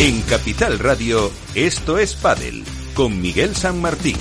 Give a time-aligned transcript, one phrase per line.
[0.00, 2.62] En Capital Radio, esto es Padel,
[2.94, 4.16] con Miguel San Martín.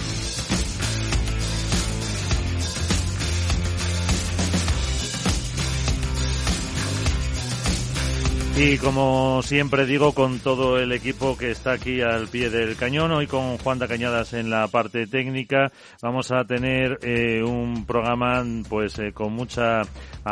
[8.59, 13.11] Y como siempre digo, con todo el equipo que está aquí al pie del cañón,
[13.11, 15.71] hoy con Juan da Cañadas en la parte técnica,
[16.01, 19.83] vamos a tener eh, un programa pues eh, con mucha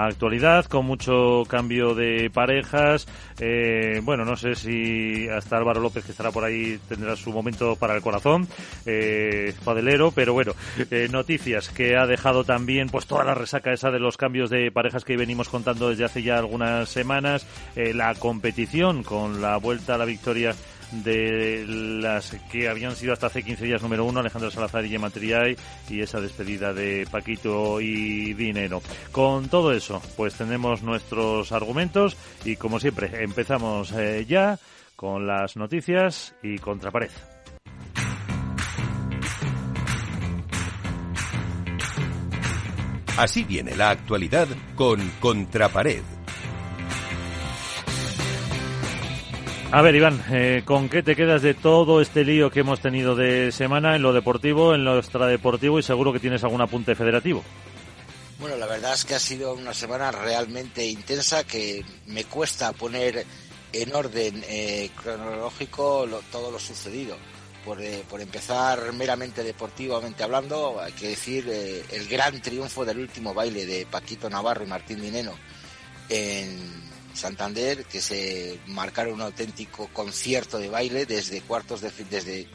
[0.03, 3.07] actualidad, con mucho cambio de parejas.
[3.39, 7.75] Eh, bueno, no sé si hasta Álvaro López, que estará por ahí, tendrá su momento
[7.75, 8.47] para el corazón,
[8.85, 10.53] eh, padelero, pero bueno,
[10.91, 14.71] eh, noticias que ha dejado también pues toda la resaca esa de los cambios de
[14.71, 19.97] parejas que venimos contando desde hace ya algunas semanas, la competición con la vuelta a
[19.97, 20.55] la victoria
[20.91, 25.11] de las que habían sido hasta hace 15 días número uno, Alejandro Salazar y Gemma
[25.89, 28.81] y esa despedida de Paquito y Dinero.
[29.11, 34.59] Con todo eso, pues tenemos nuestros argumentos y como siempre, empezamos eh, ya
[34.95, 37.11] con las noticias y contrapared.
[43.17, 46.14] Así viene la actualidad con Contrapared.
[49.75, 53.13] A ver, Iván, eh, ¿con qué te quedas de todo este lío que hemos tenido
[53.13, 57.43] de semana en lo deportivo, en lo extradeportivo y seguro que tienes algún apunte federativo?
[58.39, 63.25] Bueno, la verdad es que ha sido una semana realmente intensa que me cuesta poner
[63.73, 67.17] en orden eh, cronológico todo lo sucedido.
[67.65, 73.33] Por, eh, por, empezar meramente deportivamente hablando, hay que decir el gran triunfo del último
[73.33, 75.33] baile de Paquito Navarro y Martín Dineno
[76.07, 76.84] en
[77.15, 82.47] Santander, que se marcaron un auténtico concierto de baile desde cuartos de desde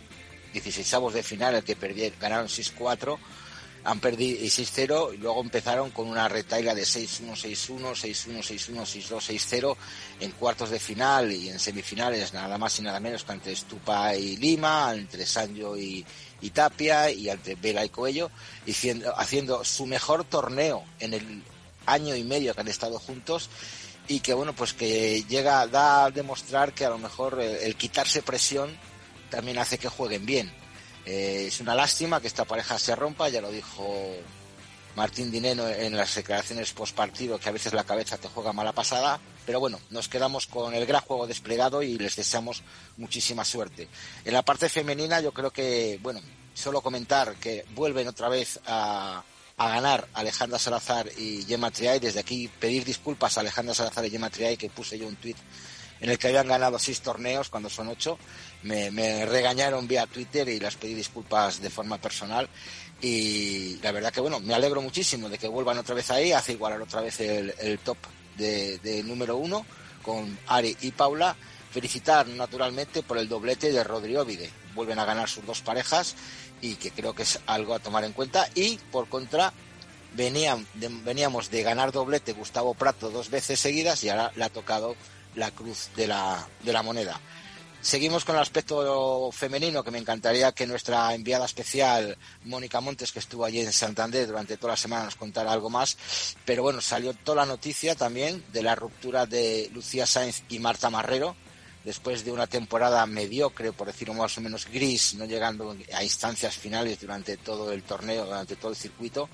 [0.52, 3.18] 16 de final, el que perdieron, ganaron 6-4,
[3.84, 9.50] han perdido 6-0 y luego empezaron con una retaila de 6-1, 6-1, 6-1, 6-1, 6-2,
[9.62, 9.76] 6-0
[10.20, 14.14] en cuartos de final y en semifinales nada más y nada menos que entre Stupa
[14.14, 16.04] y Lima, entre Sanjo y,
[16.42, 18.30] y Tapia y entre Vela y Coello,
[19.16, 21.42] haciendo su mejor torneo en el
[21.86, 23.48] año y medio que han estado juntos
[24.10, 28.22] y que bueno pues que llega da a demostrar que a lo mejor el, quitarse
[28.22, 28.76] presión
[29.30, 30.52] también hace que jueguen bien.
[31.06, 34.16] Eh, es una lástima que esta pareja se rompa ya lo dijo
[34.96, 38.72] Martín Dineno en las declaraciones post partido que a veces la cabeza te juega mala
[38.72, 42.64] pasada pero bueno nos quedamos con el gran juego desplegado y les deseamos
[42.96, 43.88] muchísima suerte.
[44.24, 46.20] En la parte femenina yo creo que bueno
[46.52, 49.22] solo comentar que vuelven otra vez a
[49.60, 52.00] a ganar Alejandra Salazar y Gemma Triay.
[52.00, 55.36] Desde aquí pedir disculpas a Alejandra Salazar y Gemma Triay, que puse yo un tuit
[56.00, 58.18] en el que habían ganado seis torneos cuando son ocho.
[58.62, 62.48] Me, regañaron vía Twitter y las pedí disculpas de forma personal.
[63.02, 66.52] Y la verdad que, bueno, me alegro muchísimo de que vuelvan otra vez ahí, hace
[66.52, 67.98] igualar otra vez el, top
[68.38, 69.66] de, número uno
[70.02, 71.36] con Ari y Paula.
[71.70, 74.50] Felicitar naturalmente por el doblete de Rodrigo Vide.
[74.74, 76.16] Vuelven a ganar sus dos parejas
[76.60, 78.48] y que creo que es algo a tomar en cuenta.
[78.54, 79.52] Y por contra,
[80.14, 80.66] venían,
[81.04, 84.96] veníamos de ganar doblete Gustavo Prato dos veces seguidas y ahora le ha tocado
[85.34, 87.20] la cruz de la, de la moneda.
[87.82, 93.20] Seguimos con el aspecto femenino, que me encantaría que nuestra enviada especial, Mónica Montes, que
[93.20, 95.96] estuvo allí en Santander durante toda la semana, nos contara algo más.
[96.44, 100.90] Pero bueno, salió toda la noticia también de la ruptura de Lucía Sáenz y Marta
[100.90, 101.34] Marrero,
[101.84, 106.56] después de una temporada mediocre, por decirlo más o menos gris, no llegando a instancias
[106.56, 109.28] finales durante todo el torneo, durante todo el circuito,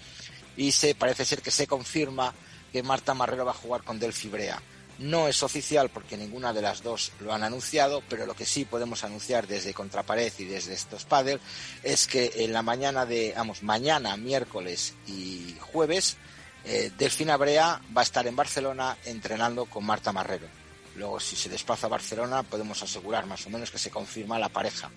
[0.56, 2.32] y se parece ser que se confirma
[2.72, 4.60] que Marta Marrero va a jugar con Delphi Brea.
[4.98, 8.64] No es oficial porque ninguna de las dos lo han anunciado, pero lo que sí
[8.64, 11.38] podemos anunciar desde Contrapared y desde estos padres
[11.82, 16.16] es que en la mañana de, vamos, mañana, miércoles y jueves,
[16.64, 20.48] eh, Delfina Brea va a estar en Barcelona entrenando con Marta Marrero
[20.96, 24.48] Luego, si se desplaza a Barcelona, podemos asegurar más o menos que se confirma la
[24.48, 24.90] pareja.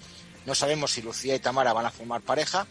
[0.45, 2.65] No sabemos si Lucía y Tamara van a formar pareja,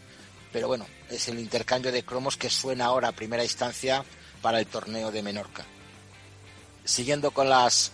[0.53, 4.05] pero bueno, es el intercambio de cromos que suena ahora a primera instancia
[4.41, 5.65] para el torneo de Menorca.
[6.85, 7.93] Siguiendo con las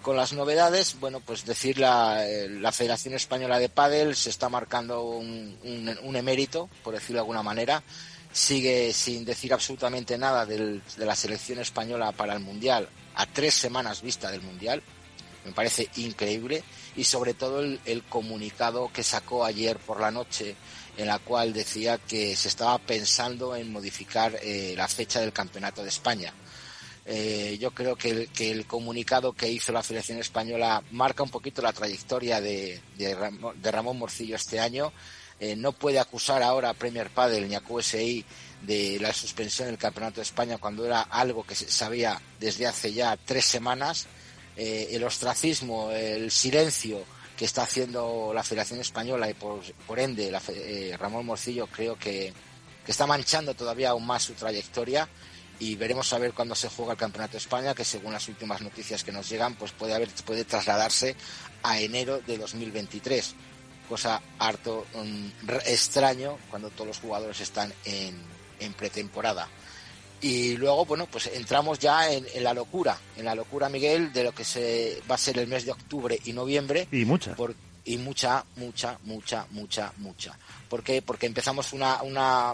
[0.00, 5.02] con las novedades, bueno, pues decir la, eh, Federación Española de Pádel se está marcando
[5.02, 5.58] un,
[6.02, 7.82] un, emérito, por decirlo de alguna manera,
[8.32, 12.88] sigue sin decir absolutamente nada de la selección española para el Mundial,
[13.20, 14.82] a tres semanas vista del Mundial.
[15.44, 16.64] Me parece increíble.
[16.96, 20.56] Y sobre todo el, comunicado que sacó ayer por la noche
[20.96, 25.82] en la cual decía que se estaba pensando en modificar eh, la fecha del Campeonato
[25.82, 26.32] de España.
[27.06, 31.72] Eh, yo creo que el, comunicado que hizo la Federación Española marca un poquito la
[31.72, 32.80] trayectoria de,
[33.62, 34.92] Ramón, Morcillo este año.
[35.38, 38.24] Eh, no puede acusar ahora a Premier Padel ni a QSI
[38.62, 42.92] de la suspensión del Campeonato de España cuando era algo que se sabía desde hace
[42.92, 44.06] ya tres semanas,
[44.56, 47.04] eh, el ostracismo, el silencio
[47.36, 52.32] que está haciendo la Federación Española y por, ende eh, Ramón Morcillo creo que,
[52.86, 55.08] está manchando todavía aún más su trayectoria.
[55.60, 58.60] Y veremos a ver cuándo se juega el Campeonato de España, que según las últimas
[58.62, 61.14] noticias que nos llegan, pues puede haber, puede trasladarse
[61.62, 63.34] a enero de 2023,
[63.88, 68.20] cosa harto mm, extraño cuando todos los jugadores están en
[68.76, 69.48] pretemporada.
[70.22, 74.32] Y luego, bueno, pues entramos ya en, la locura, en la locura, Miguel, de lo
[74.32, 76.88] que se va a ser el mes de octubre y noviembre.
[76.92, 77.34] Y mucha.
[77.84, 80.38] y mucha, mucha, mucha, mucha, mucha.
[80.68, 81.00] ¿Por qué?
[81.00, 82.52] Porque empezamos una, una,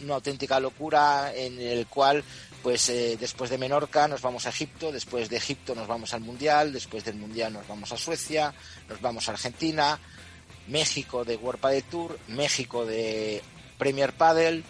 [0.00, 2.24] una auténtica locura en el cual,
[2.62, 6.22] pues eh, después de Menorca nos vamos a Egipto, después de Egipto nos vamos al
[6.22, 8.54] Mundial, después del Mundial nos vamos a Suecia,
[8.88, 9.98] nos vamos a Argentina,
[10.68, 13.42] México de World de Tour, México de
[13.76, 14.64] Premier Padel,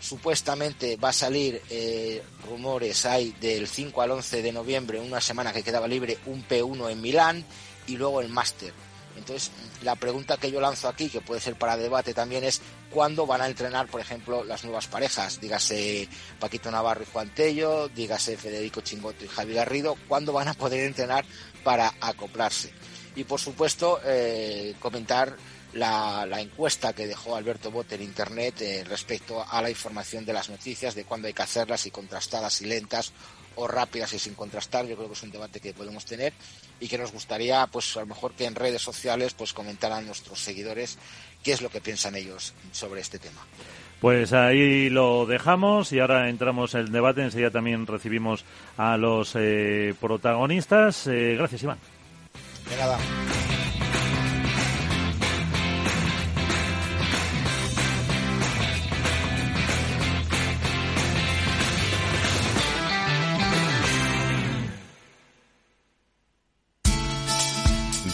[0.00, 5.52] supuestamente va a salir eh, rumores hay del 5 al 11 de noviembre, una semana
[5.52, 7.44] que quedaba libre, un P1 en Milán
[7.86, 8.72] y luego el máster.
[9.16, 9.50] Entonces,
[9.82, 12.60] la pregunta que yo lanzo aquí, que puede ser para debate también, es
[12.90, 16.08] cuándo van a entrenar, por ejemplo, las nuevas parejas, dígase
[16.38, 20.84] Paquito Navarro y Juan Tello, dígase Federico Chingoto y Javi Garrido, cuándo van a poder
[20.84, 21.24] entrenar
[21.64, 22.72] para acoplarse.
[23.16, 25.36] Y por supuesto, eh, comentar
[25.74, 30.48] la, encuesta que dejó Alberto Bote en Internet eh, respecto a la información de las
[30.48, 33.12] noticias, de cuándo hay que hacerlas, y contrastadas y lentas
[33.56, 34.86] o rápidas y sin contrastar.
[34.86, 36.32] Yo creo que es un debate que podemos tener
[36.80, 40.38] y que nos gustaría, pues a lo mejor que en redes sociales, pues comentaran nuestros
[40.38, 40.98] seguidores
[41.42, 43.40] qué es lo que piensan ellos sobre este tema.
[44.00, 47.22] Pues ahí lo dejamos y ahora entramos en el debate.
[47.22, 48.44] Enseguida también recibimos
[48.76, 51.08] a los eh, protagonistas.
[51.08, 51.78] Eh, gracias, Iván.
[52.70, 52.98] De nada.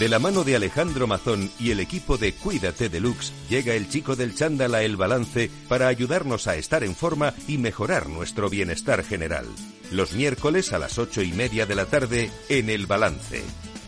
[0.05, 4.17] De la mano de Alejandro Mazón y el equipo de Cuídate Deluxe, llega el chico
[4.17, 9.03] del chándal a El Balance para ayudarnos a estar en forma y mejorar nuestro bienestar
[9.03, 9.47] general.
[9.91, 13.45] Los miércoles a las ocho y media de la tarde en El Balance.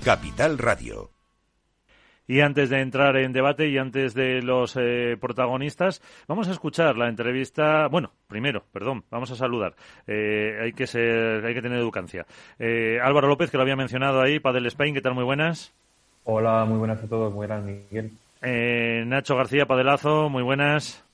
[0.07, 1.11] Capital Radio.
[2.27, 6.97] Y antes de entrar en debate y antes de los eh, protagonistas, vamos a escuchar
[6.97, 7.89] la entrevista.
[7.89, 9.77] Bueno, primero, perdón, vamos a saludar.
[10.07, 12.25] Eh, hay que ser, hay que tener educancia.
[12.59, 15.13] Eh, Álvaro López, que lo había mencionado ahí, Padel Spain, ¿qué tal?
[15.13, 15.75] Muy buenas.
[16.29, 17.33] Hola, muy buenas a todos.
[17.33, 18.11] Muy buenas, Miguel.
[18.43, 21.05] Eh, Nacho García Padelazo, muy buenas.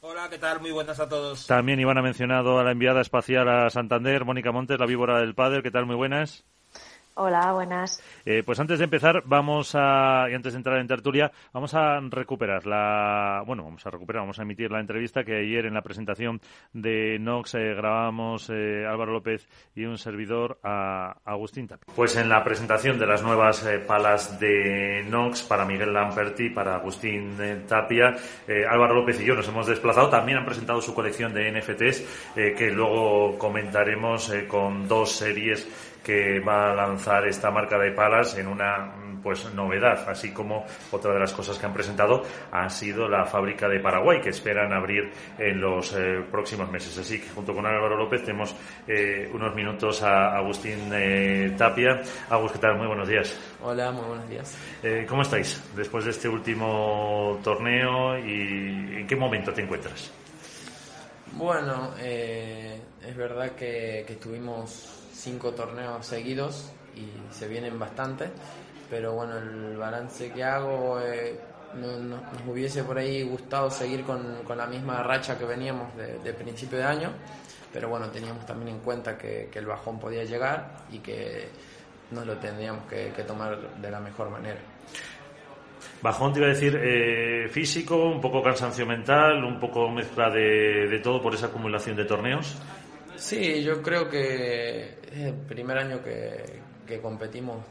[0.00, 0.60] Hola, ¿qué tal?
[0.60, 1.46] Muy buenas a todos.
[1.46, 5.36] También Iván ha mencionado a la enviada espacial a Santander, Mónica Montes, la víbora del
[5.36, 5.62] Padel.
[5.62, 5.86] ¿Qué tal?
[5.86, 6.44] Muy buenas.
[7.18, 8.02] Hola, buenas.
[8.26, 11.98] Eh, pues antes de empezar, vamos a, y antes de entrar en tertulia, vamos a
[12.10, 15.80] recuperar la, bueno, vamos a recuperar, vamos a emitir la entrevista que ayer en la
[15.80, 16.42] presentación
[16.74, 21.90] de Nox eh, grabamos eh, Álvaro López y un servidor a Agustín Tapia.
[21.96, 27.34] Pues en la presentación de las nuevas palas de Nox para Miguel Lamperti, para Agustín
[27.66, 28.14] Tapia,
[28.68, 30.10] Álvaro López y yo nos hemos desplazado.
[30.10, 36.70] También han presentado su colección de NFTs que luego comentaremos con dos series que va
[36.70, 38.94] a lanzar esta marca de palas en una
[39.24, 42.22] pues novedad, así como otra de las cosas que han presentado
[42.52, 46.96] ha sido la fábrica de Paraguay que esperan abrir en los eh, próximos meses.
[46.96, 48.54] Así que junto con Álvaro López tenemos
[48.86, 52.02] eh, unos minutos a Agustín eh, Tapia.
[52.30, 52.78] Agus, ¿qué tal?
[52.78, 53.36] Muy buenos días.
[53.60, 54.56] Hola, muy buenos días.
[55.08, 60.12] ¿Cómo estáis después de este último torneo y en qué momento te encuentras?
[61.32, 68.28] Bueno, es verdad que, que estuvimos cinco torneos seguidos y se vienen bastante,
[68.90, 71.38] pero bueno, el balance que hago eh,
[71.74, 76.32] no, nos hubiese por ahí gustado seguir con, con la misma racha que veníamos de,
[76.32, 77.10] principio de año,
[77.72, 81.48] pero bueno, teníamos también en cuenta que, que, el bajón podía llegar y que
[82.10, 84.60] nos lo tendríamos que, tomar de la mejor manera.
[86.02, 90.86] Bajón te iba a decir eh, físico, un poco cansancio mental, un poco mezcla de,
[90.88, 92.56] de todo por esa acumulación de torneos.
[93.16, 97.64] Sí, yo creo que es el primer año que, que competimos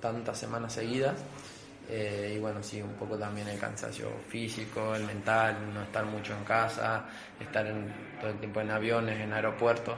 [0.00, 1.16] tantas semanas seguidas.
[1.88, 6.36] Eh, y bueno, sí, un poco también el cansancio físico, el mental, no estar mucho
[6.36, 7.04] en casa,
[7.40, 7.66] estar
[8.20, 9.96] todo el tiempo en aviones, en aeropuertos.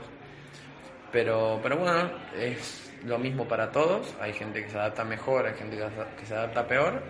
[1.11, 4.15] Pero, pero bueno, es lo mismo para todos.
[4.19, 5.77] Hay gente que se adapta mejor, hay gente
[6.17, 7.03] que se adapta peor.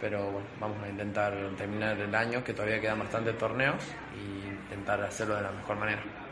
[0.00, 3.82] Pero bueno, vamos a intentar terminar el año, que todavía quedan bastantes torneos,
[4.14, 6.27] y intentar hacerlo de la mejor manera.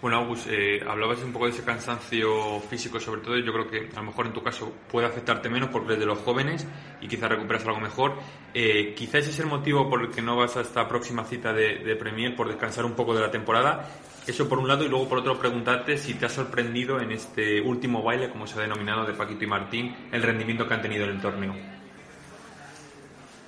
[0.00, 3.36] Bueno, Agus, eh, hablabas un poco de ese cansancio físico, sobre todo.
[3.36, 6.06] Yo creo que a lo mejor en tu caso puede afectarte menos porque eres de
[6.06, 6.64] los jóvenes
[7.00, 8.14] y quizás recuperas algo mejor.
[8.54, 11.52] Eh, quizás ese es el motivo por el que no vas a esta próxima cita
[11.52, 13.88] de, Premier, por descansar un poco de la temporada.
[14.24, 17.60] Eso por un lado, y luego por otro, preguntarte si te ha sorprendido en este
[17.60, 21.04] último baile, como se ha denominado, de Paquito y Martín, el rendimiento que han tenido
[21.04, 21.56] en el torneo.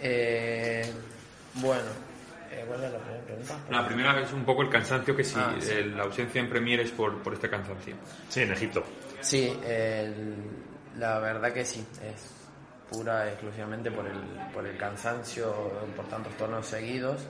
[0.00, 0.90] Eh,
[1.54, 2.09] bueno, eh, ¿cuál es
[2.68, 3.58] la primera pregunta?
[3.70, 5.70] La primera es un poco el cansancio, que si Ah, sí.
[5.72, 7.94] eh, la ausencia en Premier es por, por este cansancio.
[8.28, 8.82] Sí, en Egipto.
[9.20, 10.36] Sí, el-
[10.98, 12.34] la verdad que sí, es
[12.90, 14.18] pura exclusivamente por el,
[14.52, 15.52] por el cansancio
[15.96, 17.20] por tantos torneos seguidos.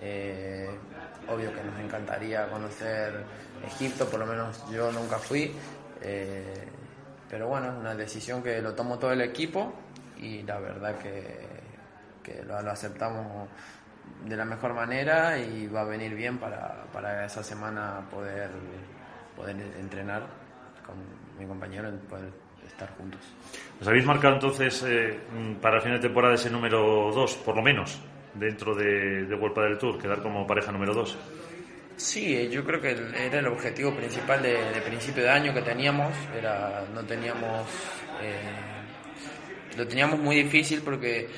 [0.00, 0.68] Eh,
[1.28, 3.12] obvio que nos encantaría conocer
[3.66, 5.52] Egipto, por lo menos yo nunca fui,
[6.00, 6.54] eh,
[7.30, 9.72] pero bueno, es una decisión que lo tomó todo el equipo
[10.18, 11.46] y la verdad que,
[12.22, 13.48] que lo, lo aceptamos
[14.24, 18.50] de la mejor manera y va a venir bien para, para esa semana poder,
[19.36, 20.26] poder entrenar
[20.86, 20.96] con
[21.38, 22.30] mi compañero y poder
[22.66, 23.20] estar juntos.
[23.80, 25.18] ¿Os habéis marcado entonces eh,
[25.60, 28.00] para el final de temporada ese número 2, por lo menos,
[28.34, 31.18] dentro de, de Vuelta del Tour, quedar como pareja número 2?
[31.96, 36.12] Sí, yo creo que era el objetivo principal de, de principio de año que teníamos,
[36.36, 37.68] era no teníamos
[38.22, 38.72] eh,
[39.76, 41.28] lo teníamos muy difícil porque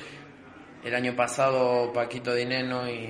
[0.85, 3.09] el año pasado Paquito Dineno y,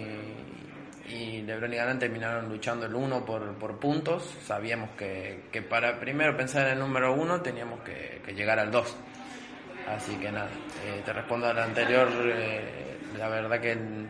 [1.09, 5.99] y Lebron y Galán terminaron luchando el uno por, por puntos, sabíamos que, que para
[5.99, 8.95] primero pensar en el número uno teníamos que, que llegar al 2.
[9.89, 10.49] Así que nada,
[10.85, 14.09] eh, te respondo al anterior, eh, la verdad que el,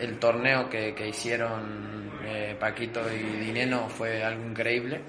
[0.00, 5.00] el, torneo que, que hicieron eh, Paquito y Dineno fue algo increíble,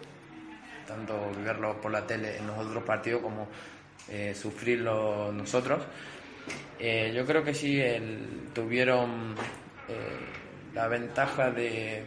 [0.88, 3.48] tanto verlo por la tele en los otros partidos como
[4.34, 5.86] sufrirlo nosotros.
[6.80, 9.36] Eh, yo creo que sí, el- tuvieron
[9.88, 10.20] eh,
[10.74, 12.04] la ventaja de,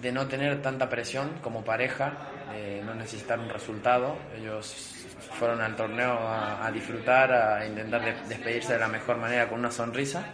[0.00, 2.12] de no tener tanta presión como pareja,
[2.52, 4.16] de no necesitar un resultado.
[4.36, 4.94] Ellos
[5.38, 9.70] fueron al torneo a, disfrutar, a intentar de- despedirse de la mejor manera con una
[9.70, 10.24] sonrisa.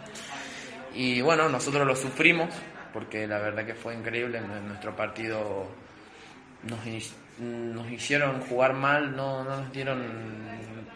[0.93, 2.49] Y bueno, nosotros lo sufrimos,
[2.93, 5.67] porque la verdad que fue increíble nuestro partido.
[6.63, 6.79] Nos,
[7.39, 10.01] nos hicieron jugar mal, no, no nos dieron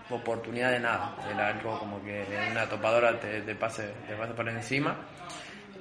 [0.10, 1.16] oportunidad de nada.
[1.32, 4.96] Era algo como que una topadora te, te pase, te pase por encima.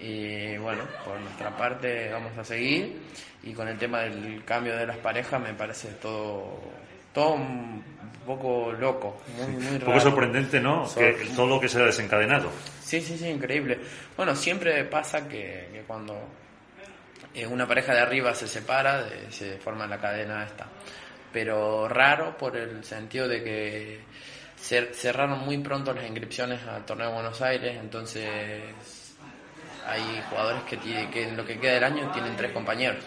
[0.00, 3.00] Y bueno, por nuestra parte vamos a seguir.
[3.42, 6.60] Y con el tema del cambio de las parejas me parece todo,
[7.12, 7.82] todo un
[8.26, 10.86] poco loco, muy, muy Un poco sorprendente, ¿no?
[10.86, 12.50] So- Que todo lo que se ha desencadenado.
[12.82, 13.78] Sí, sí, sí, increíble.
[14.16, 16.14] Bueno, siempre pasa que, que cuando
[17.47, 20.66] una pareja de arriba se separa, de- se forma la cadena esta.
[21.33, 24.00] Pero raro por el sentido de que
[24.59, 28.62] cer- cerraron muy pronto las inscripciones al torneo de Buenos Aires, entonces
[29.87, 33.04] hay jugadores que, tiene- que en lo que queda del año tienen tres compañeros.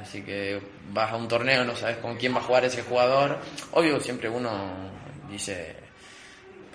[0.00, 3.38] Así que vas a un torneo, no sabes con quién va a jugar ese jugador.
[3.72, 4.90] Obvio, siempre uno
[5.28, 5.74] dice,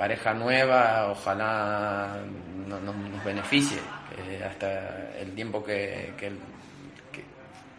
[0.01, 2.15] pareja nueva, ojalá
[2.67, 3.77] no- no- nos beneficie,
[4.43, 6.29] hasta el tiempo que, que,
[7.11, 7.23] que-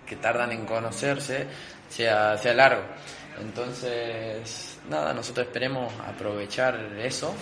[0.06, 1.48] que tardan en conocerse
[1.88, 2.82] sea, sea largo.
[3.40, 7.34] Entonces, nada, nosotros esperemos aprovechar eso,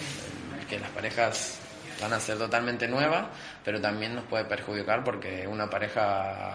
[0.66, 1.60] que las parejas
[2.00, 3.26] van a ser totalmente nuevas,
[3.62, 6.54] pero también nos puede perjudicar porque una pareja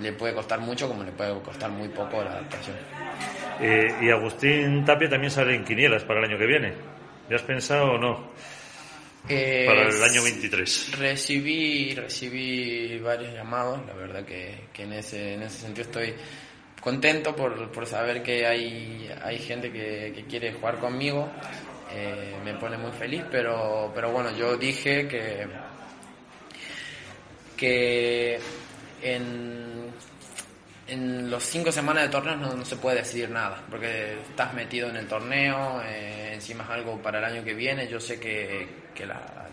[0.00, 2.76] le puede costar mucho como le puede costar muy poco la adaptación.
[3.60, 6.96] Eh, y Agustín Tapia también sale en quinielas para el año que viene.
[7.28, 8.30] ¿Ya has pensado o no?
[9.28, 10.98] Eh, Para el año 23.
[10.98, 16.14] Recibí, recibí varios llamados, la verdad que, que en, ese, en ese sentido estoy
[16.80, 21.28] contento por, por saber que hay, hay gente que, que quiere jugar conmigo,
[21.92, 25.48] eh, me pone muy feliz, pero, pero bueno, yo dije que,
[27.56, 28.38] que
[29.02, 29.65] en,
[30.88, 34.88] en los cinco semanas de torneo no, no se puede decidir nada, porque estás metido
[34.88, 38.68] en el torneo, eh, encima es algo para el año que viene, yo sé que,
[38.94, 39.06] que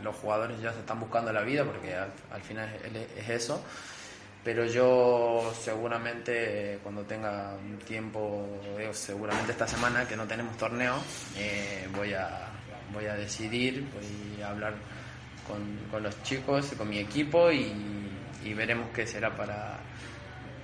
[0.04, 3.64] los jugadores ya se están buscando la vida, porque al, al final es, es eso,
[4.44, 10.96] pero yo seguramente cuando tenga tiempo, eh, seguramente esta semana que no tenemos torneo,
[11.38, 12.50] eh, voy, a,
[12.94, 14.74] voy a decidir, voy a hablar
[15.48, 17.74] con, con los chicos, con mi equipo y,
[18.44, 19.80] y veremos qué será para,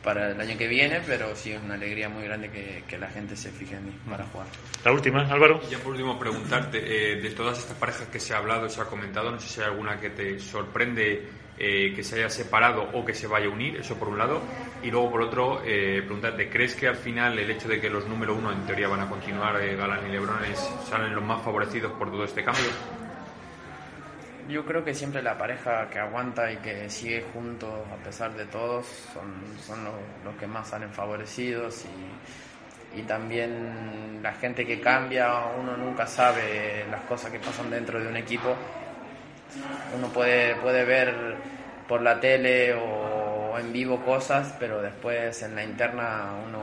[0.04, 3.10] para el año que viene, pero sí es una alegría muy grande que, que la
[3.10, 4.48] gente se fije en mí para jugar.
[4.86, 5.60] La última, Álvaro.
[5.68, 8.82] Y ya por último preguntarte, eh, de todas estas parejas que se ha hablado, se
[8.82, 11.28] ha comentado, no sé si hay alguna que te sorprende
[11.58, 14.42] eh, que se haya separado o que se vaya a unir, eso por un lado.
[14.82, 18.08] Y luego por otro, eh, preguntarte, ¿crees que al final el hecho de que los
[18.08, 21.44] número uno en teoría van a continuar, eh, Galán y Lebron, es- salen los más
[21.44, 22.70] favorecidos por todo este cambio?
[24.50, 28.46] Yo creo que siempre la pareja que aguanta y que sigue juntos a pesar de
[28.46, 29.32] todos son,
[29.64, 36.08] son los, que más salen favorecidos y, y también la gente que cambia, uno nunca
[36.08, 38.56] sabe las cosas que pasan dentro de un equipo.
[39.96, 41.36] Uno puede, puede ver
[41.88, 46.60] por la tele o en vivo cosas, pero después en la interna uno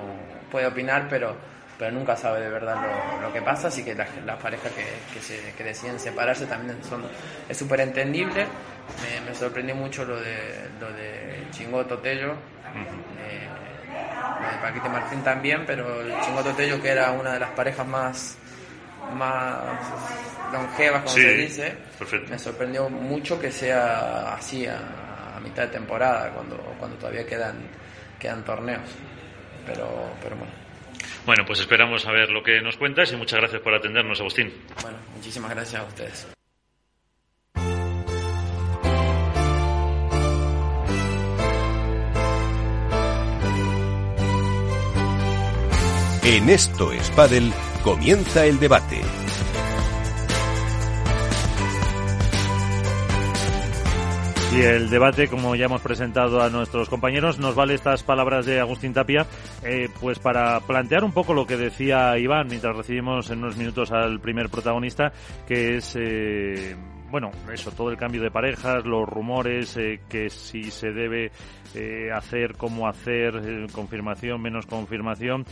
[0.51, 1.37] puede opinar, pero
[1.79, 2.77] pero nunca sabe de verdad
[3.21, 4.09] lo, que pasa, así que las,
[4.41, 7.05] parejas que, se, que deciden separarse también son,
[7.49, 8.47] es súper entendible.
[9.27, 13.49] Me, sorprendió mucho lo de, lo de Chingoto Tello, eh,
[14.41, 17.87] lo de Paquito Martín también, pero el Chingoto Tello que era una de las parejas
[17.87, 18.39] más
[19.15, 19.63] más
[20.53, 21.77] longevas, como se dice,
[22.29, 27.55] me sorprendió mucho que sea así a, mitad de temporada, cuando, cuando todavía quedan,
[28.19, 28.83] quedan torneos.
[29.65, 30.66] Pero, pero bueno.
[31.25, 34.53] Bueno, pues esperamos a ver lo que nos cuentas y muchas gracias por atendernos, Agustín.
[34.83, 36.29] Bueno, muchísimas gracias a ustedes.
[46.25, 47.09] En esto es
[47.85, 49.01] comienza el debate.
[54.57, 58.59] Y el debate, como ya hemos presentado a nuestros compañeros, nos vale estas palabras de
[58.59, 59.27] Agustín Tapia,
[59.63, 63.93] eh, pues para plantear un poco lo que decía Iván mientras recibimos en unos minutos
[63.93, 65.13] al primer protagonista,
[65.47, 66.75] que es, eh,
[67.11, 71.31] bueno, eso, todo el cambio de parejas, los rumores, eh, que si se debe
[72.15, 75.45] hacer, cómo hacer, confirmación, menos confirmación,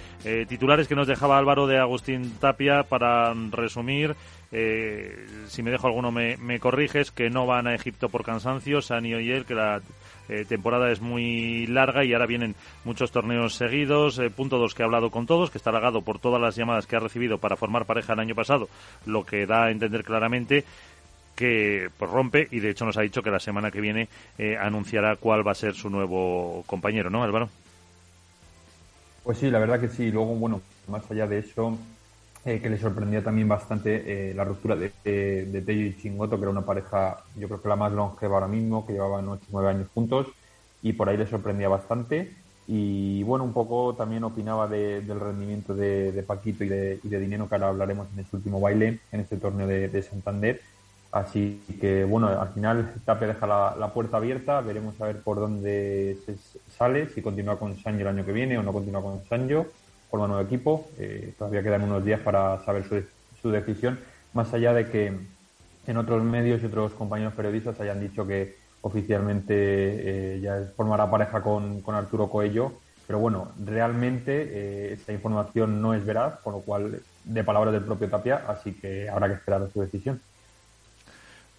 [0.48, 4.16] titulares que nos dejaba Álvaro de Agustín Tapia para resumir.
[4.56, 9.18] Eh, si me dejo alguno me, corriges, que no van a Egipto por cansancio, Sanio
[9.18, 9.82] y él, que la
[10.28, 14.20] eh, temporada es muy larga y ahora vienen muchos torneos seguidos.
[14.20, 16.86] Eh, punto dos, que ha hablado con todos, que está halagado por todas las llamadas
[16.86, 18.68] que ha recibido para formar pareja el año pasado,
[19.06, 20.64] lo que da a entender claramente
[21.34, 24.08] que pues, rompe y de hecho nos ha dicho que la semana que viene
[24.60, 27.48] anunciará cuál va a ser su nuevo compañero, ¿no, Álvaro?
[29.24, 30.12] Pues sí, la verdad que sí.
[30.12, 31.76] Luego, bueno, más allá de eso,
[32.46, 36.42] eh, que le sorprendía también bastante eh, la ruptura de, de, Tello y Chingoto, que
[36.42, 39.52] era una pareja, yo creo que la más longeva ahora mismo, que llevaban 8 o
[39.52, 40.26] 9 años juntos,
[40.82, 42.34] y por ahí le sorprendía bastante.
[42.66, 47.68] Y bueno, un poco también opinaba del rendimiento de, Paquito y de, Dinero, que ahora
[47.68, 50.60] hablaremos en este último baile, en este torneo de, Santander.
[51.12, 56.18] Así que bueno, al final Tape deja la, puerta abierta, veremos a ver por dónde
[56.26, 56.36] se
[56.76, 59.66] sale, si continúa con Sancho el año que viene o no continúa con Sancho
[60.14, 60.86] forma nuevo equipo.
[60.96, 62.84] Eh, todavía quedan unos días para saber
[63.42, 63.98] su, decisión,
[64.32, 65.12] más allá de que
[65.86, 71.42] en otros medios y otros compañeros periodistas hayan dicho que oficialmente eh, ya formará pareja
[71.42, 72.72] con, con, Arturo Coello,
[73.08, 77.82] pero bueno, realmente eh, esta información no es veraz, con lo cual de palabras del
[77.82, 80.20] propio Tapia, así que habrá que esperar a su decisión.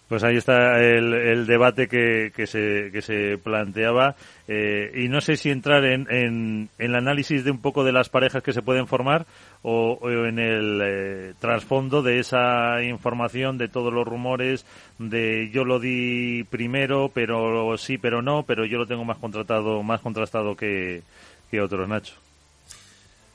[0.08, 4.14] Pues ahí está el, el debate que, se, que se planteaba.
[4.46, 8.08] Eh, y no sé si entrar en, en, el análisis de un poco de las
[8.08, 9.26] parejas que se pueden formar
[9.62, 14.64] o, en el eh, trasfondo de esa información, de todos los rumores,
[14.98, 19.82] de yo lo di primero, pero sí, pero no, pero yo lo tengo más contratado,
[19.82, 21.02] más contrastado que,
[21.50, 22.25] que otros, Nacho.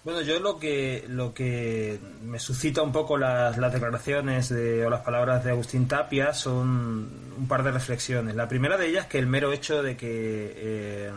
[0.03, 4.89] Bueno, yo lo que lo que me suscita un poco las, las declaraciones de, o
[4.89, 8.33] las palabras de Agustín Tapia son un par de reflexiones.
[8.33, 11.11] La primera de ellas que el mero hecho de que eh,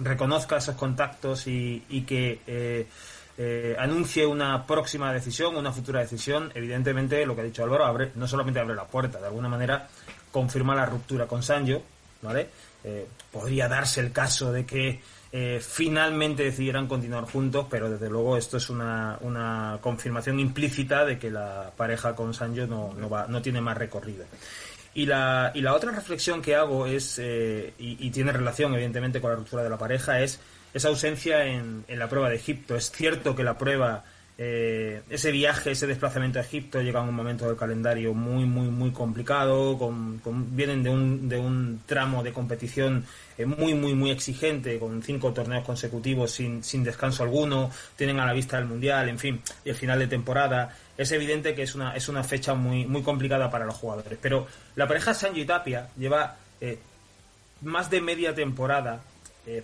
[0.00, 2.88] reconozca esos contactos y, y que eh,
[3.38, 8.10] eh, anuncie una próxima decisión, una futura decisión, evidentemente lo que ha dicho Álvaro abre,
[8.16, 9.86] no solamente abre la puerta, de alguna manera
[10.32, 11.82] confirma la ruptura con Sancho,
[12.20, 12.48] ¿vale?
[13.32, 15.00] podría darse el caso de que
[15.36, 21.18] eh, finalmente decidieran continuar juntos, pero desde luego esto es una, una confirmación implícita de
[21.18, 24.26] que la pareja con Sancho no, no, va, no tiene más recorrido.
[24.94, 29.30] Y la, y la otra reflexión que hago es, eh, y, tiene relación evidentemente con
[29.30, 30.38] la ruptura de la pareja, es
[30.72, 32.76] esa ausencia en, en la prueba de Egipto.
[32.76, 34.04] Es cierto que la prueba
[34.36, 38.66] eh, ese viaje, ese desplazamiento a Egipto llega en un momento del calendario muy, muy,
[38.66, 39.78] muy complicado.
[39.78, 40.20] Con,
[40.56, 43.06] vienen de un, de un tramo de competición
[43.38, 47.70] eh, muy, muy, muy exigente, con cinco torneos consecutivos sin, sin descanso alguno.
[47.96, 50.76] Tienen a la vista el mundial, en fin, y el final de temporada.
[50.98, 54.18] Es evidente que es una, es una fecha muy, muy complicada para los jugadores.
[54.20, 56.78] Pero la pareja Sancho y Tapia lleva eh,
[57.62, 59.00] más de media temporada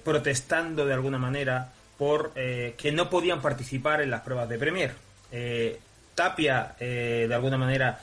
[0.04, 4.94] protestando de alguna manera por eh, que no podían participar en las pruebas de Premier.
[5.30, 5.78] Eh,
[6.14, 8.00] Tapia, eh, de alguna manera,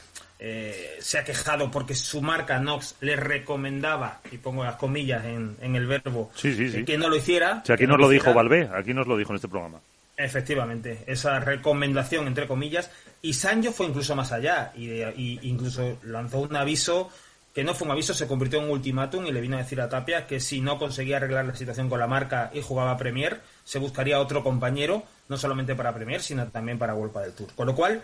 [1.00, 5.88] se ha quejado porque su marca Nox le recomendaba, y pongo las comillas en, el
[5.88, 7.64] verbo, que no lo hiciera.
[7.68, 9.80] aquí nos lo, dijo Valvé, aquí nos lo dijo en este programa.
[10.16, 12.92] Efectivamente, esa recomendación, entre comillas,
[13.24, 17.10] y Sancho fue incluso más allá, y, y incluso lanzó un aviso
[17.58, 19.82] que no fue un aviso, se convirtió en un ultimátum y le vino a decir
[19.82, 23.42] a Tapia que si no conseguía arreglar la situación con la marca y jugaba Premier,
[23.68, 27.50] se buscaría otro compañero, no solamente para Premier, sino también para Vuelta del Tour.
[27.54, 28.02] Con lo cual,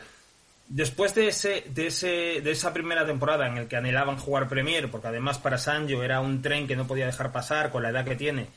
[0.68, 4.92] después de, ese, de, ese, de esa primera temporada en el que anhelaban jugar Premier,
[4.92, 8.04] porque además para Sancho era un tren que no podía dejar pasar con la edad
[8.04, 8.48] que tiene,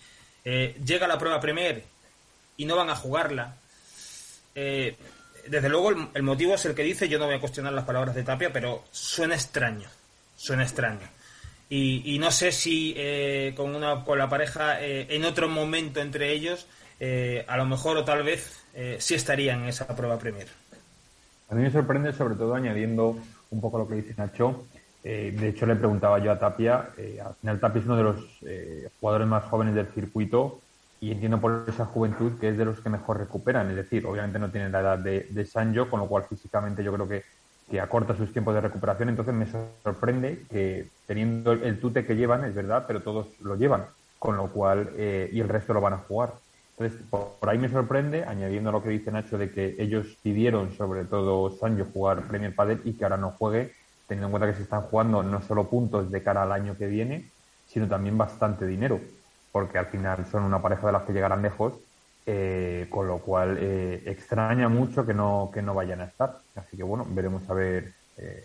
[0.45, 1.85] eh, llega la prueba Premier
[2.57, 3.55] y no van a jugarla.
[4.57, 4.97] Eh,
[5.47, 8.17] desde luego el, motivo es el que dice, yo no voy a cuestionar las palabras
[8.17, 9.89] de Tapia, pero suena extraño,
[10.37, 11.09] suena extraño.
[11.69, 16.33] Y, no sé si eh, con, una, con la pareja eh, en otro momento entre
[16.33, 16.67] ellos,
[17.01, 18.65] a lo mejor o tal vez
[18.99, 20.49] sí estarían en esa prueba Premier.
[21.49, 23.19] A mí me sorprende sobre todo añadiendo
[23.51, 24.67] un poco lo que dice Nacho.
[25.03, 26.91] de hecho, le preguntaba yo a Tapia,
[27.25, 28.17] al final Tapia es uno de los
[29.01, 30.61] jugadores más jóvenes del circuito
[31.01, 33.69] y entiendo por esa juventud que es de los que mejor recuperan.
[33.71, 36.93] Es decir, obviamente no tienen la edad de, de Sancho, con lo cual físicamente yo
[36.93, 37.25] creo que,
[37.81, 39.09] acorta sus tiempos de recuperación.
[39.09, 39.47] Entonces me
[39.83, 43.87] sorprende que teniendo el tute que llevan, es verdad, pero todos lo llevan,
[44.19, 46.35] con lo cual, eh, y el resto lo van a jugar.
[46.79, 51.05] Entonces, por, ahí me sorprende, añadiendo lo que dice Nacho, de que ellos pidieron, sobre
[51.05, 53.73] todo Sancho, jugar Premier Padel y que ahora no juegue,
[54.07, 56.87] teniendo en cuenta que se están jugando no solo puntos de cara al año que
[56.87, 57.31] viene,
[57.67, 59.01] sino también bastante dinero
[59.57, 61.73] porque al final son una pareja de las que llegarán lejos,
[62.27, 66.37] eh, con lo cual eh, extraña mucho que no, que no vayan a estar.
[66.55, 68.45] Así que bueno, veremos a ver eh,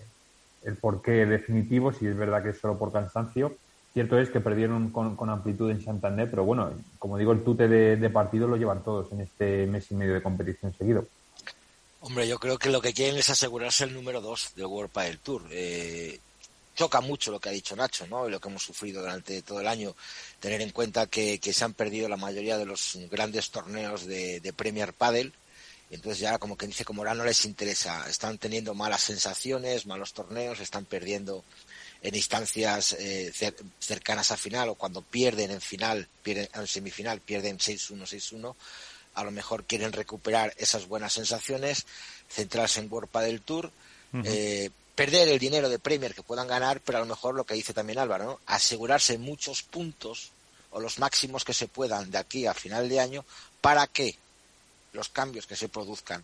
[0.63, 3.57] el porqué definitivo, si es verdad que es solo por cansancio.
[3.93, 7.97] Cierto es que perdieron con, amplitud en Santander, pero bueno, como digo, el tute de,
[7.97, 11.05] de partido lo llevan todos en este mes y medio de competición seguido.
[11.99, 15.19] Hombre, yo creo que lo que quieren es asegurarse el número 2 del World Padel
[15.19, 15.43] Tour.
[15.51, 16.19] Eh,
[16.75, 18.27] choca mucho lo que ha dicho Nacho, ¿no?
[18.27, 19.95] Y lo que hemos sufrido durante todo el año.
[20.39, 24.93] Tener en cuenta que, se han perdido la mayoría de los grandes torneos de, Premier
[24.93, 25.31] Padel.
[25.91, 28.09] Entonces ya como que dice como ahora no les interesa.
[28.09, 31.43] Están teniendo malas sensaciones, malos torneos, están perdiendo
[32.01, 33.31] en instancias eh,
[33.79, 38.55] cercanas a final o cuando pierden en final, pierden en semifinal, pierden 6-1, 6-1.
[39.13, 41.85] A lo mejor quieren recuperar esas buenas sensaciones,
[42.29, 43.71] centrarse en World Padel Tour,
[44.95, 47.73] perder el dinero de Premier que puedan ganar, pero a lo mejor lo que dice
[47.73, 48.39] también Álvaro, ¿no?
[48.45, 50.31] asegurarse muchos puntos
[50.71, 53.25] o los máximos que se puedan de aquí a final de año
[53.61, 54.15] para que
[54.93, 56.23] los cambios que se produzcan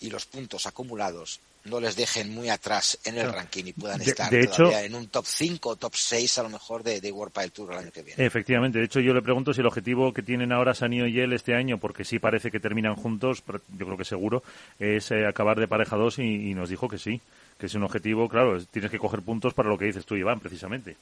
[0.00, 4.32] y los puntos acumulados no les dejen muy atrás en el ranking y puedan estar
[4.32, 7.72] en un top 5 o top 6 a lo mejor de, de World Padel Tour
[7.72, 8.24] el año que viene.
[8.24, 11.32] Efectivamente, de hecho yo le pregunto si el objetivo que tienen ahora Sanio y él
[11.32, 14.42] este año, porque sí parece que terminan juntos, yo creo que seguro,
[14.78, 17.20] es eh, acabar de pareja 2 y, nos dijo que sí,
[17.58, 20.40] que es un objetivo, claro, tienes que coger puntos para lo que dices tú, Iván,
[20.40, 20.96] precisamente.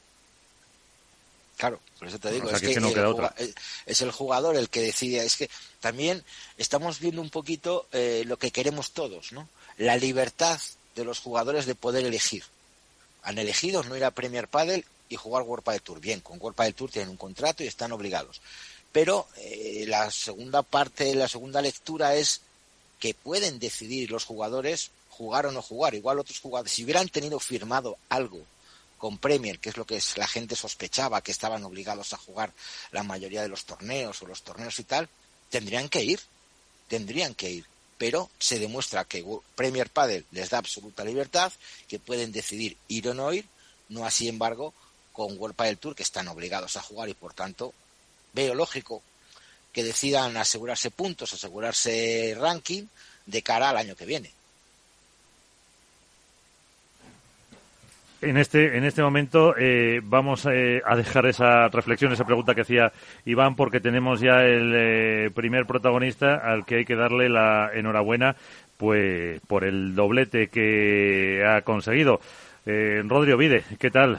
[1.56, 2.72] Claro, por eso te digo, es, que,
[3.86, 5.24] es el jugador el que decide.
[5.24, 5.48] Es que
[5.78, 6.24] también
[6.58, 9.48] estamos viendo un poquito eh, lo que queremos todos, ¿no?
[9.78, 10.60] La libertad
[10.94, 12.44] de los jugadores de poder elegir.
[13.22, 16.00] Han elegido no ir a Premier Padel y jugar World Padel Tour.
[16.00, 18.40] Bien, con World Padel Tour tienen un contrato y están obligados.
[18.92, 22.42] Pero eh, la segunda parte, la segunda lectura es
[23.00, 25.94] que pueden decidir los jugadores jugar o no jugar.
[25.94, 28.40] Igual otros jugadores, si hubieran tenido firmado algo
[28.98, 32.52] con Premier, que es lo que la gente sospechaba, que estaban obligados a jugar
[32.92, 35.08] la mayoría de los torneos o los torneos y tal,
[35.50, 36.20] tendrían que ir,
[36.88, 37.66] tendrían que ir.
[37.98, 41.52] Pero se demuestra que Premier Padel les da absoluta libertad,
[41.88, 43.46] que pueden decidir ir o no ir,
[43.88, 44.74] no así embargo
[45.12, 47.72] con World Padel Tour, que están obligados a jugar y por tanto
[48.32, 49.02] veo lógico
[49.72, 52.86] que decidan asegurarse puntos, asegurarse ranking
[53.26, 54.32] de cara al año que viene.
[58.24, 62.62] En este, en este momento eh, vamos eh, a dejar esa reflexión, esa pregunta que
[62.62, 62.90] hacía
[63.26, 68.34] Iván, porque tenemos ya el eh, primer protagonista al que hay que darle la enhorabuena
[68.78, 72.20] pues por el doblete que ha conseguido.
[72.66, 74.18] Rodrigo Vide, ¿qué tal?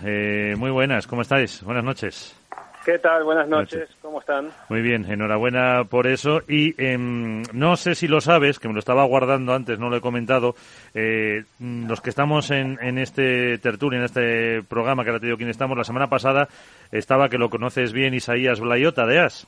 [0.56, 1.64] muy buenas, ¿cómo estáis?
[1.64, 2.45] Buenas noches.
[2.86, 3.24] ¿Qué tal?
[3.24, 3.90] Buenas noches.
[4.00, 4.52] ¿Cómo están?
[4.70, 6.42] Muy bien, enhorabuena por eso.
[6.48, 9.98] Y em, no sé si lo sabes, que me lo estaba guardando antes, no lo
[9.98, 10.54] he comentado.
[10.94, 15.38] Eh, los que estamos en, en este tertulio, en este programa que ahora te digo
[15.38, 16.48] quién estamos, la semana pasada
[16.92, 19.48] estaba, que lo conoces bien, Isaías Blayota de AS.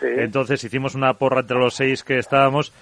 [0.00, 2.72] Entonces hicimos una porra entre los seis que estábamos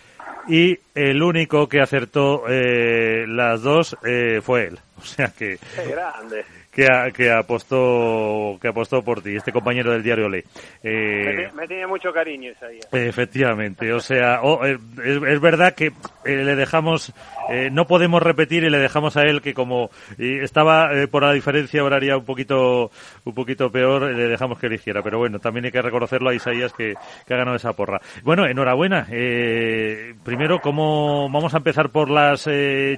[0.47, 4.79] y el único que acertó eh, las dos eh, fue él.
[4.99, 5.59] O sea que...
[5.75, 6.45] Qué grande
[6.76, 10.44] que, apostó que apostó por ti, este compañero del diario Le.
[10.82, 12.86] Eh, me, tiene mucho cariño Isaías.
[12.92, 17.14] Efectivamente, o sea, eh, es, verdad que eh, le dejamos,
[17.70, 22.16] no podemos repetir y le dejamos a él que como estaba por la diferencia horaria
[22.18, 22.90] un poquito
[23.24, 26.74] un poquito peor, le dejamos que eligiera, pero bueno, también hay que reconocerlo a Isaías
[26.74, 26.94] que,
[27.26, 28.00] que ha ganado esa porra.
[28.22, 29.06] Bueno, enhorabuena.
[30.24, 32.46] primero, ¿cómo vamos a empezar por las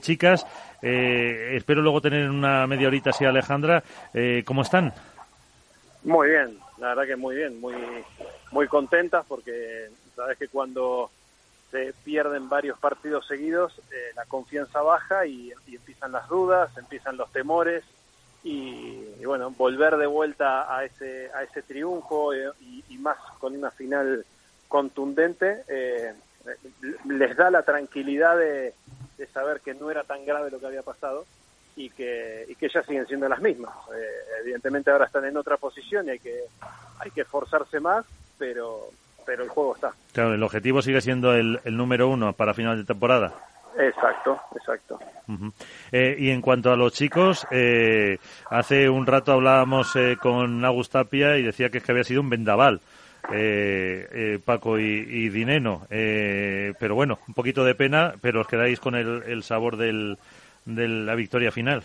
[0.00, 0.44] chicas?
[0.82, 3.82] Eh, espero luego tener una media horita así, Alejandra.
[4.14, 4.92] Eh, ¿Cómo están?
[6.04, 7.74] Muy bien, la verdad que muy bien, muy,
[8.52, 11.10] muy contentas porque sabes que cuando
[11.70, 17.30] se pierden varios partidos seguidos, eh, la confianza baja y, empiezan las dudas, empiezan los
[17.32, 17.84] temores
[18.44, 24.24] y, bueno, volver de vuelta a ese, a ese triunfo y, más con una final
[24.66, 25.62] contundente
[27.04, 28.74] les da la tranquilidad de,
[29.18, 31.26] de saber que no era tan grave lo que había pasado
[31.76, 33.74] y que, y que ellas siguen siendo las mismas.
[33.94, 36.40] Eh, evidentemente ahora están en otra posición y hay que,
[36.98, 38.06] hay que esforzarse más,
[38.38, 38.90] pero,
[39.26, 39.92] pero el juego está.
[40.12, 43.34] Claro, el objetivo sigue siendo el, el número uno para final de temporada.
[43.78, 44.98] Exacto, exacto.
[45.92, 48.18] eh, y en cuanto a los chicos, eh,
[48.50, 52.30] hace un rato hablábamos eh, con Agustapia y decía que, es que había sido un
[52.30, 52.80] vendaval.
[53.30, 58.46] Eh, eh, Paco y, y Dineno, eh, pero bueno, un poquito de pena, pero os
[58.46, 60.16] quedáis con el, el sabor del,
[60.64, 61.82] de la victoria final.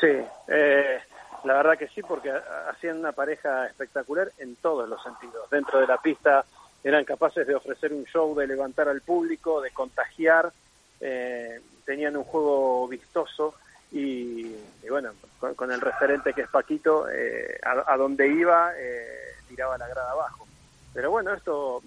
[0.00, 0.08] Sí,
[0.48, 0.98] eh,
[1.44, 2.32] la verdad que sí, porque
[2.68, 5.48] hacían una pareja espectacular en todos los sentidos.
[5.48, 6.44] Dentro de la pista
[6.82, 10.52] eran capaces de ofrecer un show, de levantar al público, de contagiar,
[11.00, 13.54] eh, tenían un juego vistoso
[13.92, 18.72] y, y bueno, con, con, el referente que es Paquito, eh, a, a, donde iba
[18.76, 20.46] eh, tiraba la grada abajo.
[20.92, 21.82] Pero bueno, esto,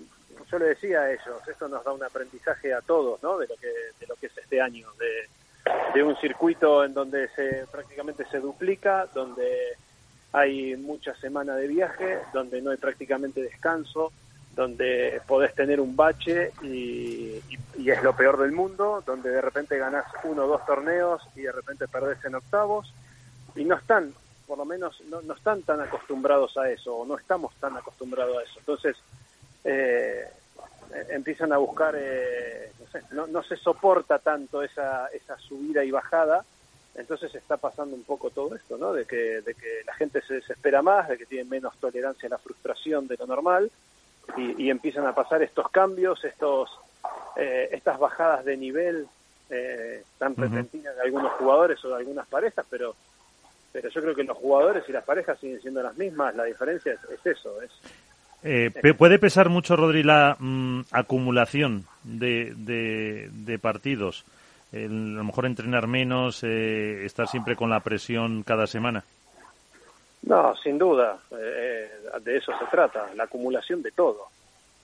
[0.50, 3.38] yo le decía a ellos, esto nos da un aprendizaje a todos, ¿no?
[3.38, 3.68] De lo que,
[4.00, 5.30] de lo que es este año, de,
[5.94, 9.78] de un circuito en donde se prácticamente se duplica, donde
[10.32, 14.12] hay mucha semana de viaje, donde no hay prácticamente descanso,
[14.56, 17.42] donde podés tener un bache y,
[17.78, 21.42] y, es lo peor del mundo, donde de repente ganás uno o dos torneos y
[21.42, 22.94] de repente perdés en octavos
[23.56, 24.14] y no están,
[24.48, 28.38] por lo menos no, no están tan acostumbrados a eso o no estamos tan acostumbrados
[28.38, 28.60] a eso.
[28.60, 28.98] Entonces
[29.64, 30.28] eh,
[31.10, 35.92] empiezan a buscar, eh, no, sé, no, no se soporta tanto esa, esa subida y
[35.92, 36.44] bajada,
[36.96, 38.92] entonces está pasando un poco todo esto, ¿no?
[38.92, 42.32] De que, de que la gente se desespera más, de que tiene menos tolerancia a
[42.32, 43.72] la frustración de lo normal
[44.38, 46.70] y, y empiezan a pasar estos cambios, estos,
[47.36, 49.08] eh, estas bajadas de nivel
[49.50, 52.96] eh, tan repentinas de algunos jugadores o de algunas parejas, pero
[53.72, 56.94] pero yo creo que los jugadores y las parejas siguen siendo las mismas, la diferencia
[56.94, 57.72] es, es eso, es
[58.42, 64.26] eh, ¿Puede pesar mucho, Rodri, la mm, acumulación de, de, de partidos?
[64.72, 69.04] El, a lo mejor entrenar menos, eh, estar siempre con la presión cada semana.
[70.24, 71.20] No, sin duda.
[71.32, 74.28] Eh, de eso se trata, la acumulación de todo.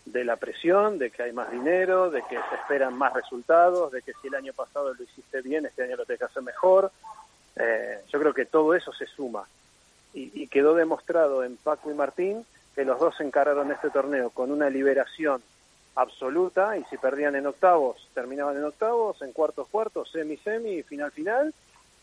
[0.06, 4.02] De la presión, de que hay más dinero, de que se esperan más resultados, de
[4.02, 6.92] que si el año pasado lo hiciste bien, este año lo tenés que hacer mejor.
[7.56, 9.46] Eh, yo creo que todo eso se suma.
[10.14, 14.52] Y, y quedó demostrado en Paco y Martín que los dos encararon este torneo con
[14.52, 15.42] una liberación
[15.96, 21.12] absoluta y si perdían en octavos, terminaban en octavos, en cuartos, cuartos, semi, semi, final,
[21.12, 21.54] final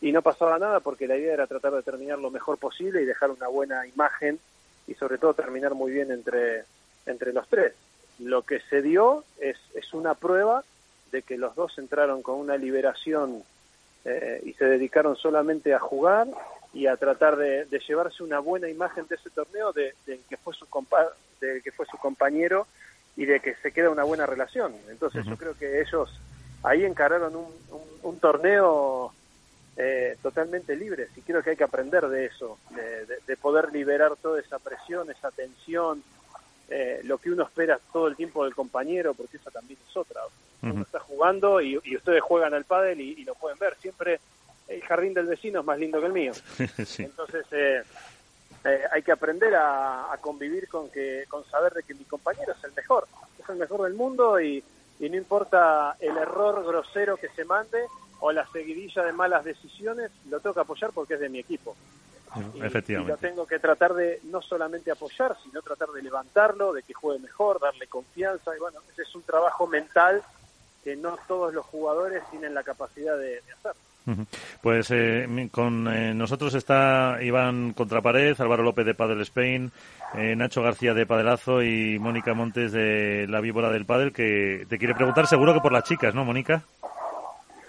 [0.03, 3.05] y no pasaba nada porque la idea era tratar de terminar lo mejor posible y
[3.05, 4.37] dejar una buena imagen
[4.85, 6.65] y sobre todo terminar muy bien entre,
[7.05, 7.73] entre los tres.
[8.19, 10.65] Lo que se dio es, es una prueba
[11.13, 13.43] de que los dos entraron con una liberación
[14.03, 16.27] eh, y se dedicaron solamente a jugar
[16.73, 20.35] y a tratar de, de, llevarse una buena imagen de ese torneo de, de que
[20.35, 22.67] fue su compa de que fue su compañero
[23.15, 25.29] y de que se queda una buena relación entonces uh -huh.
[25.29, 26.09] yo creo que ellos
[26.63, 29.13] ahí encararon un, un, un torneo
[29.77, 34.15] eh, totalmente libre y creo que hay que aprender de eso de, de, poder liberar
[34.21, 36.03] toda esa presión esa tensión
[36.69, 40.21] eh, lo que uno espera todo el tiempo del compañero porque esa también es otra
[40.25, 40.29] uh
[40.65, 40.73] -huh.
[40.73, 44.19] uno está jugando y, y ustedes juegan al pádel y, y lo pueden ver siempre
[44.67, 46.33] el jardín del vecino es más lindo que el mío.
[46.85, 47.03] sí.
[47.03, 47.83] Entonces eh,
[48.65, 52.53] eh, hay que aprender a, a, convivir con que con saber de que mi compañero
[52.53, 53.07] es el mejor,
[53.41, 54.63] es el mejor del mundo y,
[54.99, 57.85] y no importa el error grosero que se mande
[58.25, 61.75] o la seguidilla de malas decisiones, lo tengo que apoyar porque es de mi equipo.
[62.55, 63.11] Y, Efectivamente.
[63.11, 66.93] y lo tengo que tratar de no solamente apoyar, sino tratar de levantarlo, de que
[66.93, 68.55] juegue mejor, darle confianza.
[68.55, 70.23] Y bueno, ese es un trabajo mental
[70.85, 73.73] que no todos los jugadores tienen la capacidad de, de hacer.
[74.61, 79.71] Pues eh, con eh, nosotros está Iván Contrapared, Álvaro López de Padel Spain,
[80.15, 84.77] eh, Nacho García de Padelazo y Mónica Montes de La Víbora del Padel, que te
[84.77, 86.63] quiere preguntar seguro que por las chicas, ¿no, Mónica?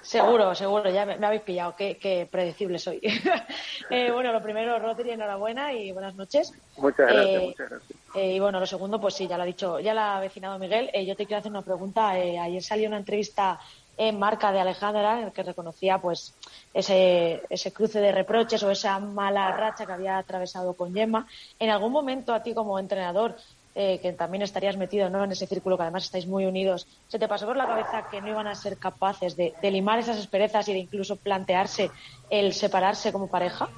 [0.05, 3.01] Seguro, seguro, ya me, me habéis pillado, qué, qué predecible soy.
[3.91, 6.53] eh, bueno, lo primero, Rodri, enhorabuena y buenas noches.
[6.77, 8.01] Muchas gracias, eh, muchas gracias.
[8.15, 10.59] Eh, y bueno, lo segundo, pues sí, ya lo ha dicho, ya lo ha avecinado
[10.59, 10.91] Miguel.
[11.07, 12.11] Yo te quiero hacer una pregunta.
[12.11, 13.59] ayer salió una entrevista
[13.97, 16.35] en marca de Alejandra, en el que reconocía pues
[16.73, 21.27] ese, ese cruce de reproches o esa mala racha que había atravesado con Gemma.
[21.59, 23.37] En algún momento a ti como entrenador,
[23.75, 25.25] eh, que también estarías metido ¿no?
[25.25, 28.21] en ese círculo que además estáis muy unidos, ¿se te pasó por la cabeza que
[28.21, 31.91] no iban a ser capaces de, limar esas asperezas y de incluso plantearse
[32.31, 33.69] el separarse como pareja?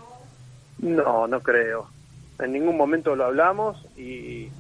[0.79, 1.89] No, no creo.
[2.39, 4.51] En ningún momento lo hablamos y,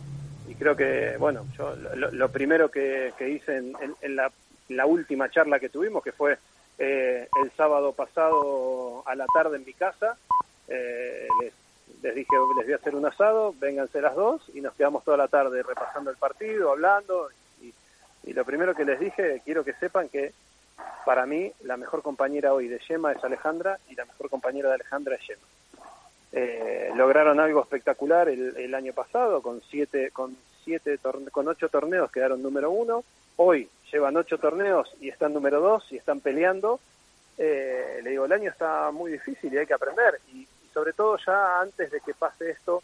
[0.49, 5.61] y creo que, bueno, yo lo, primero que, que hice en, en, la última charla
[5.61, 6.39] que tuvimos, que fue
[6.79, 10.17] eh, el sábado pasado a la tarde en mi casa.
[10.69, 11.53] Eh, les,
[12.07, 15.17] les, dije, les voy a hacer un asado, vénganse las dos y nos quedamos toda
[15.17, 17.29] la tarde repasando el partido, hablando
[17.61, 20.33] y, lo primero que les dije, quiero que sepan que
[21.05, 24.75] para mí la mejor compañera hoy de Yema es Alejandra y la mejor compañera de
[24.75, 25.47] Alejandra es Yema.
[26.33, 30.99] Eh, lograron algo espectacular el, año pasado con siete, con siete,
[31.31, 33.05] con ocho torneos quedaron número uno.
[33.37, 36.81] Hoy llevan ocho torneos y están número dos y están peleando.
[37.39, 40.21] Eh, le digo, el año está muy difícil y hay que aprender.
[40.35, 42.83] Y, sobre todo ya antes de que pase esto,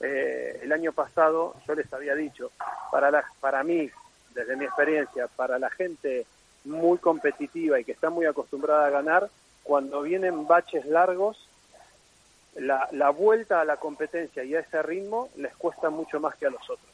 [0.00, 2.50] eh, el año pasado yo les había dicho,
[2.90, 3.90] para, la, para mí,
[4.32, 6.24] desde mi experiencia, para la gente
[6.64, 9.28] muy competitiva y que está muy acostumbrada a ganar,
[9.64, 11.46] cuando vienen baches largos,
[12.54, 16.46] la, la vuelta a la competencia y a ese ritmo les cuesta mucho más que
[16.46, 16.90] a los otros.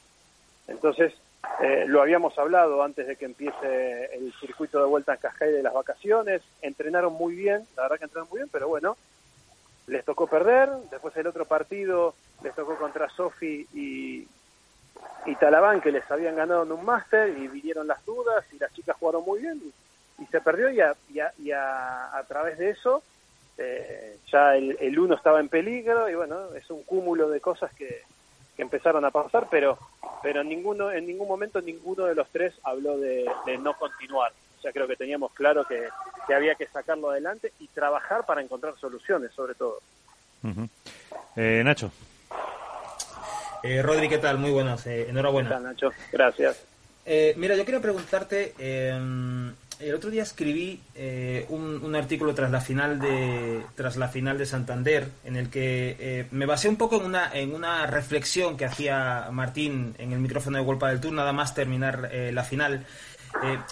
[0.67, 1.15] Entonces,
[1.63, 5.63] eh, lo habíamos hablado antes de que empiece el circuito de vuelta en Cascais de
[5.63, 6.43] las vacaciones.
[6.63, 8.97] Entrenaron muy bien, la verdad que entrenaron muy bien, pero bueno,
[9.87, 10.69] les tocó perder.
[10.91, 14.27] Después el otro partido les tocó contra Sofi y,
[15.27, 18.73] y Talabán, que les habían ganado en un máster y vinieron las dudas y las
[18.73, 19.73] chicas jugaron muy bien y,
[20.27, 20.95] se perdió y a,
[21.39, 23.03] y a, través de eso
[23.59, 27.73] eh, ya el, el uno estaba en peligro y bueno, es un cúmulo de cosas
[27.75, 28.03] que,
[28.57, 29.79] que empezaron a pasar, pero
[30.23, 33.27] pero en ninguno en ningún momento ninguno de los tres habló de,
[33.61, 34.33] no continuar.
[34.63, 35.89] Sea, creo que teníamos claro que,
[36.33, 39.81] había que sacarlo adelante y trabajar para encontrar soluciones, sobre todo.
[41.37, 41.91] eh, Nacho.
[43.65, 44.39] Eh, Rodri, ¿qué tal?
[44.39, 45.49] Muy buenas, eh, enhorabuena.
[45.49, 45.91] ¿Qué tal, Nacho?
[46.13, 46.65] Gracias.
[47.05, 52.61] Eh, mira, yo quería preguntarte, em, el otro día escribí eh, un, artículo tras la
[52.61, 56.97] final de tras la final de Santander en el que eh, me basé un poco
[56.97, 61.13] en una en una reflexión que hacía Martín en el micrófono de Golpa del Tour
[61.13, 62.87] nada más terminar eh, la final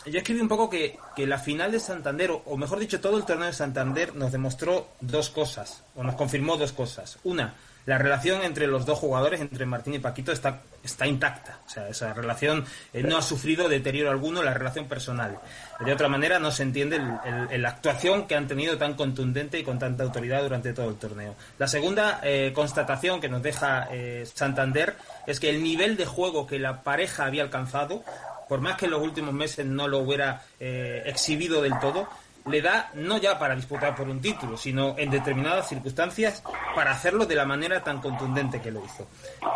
[0.07, 3.25] yo escribí un poco que, que la final de Santander, o, mejor dicho, todo el
[3.25, 7.18] torneo de Santander nos demostró dos cosas, o nos confirmó dos cosas.
[7.25, 7.55] Una,
[7.87, 11.61] la relación entre los dos jugadores, entre Martín y Paquito, está, está intacta.
[11.66, 15.38] O sea, esa relación eh, no ha sufrido deterioro alguno, la relación personal.
[15.85, 19.79] De otra manera, no se entiende la actuación que han tenido tan contundente y con
[19.79, 21.35] tanta autoridad durante todo el torneo.
[21.59, 24.96] La segunda eh, constatación que nos deja eh, Santander
[25.27, 28.05] es que el nivel de juego que la pareja había alcanzado,
[28.51, 32.09] por más que en los últimos meses no lo hubiera exhibido del todo,
[32.47, 36.43] le da no ya para disputar por un título, sino en determinadas circunstancias
[36.75, 39.07] para hacerlo de la manera tan contundente que lo hizo.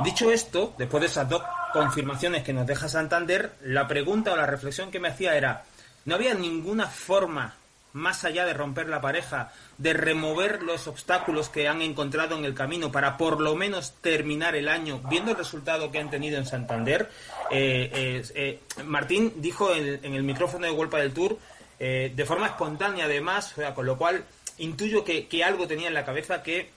[0.04, 4.46] Dicho esto, después de esas dos confirmaciones que nos deja Santander, la pregunta o la
[4.46, 5.64] reflexión que me hacía era,
[6.04, 7.56] ¿no había ninguna forma,
[7.94, 12.52] más allá de romper la pareja, de remover los obstáculos que han encontrado en el
[12.52, 16.44] camino para por lo menos terminar el año viendo el resultado que han tenido en
[16.44, 17.08] Santander?
[17.50, 21.38] Eh, eh, eh, Martín dijo en, el micrófono de Golpa del Tour
[21.78, 24.24] de forma espontánea además, con lo cual
[24.58, 26.70] intuyo que, algo tenía en la cabeza que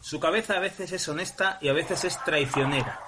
[0.00, 2.98] su cabeza a veces es honesta y a veces es traicionera.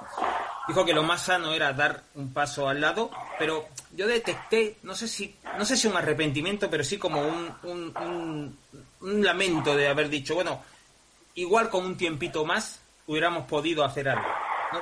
[0.68, 4.94] Dijo que lo más sano era dar un paso al lado, pero yo detecté, no
[4.94, 7.52] sé si, no sé si un arrepentimiento, pero sí como un,
[9.00, 10.62] un, lamento de haber dicho, bueno,
[11.34, 14.28] igual con un tiempito más hubiéramos podido hacer algo.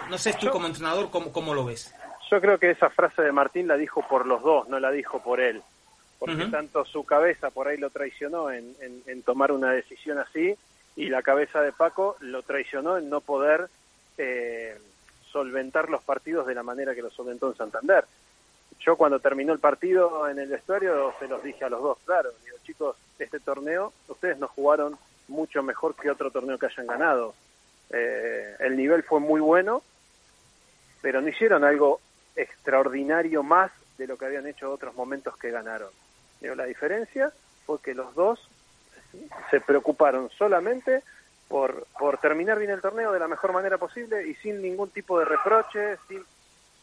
[0.08, 1.94] No, sé tú como entrenador cómo, cómo lo ves.
[2.30, 5.20] Yo creo que esa frase de Martín la dijo por los dos, no la dijo
[5.22, 5.62] por él
[6.20, 10.54] porque tanto su cabeza por ahí lo traicionó en, en, tomar una decisión así
[10.94, 13.70] y la cabeza de Paco lo traicionó en no poder
[14.18, 14.78] eh,
[15.32, 18.04] solventar los partidos de la manera que lo solventó en Santander.
[18.80, 22.30] Yo cuando terminó el partido en el vestuario se los dije a los dos, claro,
[22.44, 24.96] digo, chicos, este torneo ustedes no jugaron
[25.28, 27.34] mucho mejor que otro torneo que hayan ganado.
[27.90, 29.82] Eh, el nivel fue muy bueno,
[31.02, 32.00] pero no hicieron algo
[32.36, 35.90] extraordinario más de lo que habían hecho otros momentos que ganaron
[36.48, 37.32] la diferencia
[37.66, 38.40] fue que los dos
[39.50, 41.02] se preocuparon solamente
[41.50, 45.18] por, por terminar bien el torneo de la mejor manera posible y sin ningún tipo
[45.18, 46.22] de reproche, sin,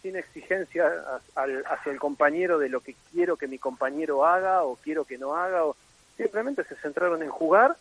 [0.01, 0.91] sin exigencia
[1.34, 5.38] hacia el compañero de lo que quiero que mi compañero haga o quiero que no
[5.38, 5.78] haga, o
[6.18, 7.78] simplemente se centraron en jugar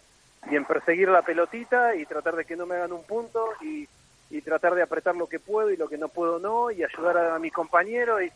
[0.48, 3.88] y en perseguir la pelotita y tratar de que no me hagan un punto y,
[4.30, 7.18] y tratar de apretar lo que puedo y lo que no puedo no y ayudar
[7.18, 8.30] a, mi compañero y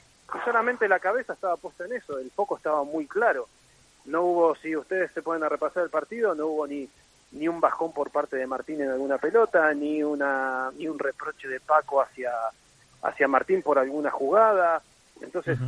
[0.44, 3.46] solamente la cabeza estaba puesta en eso, el foco estaba muy claro.
[4.06, 6.88] No hubo, si ustedes se pueden repasar el partido, no hubo ni,
[7.32, 11.48] ni un bajón por parte de Martín en alguna pelota, ni, una, ni un reproche
[11.48, 12.32] de Paco hacia,
[13.02, 14.82] hacia Martín por alguna jugada.
[15.20, 15.58] Entonces,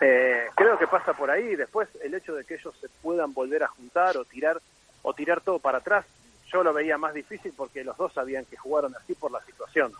[0.00, 1.54] eh, creo que pasa por ahí.
[1.54, 4.60] Después, el hecho de que ellos se puedan volver a juntar o tirar,
[5.02, 6.04] o tirar todo para atrás,
[6.52, 9.92] yo lo veía más difícil porque los dos sabían que jugaron así por la situación.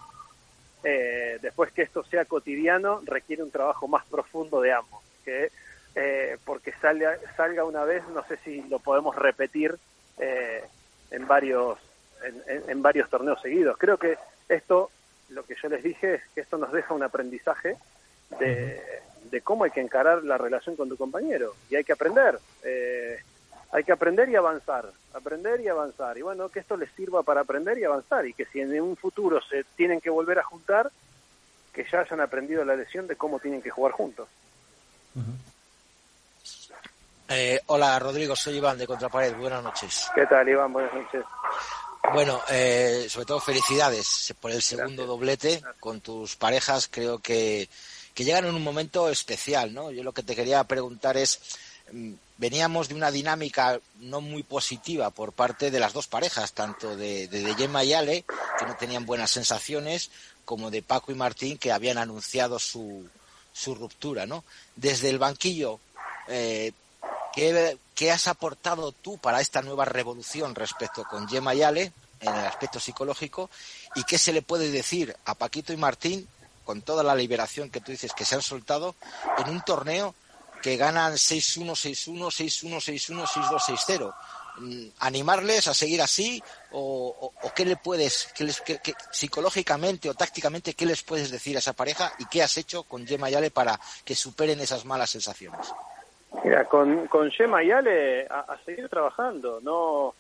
[0.85, 5.53] Eh, después que esto sea cotidiano requiere un trabajo más profundo de ambos, que
[5.95, 9.79] eh, porque salga, salga una vez, no sé si lo podemos repetir
[10.19, 10.65] eh,
[11.11, 11.79] en varios
[12.69, 13.77] en, varios torneos seguidos.
[13.79, 14.17] Creo que
[14.49, 14.91] esto,
[15.31, 17.77] lo que yo les dije es que esto nos deja un aprendizaje
[18.39, 18.81] de,
[19.31, 22.39] de cómo hay que encarar la relación con tu compañero y hay que aprender.
[22.63, 23.19] Eh,
[23.73, 26.19] hay que aprender y avanzar, aprender y avanzar.
[26.19, 28.97] Y bueno, que esto les sirva para aprender y avanzar y que si en un
[28.97, 30.91] futuro se tienen que volver a juntar,
[31.73, 34.29] que ya hayan aprendido la lección de cómo tienen que jugar juntos.
[37.35, 39.35] Eh, hola Rodrigo, soy Iván de Contrapared.
[39.37, 40.11] Buenas noches.
[40.15, 40.71] ¿Qué tal Iván?
[40.71, 41.25] Buenas noches.
[42.13, 46.89] Bueno, eh, sobre todo felicidades por el segundo doblete con tus parejas.
[46.91, 47.71] Creo que,
[48.13, 49.91] que llegan en un momento especial, ¿no?
[49.91, 51.41] Yo lo que te quería preguntar es,
[51.91, 56.97] mm, veníamos de una dinámica no muy positiva por parte de las dos parejas, tanto
[56.97, 58.27] de, de, Gemma y Ale,
[58.59, 60.11] que no tenían buenas sensaciones,
[60.45, 63.09] como de Paco y Martín, que habían anunciado su,
[63.55, 64.45] su ruptura, ¿no?
[64.77, 65.81] Desde el banquillo,
[66.29, 66.73] eh,
[67.35, 72.35] ¿qué, ¿qué, has aportado tú para esta nueva revolución respecto con Gemma y Ale en
[72.35, 73.51] el aspecto psicológico?
[73.95, 76.29] ¿Y qué se le puede decir a Paquito y Martín,
[76.65, 78.95] con toda la liberación que tú dices que se han soltado,
[79.39, 80.15] en un torneo
[80.63, 84.15] que ganan 6-1, 6-1, 6-1, 6-1, 6-2,
[84.55, 84.93] 6-0.
[85.01, 88.81] ¿Animarles a seguir así o, o, qué le puedes, qué les, qué,
[89.11, 93.07] psicológicamente o tácticamente, qué les puedes decir a esa pareja y qué has hecho con
[93.07, 95.69] Gemma y Ale para que superen esas malas sensaciones?
[96.45, 100.15] Mira, con, con Gemma y Ale a, seguir trabajando, no,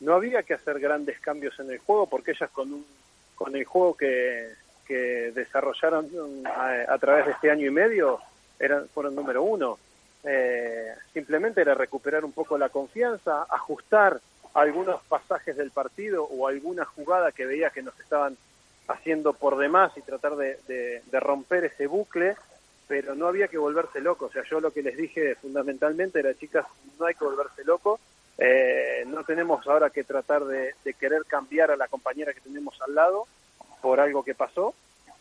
[0.00, 2.86] no había que hacer grandes cambios en el juego porque ellas con, un,
[3.34, 4.48] con el juego que,
[4.86, 6.08] que desarrollaron
[6.46, 8.18] a, a través de este año y medio
[8.58, 9.78] eran, fueron número uno.
[10.24, 14.20] Eh, simplemente era recuperar un poco la confianza, ajustar
[14.54, 18.36] algunos pasajes del partido o alguna jugada que veía que nos estaban
[18.88, 22.36] haciendo por demás y tratar de, de romper ese bucle,
[22.88, 24.26] pero no había que volverse loco.
[24.26, 26.66] O sea, yo lo que les dije fundamentalmente era, chicas,
[26.98, 28.00] no hay que volverse loco,
[28.38, 32.94] eh, no tenemos ahora que tratar de, querer cambiar a la compañera que tenemos al
[32.94, 33.26] lado
[33.82, 34.74] por algo que pasó,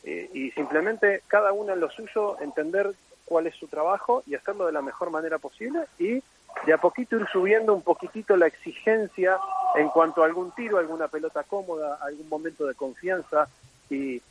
[0.04, 2.94] eh, y simplemente cada una en lo suyo entender
[3.26, 5.82] cuál es su trabajo y hacerlo de la mejor manera posible.
[6.00, 6.24] Y
[6.66, 9.38] de a poquito ir subiendo un poquitito la exigencia
[9.76, 13.50] en cuanto a algún tiro, alguna pelota cómoda, algún momento de confianza
[13.90, 14.22] y,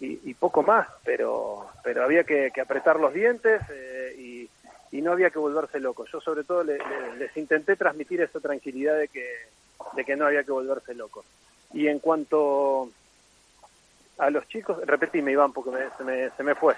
[0.00, 5.02] y, y poco más, pero, pero había que, que apretar los dientes eh, y, y,
[5.02, 6.04] no había que volverse loco.
[6.12, 9.26] Yo sobre todo le, le, les intenté transmitir esa tranquilidad de que,
[9.94, 11.24] de que no había que volverse loco.
[11.72, 12.90] Y en cuanto
[14.18, 16.74] a los chicos, repetime Iván porque me, se, me, se me fue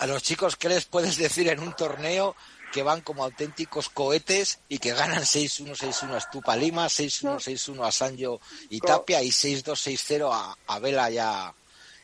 [0.00, 2.34] a los chicos, ¿qué les puedes decir en un torneo
[2.72, 7.86] que van como auténticos cohetes y que ganan 6-1, 6-1 a Estupa Lima, 6-1, 6-1
[7.86, 8.40] a Sancho
[8.70, 11.52] y Tapia y 6-2, 6-0 a, a, Vela y a,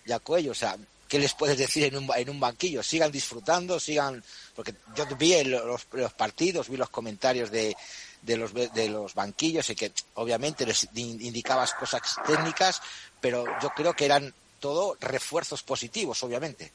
[0.06, 0.52] y a Cuello?
[0.52, 0.76] O sea,
[1.08, 2.82] ¿qué les puedes decir en un, en un banquillo?
[2.82, 4.22] Sigan disfrutando, sigan...
[4.54, 7.76] Porque yo vi los, los partidos, vi los comentarios de,
[8.22, 12.80] de los, de los banquillos y que obviamente les indicabas cosas técnicas,
[13.20, 16.72] pero yo creo que eran todo refuerzos positivos, obviamente.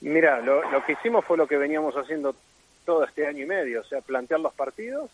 [0.00, 2.36] Mira, lo, lo, que hicimos fue lo que veníamos haciendo
[2.84, 5.10] todo este año y medio, o sea, plantear los partidos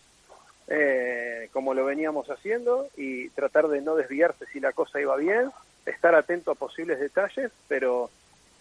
[0.67, 5.51] eh, como lo veníamos haciendo y tratar de no desviarse si la cosa iba bien,
[5.85, 8.09] estar atento a posibles detalles, pero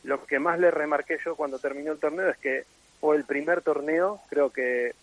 [0.04, 2.64] lo que más le remarqué yo cuando terminó el torneo es que
[3.00, 4.94] fue el primer torneo, creo que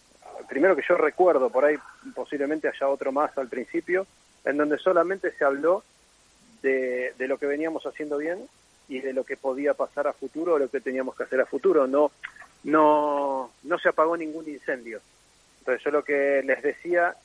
[0.47, 1.77] primero que yo recuerdo, por ahí
[2.15, 4.05] posiblemente haya otro más al principio,
[4.45, 5.83] en donde solamente se habló
[6.61, 8.47] de, de lo que veníamos haciendo bien
[8.87, 11.45] y de lo que podía pasar a futuro o lo que teníamos que hacer a
[11.45, 11.87] futuro.
[11.87, 12.11] No,
[12.63, 15.01] no, no se apagó ningún incendio.
[15.59, 17.15] Entonces yo lo que les decía,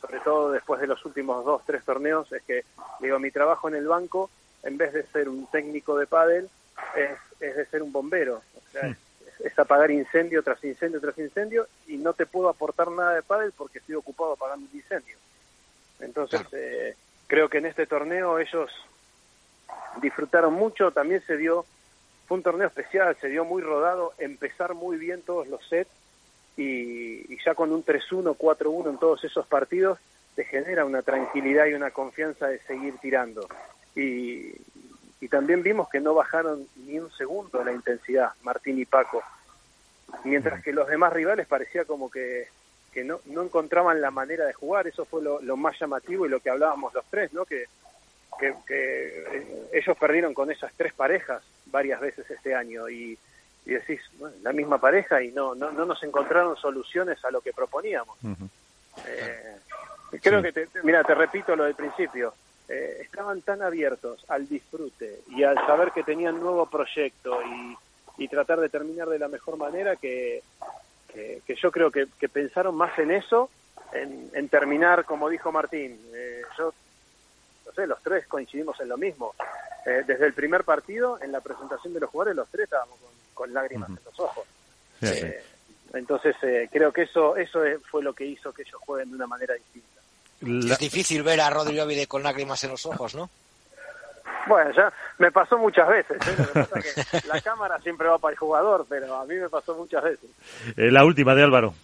[0.00, 2.64] sobre todo después de los últimos dos, tres torneos, es que
[3.00, 4.30] digo, mi trabajo en el banco,
[4.62, 6.48] en vez de ser un técnico de pádel,
[6.96, 8.36] es, es de ser un bombero.
[8.36, 8.96] O sea, es,
[9.40, 13.52] es, apagar incendio tras incendio tras incendio y no te puedo aportar nada de pádel
[13.52, 15.16] porque estoy ocupado apagando un incendio.
[16.00, 16.64] Entonces, claro.
[16.64, 16.96] eh,
[17.26, 18.70] creo que en este torneo ellos
[20.00, 21.64] disfrutaron mucho, también se dio,
[22.26, 25.90] fue un torneo especial, se dio muy rodado, empezar muy bien todos los sets
[26.58, 29.98] y, y ya con un 3-1, 4-1 en todos esos partidos,
[30.34, 33.48] te genera una tranquilidad y una confianza de seguir tirando.
[33.94, 34.52] Y,
[35.20, 39.22] y también vimos que no bajaron ni un segundo la intensidad, Martín y Paco,
[40.24, 42.48] mientras que los demás rivales parecía como que,
[42.92, 46.40] que no, no encontraban la manera de jugar, eso fue lo, más llamativo y lo
[46.40, 47.44] que hablábamos los tres, ¿no?
[47.44, 47.66] que
[48.38, 53.18] que, que, ellos perdieron con esas tres parejas varias veces este año y,
[53.68, 57.42] y decís, bueno, la misma pareja y no, no, no nos encontraron soluciones a lo
[57.42, 58.16] que proponíamos.
[58.22, 58.48] Uh -huh.
[59.06, 59.58] eh,
[60.22, 60.46] creo sí.
[60.46, 62.32] que, te, mira, te repito lo del principio,
[62.66, 67.76] eh, estaban tan abiertos al disfrute y al saber que tenían nuevo proyecto y,
[68.24, 70.42] y tratar de terminar de la mejor manera que,
[71.12, 73.50] que, que yo creo que, que, pensaron más en eso,
[73.92, 76.72] en, en terminar, como dijo Martín, eh, yo
[77.66, 79.34] no sé, los tres coincidimos en lo mismo.
[79.84, 83.08] Eh, desde el primer partido, en la presentación de los jugadores, los tres estábamos con,
[83.38, 83.98] con lágrimas uh -huh.
[83.98, 84.44] en los ojos.
[85.00, 85.44] Eh,
[85.94, 89.28] entonces eh, creo que eso eso fue lo que hizo que ellos jueguen de una
[89.28, 90.72] manera distinta.
[90.74, 93.30] Es difícil ver a Rodrigo Ovide con lágrimas en los ojos, ¿no?
[94.46, 96.16] Bueno, ya me pasó muchas veces.
[96.26, 97.20] ¿eh?
[97.26, 100.30] la cámara siempre va para el jugador, pero a mí me pasó muchas veces.
[100.76, 101.74] Eh, la última de Álvaro.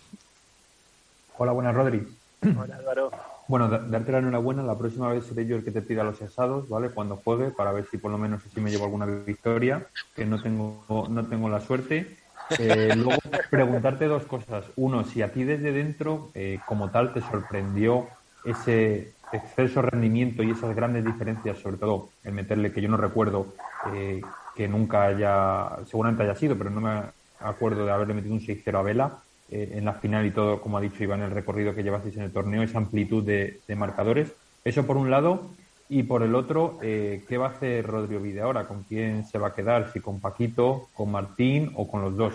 [1.37, 2.07] Hola, buenas, Rodri.
[2.43, 3.11] Hola, Álvaro.
[3.47, 4.63] Bueno, darte la enhorabuena.
[4.63, 6.91] La próxima vez seré yo el que te pida los asados, ¿vale?
[6.91, 10.41] Cuando juegue, para ver si por lo menos así me llevo alguna victoria, que no
[10.41, 12.17] tengo, no tengo la suerte.
[12.59, 13.21] Eh, luego,
[13.51, 14.65] preguntarte dos cosas.
[14.77, 18.09] Uno, si a ti desde dentro, eh, como tal, te sorprendió
[18.45, 23.55] ese exceso rendimiento y esas grandes diferencias, sobre todo el meterle, que yo no recuerdo
[23.93, 24.23] eh,
[24.55, 27.03] que nunca haya, seguramente haya sido, pero no me
[27.41, 29.19] acuerdo de haberle metido un 6-0 a Vela
[29.55, 32.25] eh, en la final y todo, como ha dicho Iván, el recorrido que llevasteis en
[32.25, 34.33] el torneo, esa amplitud de, marcadores.
[34.65, 35.43] Eso por un lado.
[35.89, 38.67] Y por el otro, eh, ¿qué va a hacer Rodrigo Vide ahora?
[38.67, 39.93] ¿Con quién se va a quedar?
[39.93, 42.35] ¿Si con Paquito, con Martín o con los dos?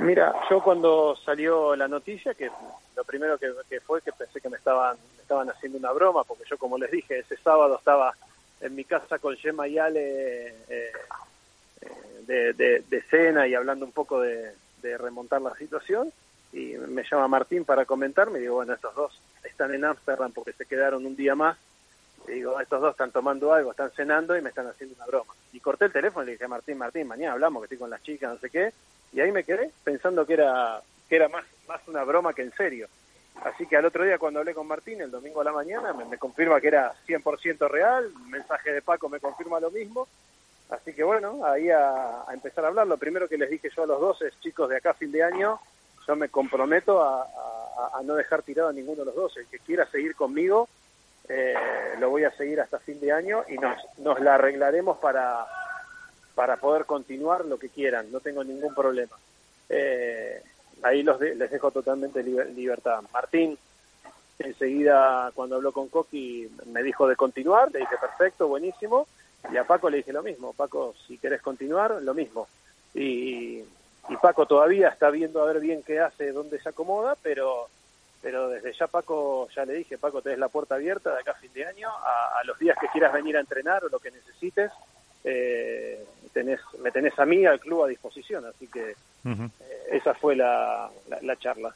[0.00, 2.50] Mira, yo cuando salió la noticia, que
[2.94, 6.58] lo primero que, fue que pensé que me estaban, estaban haciendo una broma, porque yo,
[6.58, 8.12] como les dije, ese sábado estaba
[8.60, 10.92] en mi casa con Gemma y Ale eh,
[12.26, 14.52] de, de, cena y hablando un poco de,
[14.82, 16.12] de remontar la situación
[16.52, 20.52] y me llama Martín para comentarme y digo, bueno, estos dos están en Ámsterdam porque
[20.52, 21.56] se quedaron un día más.
[22.28, 25.32] Y digo, estos dos están tomando algo, están cenando y me están haciendo una broma.
[25.52, 28.02] Y corté el teléfono y le dije, Martín, Martín, mañana hablamos, que estoy con las
[28.02, 28.72] chicas, no sé qué.
[29.12, 32.52] Y ahí me quedé pensando que era, que era más, más una broma que en
[32.52, 32.86] serio.
[33.44, 36.18] Así que al otro día cuando hablé con Martín, el domingo a la mañana, me,
[36.18, 40.06] confirma que era 100% real, mensaje de Paco me confirma lo mismo,
[40.72, 42.86] Así que bueno, ahí a, empezar a hablar.
[42.86, 45.22] Lo primero que les dije yo a los dos es, chicos, de acá fin de
[45.22, 45.60] año,
[46.08, 47.28] yo me comprometo a,
[48.04, 49.36] no dejar tirado a ninguno de los dos.
[49.36, 50.68] El que quiera seguir conmigo,
[51.28, 51.54] eh,
[52.00, 55.46] lo voy a seguir hasta fin de año y nos, nos la arreglaremos para,
[56.34, 58.10] para poder continuar lo que quieran.
[58.10, 59.16] No tengo ningún problema.
[59.68, 60.42] Eh,
[60.82, 63.02] ahí los les dejo totalmente libertad.
[63.12, 63.58] Martín,
[64.38, 67.70] enseguida cuando habló con Coqui, me dijo de continuar.
[67.70, 69.06] Le dije, perfecto, buenísimo
[69.50, 72.46] y a Paco le dije lo mismo, Paco, si querés continuar, lo mismo.
[72.94, 73.62] Y,
[74.08, 77.68] y Paco todavía está viendo a ver bien qué hace, dónde se acomoda, pero
[78.22, 81.40] pero desde ya Paco, ya le dije, Paco, tenés la puerta abierta de acá a
[81.40, 84.70] fin de año, a, los días que quieras venir a entrenar o lo que necesites,
[85.24, 89.48] eh, tenés, me tenés a mí, al club a disposición, así que eh,
[89.90, 90.88] esa fue la,
[91.20, 91.74] la, charla.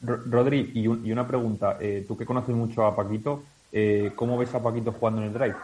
[0.00, 4.54] Rodri, y, y una pregunta, eh, tú que conoces mucho a Paquito, eh, ¿cómo ves
[4.54, 5.56] a Paquito jugando en el drive?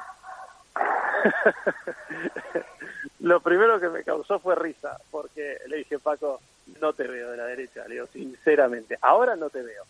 [3.21, 6.41] Lo primero que me causó fue risa, porque le dije, Paco,
[6.81, 9.85] no te veo de la derecha, le digo, sinceramente, ahora no te veo.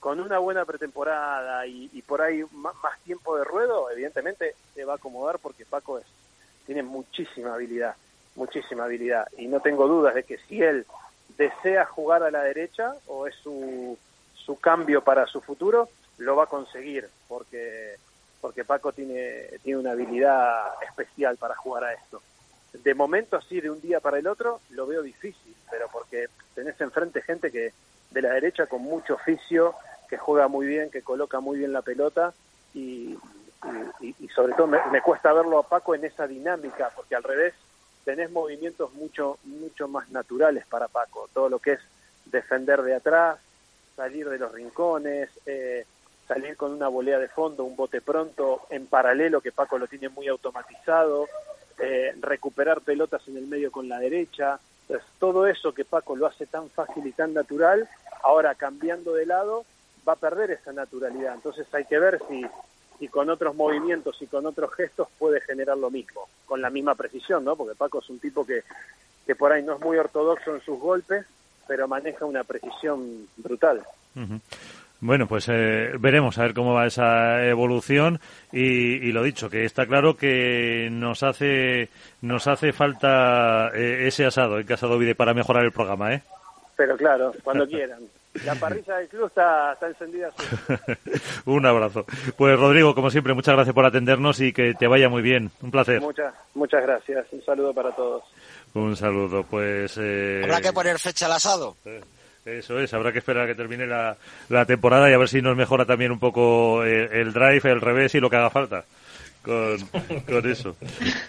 [0.00, 2.74] Con una buena pretemporada y, por ahí más,
[3.04, 6.04] tiempo de ruedo, evidentemente se va a acomodar porque Paco es,
[6.66, 7.94] tiene muchísima habilidad,
[8.34, 9.28] muchísima habilidad.
[9.38, 10.86] Y no tengo dudas de que si él
[11.38, 13.96] desea jugar a la derecha o es su,
[14.34, 15.88] su cambio para su futuro,
[16.18, 17.96] lo va a conseguir, porque
[18.42, 22.20] porque Paco tiene, tiene una habilidad especial para jugar a esto.
[22.72, 26.78] De momento así, de un día para el otro, lo veo difícil, pero porque tenés
[26.80, 27.72] enfrente gente que
[28.10, 29.76] de la derecha con mucho oficio,
[30.08, 32.34] que juega muy bien, que coloca muy bien la pelota
[32.74, 33.16] y,
[34.00, 37.54] y, sobre todo me, me, cuesta verlo a Paco en esa dinámica, porque al revés
[38.04, 41.80] tenés movimientos mucho, mucho más naturales para Paco, todo lo que es
[42.24, 43.38] defender de atrás,
[43.94, 45.86] salir de los rincones, eh,
[46.32, 50.08] salir con una volea de fondo, un bote pronto, en paralelo, que Paco lo tiene
[50.08, 51.28] muy automatizado,
[51.78, 54.58] eh, recuperar pelotas en el medio con la derecha.
[54.82, 57.88] Entonces, todo eso que Paco lo hace tan fácil y tan natural,
[58.22, 59.64] ahora cambiando de lado,
[60.08, 61.34] va a perder esa naturalidad.
[61.34, 62.46] Entonces hay que ver si,
[62.98, 66.94] si con otros movimientos y con otros gestos puede generar lo mismo, con la misma
[66.94, 67.56] precisión, ¿no?
[67.56, 68.64] Porque Paco es un tipo que,
[69.26, 71.26] que por ahí no es muy ortodoxo en sus golpes,
[71.68, 73.82] pero maneja una precisión brutal.
[75.02, 78.20] Bueno, pues eh, veremos a ver cómo va esa evolución
[78.52, 81.88] y, lo dicho, que está claro que nos hace
[82.20, 86.22] nos hace falta eh, ese asado en Casa Dovide para mejorar el programa, ¿eh?
[86.76, 87.98] Pero claro, cuando quieran.
[88.44, 90.30] La parrilla del club está, encendida.
[91.46, 92.06] Un abrazo.
[92.36, 95.50] Pues Rodrigo, como siempre, muchas gracias por atendernos y que te vaya muy bien.
[95.62, 96.00] Un placer.
[96.00, 97.26] Muchas, muchas gracias.
[97.32, 98.22] Un saludo para todos.
[98.74, 99.42] Un saludo.
[99.42, 99.98] Pues.
[100.00, 100.42] Eh...
[100.44, 101.76] Habrá que poner fecha al asado.
[102.44, 104.16] Eso es, habrá que esperar a que termine la,
[104.48, 108.14] la temporada y a ver si nos mejora también un poco el, drive, el revés
[108.14, 108.84] y lo que haga falta
[109.42, 109.78] con,
[110.26, 110.76] con eso.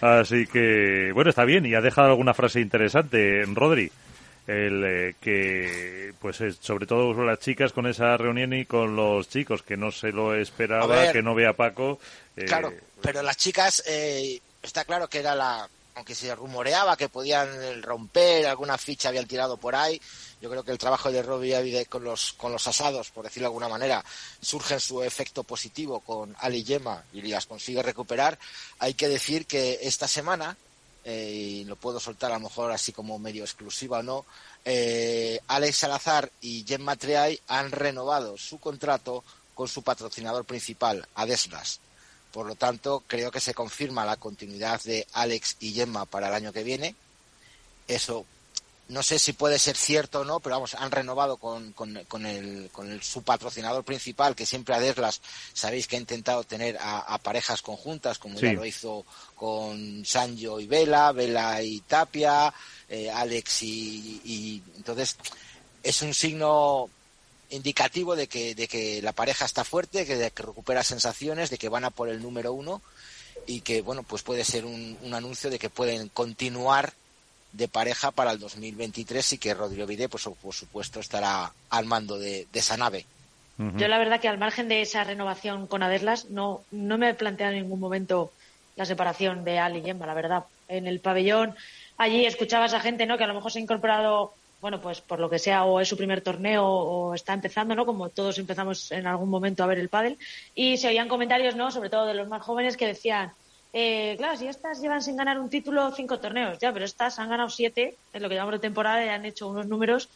[0.00, 3.90] Así que, bueno, está bien y ha dejado alguna frase interesante, Rodri.
[4.46, 9.62] El eh, que, pues, sobre todo las chicas con esa reunión y con los chicos,
[9.62, 11.98] que no se lo esperaba, que no vea Paco.
[12.36, 17.08] Eh, claro, pero las chicas, eh, está claro que era la, aunque se rumoreaba que
[17.08, 20.00] podían romper, alguna ficha habían tirado por ahí,
[20.40, 23.52] yo creo que el trabajo de Robbie con los, con los asados, por decirlo de
[23.52, 24.04] alguna manera,
[24.40, 28.38] surge en su efecto positivo con Ali Yema y las consigue recuperar.
[28.78, 30.56] Hay que decir que esta semana,
[31.04, 34.26] eh, y lo puedo soltar a lo mejor así como medio exclusiva o no,
[34.64, 39.22] eh, Alex Salazar y Gemma Triay han renovado su contrato
[39.54, 41.80] con su patrocinador principal, Adeslas.
[42.34, 46.34] Por lo tanto, creo que se confirma la continuidad de Alex y Gemma para el
[46.34, 46.96] año que viene.
[47.86, 48.26] Eso
[48.88, 52.70] no sé si puede ser cierto o no, pero vamos, han renovado con, con, el,
[52.72, 55.20] con el, su patrocinador principal, que siempre Adeslas,
[55.52, 59.06] sabéis que ha intentado tener a, parejas conjuntas, como ya lo hizo
[59.36, 62.52] con Sanjo y Vela, Vela y Tapia,
[62.88, 65.16] eh, Alex y, y, entonces
[65.84, 66.90] es un signo
[67.54, 71.58] indicativo de que, de que la pareja está fuerte, que, de que recupera sensaciones, de
[71.58, 72.82] que van a por el número uno
[73.46, 76.92] y que, bueno, pues puede ser un, un anuncio de que pueden continuar
[77.54, 82.18] de pareja para el 2023 y que Rodrigo Vide, pues por supuesto, estará al mando
[82.18, 83.06] de, esa nave.
[83.56, 87.14] Yo la verdad que al margen de esa renovación con Adeslas no, no me he
[87.14, 88.32] planteado en ningún momento
[88.74, 90.44] la separación de Ali y Gemma, la verdad.
[90.66, 91.54] En el pabellón
[91.96, 93.16] allí escuchaba a esa gente, ¿no?
[93.16, 94.34] Que a lo mejor se ha incorporado
[94.64, 97.84] bueno, pues por lo que sea, o es su primer torneo o está empezando, ¿no?
[97.84, 100.16] Como todos empezamos en algún momento a ver el pádel.
[100.54, 101.70] Y se oían comentarios, ¿no?
[101.70, 103.34] Sobre todo de los más jóvenes que decían,
[103.74, 107.28] eh, claro, si estas llevan sin ganar un título cinco torneos, ya, pero estas han
[107.28, 110.08] ganado siete en lo que llevamos de temporada y han hecho unos números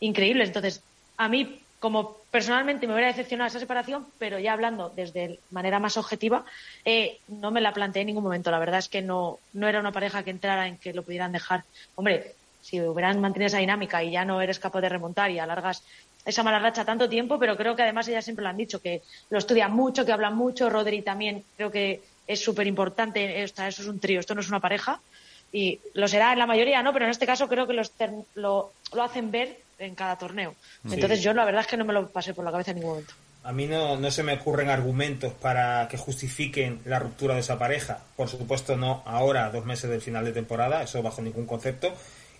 [0.00, 0.48] increíbles.
[0.48, 0.82] Entonces,
[1.16, 5.96] a mí, como personalmente me hubiera decepcionado esa separación, pero ya hablando desde manera más
[5.96, 6.44] objetiva,
[6.84, 8.50] eh, no me la planteé en ningún momento.
[8.50, 11.32] La verdad es que no, no era una pareja que entrara en que lo pudieran
[11.32, 11.64] dejar.
[11.94, 12.34] Hombre,
[12.64, 15.82] si hubieran mantenido esa dinámica y ya no eres capaz de remontar y alargas
[16.24, 19.02] esa mala racha tanto tiempo, pero creo que además ellas siempre lo han dicho, que
[19.28, 23.86] lo estudian mucho, que hablan mucho, Rodri también creo que es súper importante, eso es
[23.86, 24.98] un trío, esto no es una pareja,
[25.52, 26.94] y lo será en la mayoría, ¿no?
[26.94, 27.92] Pero en este caso creo que los
[28.34, 30.54] lo, lo hacen ver en cada torneo.
[30.90, 32.92] Entonces yo la verdad es que no me lo pasé por la cabeza en ningún
[32.92, 33.14] momento.
[33.42, 37.58] A mí no, no se me ocurren argumentos para que justifiquen la ruptura de esa
[37.58, 37.98] pareja.
[38.16, 41.92] Por supuesto, no ahora, dos meses del final de temporada, eso bajo ningún concepto.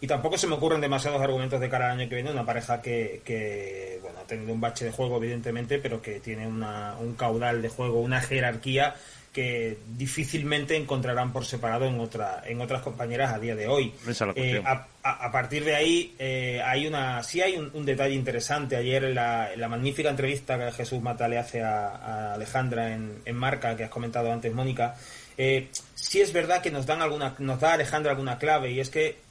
[0.04, 2.30] Y tampoco se me ocurren demasiados argumentos de cara al año que viene.
[2.30, 6.46] Una pareja que, que bueno, ha tenido un bache de juego, evidentemente, pero que tiene
[6.46, 8.96] una, un caudal de juego, una jerarquía
[9.32, 13.94] que difícilmente encontrarán por separado en otra en otras compañeras a día de hoy.
[14.36, 18.76] Eh, a, partir de ahí eh, hay una sí hay un, detalle interesante.
[18.76, 23.36] Ayer en la, la, magnífica entrevista que Jesús Mata le hace a, Alejandra en, en,
[23.36, 24.96] Marca que has comentado antes, Mónica.
[25.38, 28.90] Eh, sí es verdad que nos dan alguna nos da Alejandra alguna clave y es
[28.90, 29.23] que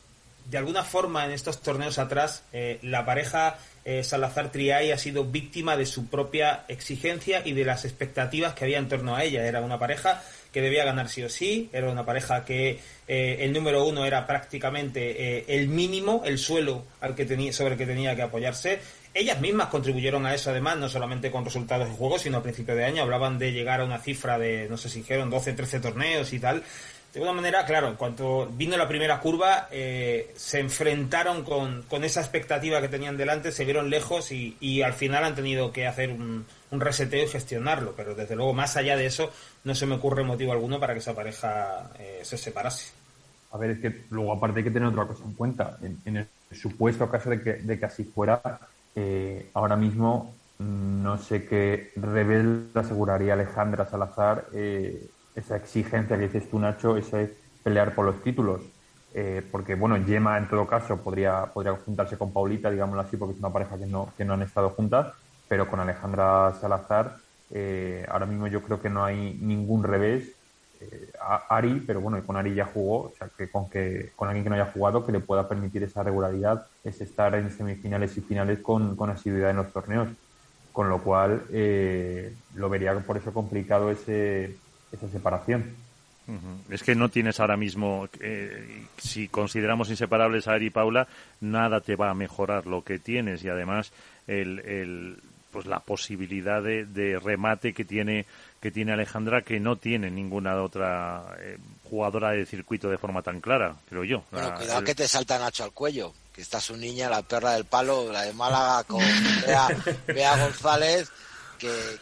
[0.46, 5.26] de alguna forma en estos torneos atrás eh, la pareja eh, Salazar Triay ha sido
[5.26, 9.46] víctima de su propia exigencia y de las expectativas que había en torno a ella.
[9.46, 10.22] Era una pareja
[10.52, 14.28] que debía ganar sí o sí, era una pareja que eh, el número uno era
[14.28, 18.80] prácticamente el mínimo, el suelo al que tenía, sobre el que tenía que apoyarse.
[19.16, 22.76] Ellas mismas contribuyeron a eso, además, no solamente con resultados de juego, sino a principio
[22.76, 25.80] de año hablaban de llegar a una cifra de, no sé si dijeron 12, 13
[25.80, 26.64] torneos y tal.
[27.14, 32.22] De alguna manera, claro, en cuanto vino la primera curva, eh, se enfrentaron con, esa
[32.22, 36.47] expectativa que tenían delante, se vieron lejos y, al final han tenido que hacer un,
[36.72, 37.93] reseteo y gestionarlo.
[37.95, 39.30] Pero desde luego, más allá de eso,
[39.64, 42.91] no se me ocurre motivo alguno para que esa pareja eh, se separase.
[43.51, 45.78] A ver, es que luego aparte hay que tener otra cosa en cuenta.
[45.84, 48.41] En, el supuesto caso de que, de que así fuera,
[48.95, 54.47] eh, ahora mismo mm, no sé qué Rebel aseguraría Alejandra Salazar
[55.36, 58.62] esa exigencia que dices tú, Nacho, ese pelear por los títulos.
[59.16, 63.34] Eh, porque, bueno, Yema en todo caso podría, podría juntarse con Paulita, digámoslo así, porque
[63.34, 65.14] es una pareja que no, que no han estado juntas,
[65.48, 67.18] pero con Alejandra Salazar,
[67.52, 70.32] eh, ahora mismo yo creo que no hay ningún revés.
[70.82, 71.12] Eh,
[71.50, 74.50] Ari, pero bueno, con Ari ya jugó, o sea, que con, que con alguien que
[74.50, 78.60] no haya jugado, que le pueda permitir esa regularidad, es estar en semifinales y finales
[78.60, 80.10] con, con asiduidad en los torneos.
[80.72, 81.44] Con lo cual,
[82.56, 84.58] lo vería por eso complicado ese,
[84.94, 85.76] esa separación.
[86.70, 91.06] Es que no tienes ahora mismo, eh, si consideramos inseparables a Ari y Paula,
[91.41, 93.91] nada te va a mejorar lo que tienes y además
[94.26, 95.18] el, el
[95.52, 98.26] pues la posibilidad de, remate que tiene
[98.60, 101.58] que tiene Alejandra que no tiene ninguna otra eh,
[101.89, 104.24] jugadora de circuito de forma tan clara, creo yo.
[104.32, 107.66] Bueno, cuidado que te salta Nacho al cuello, que está su niña, la perra del
[107.66, 109.02] palo, la de Málaga con
[110.08, 111.12] Bea González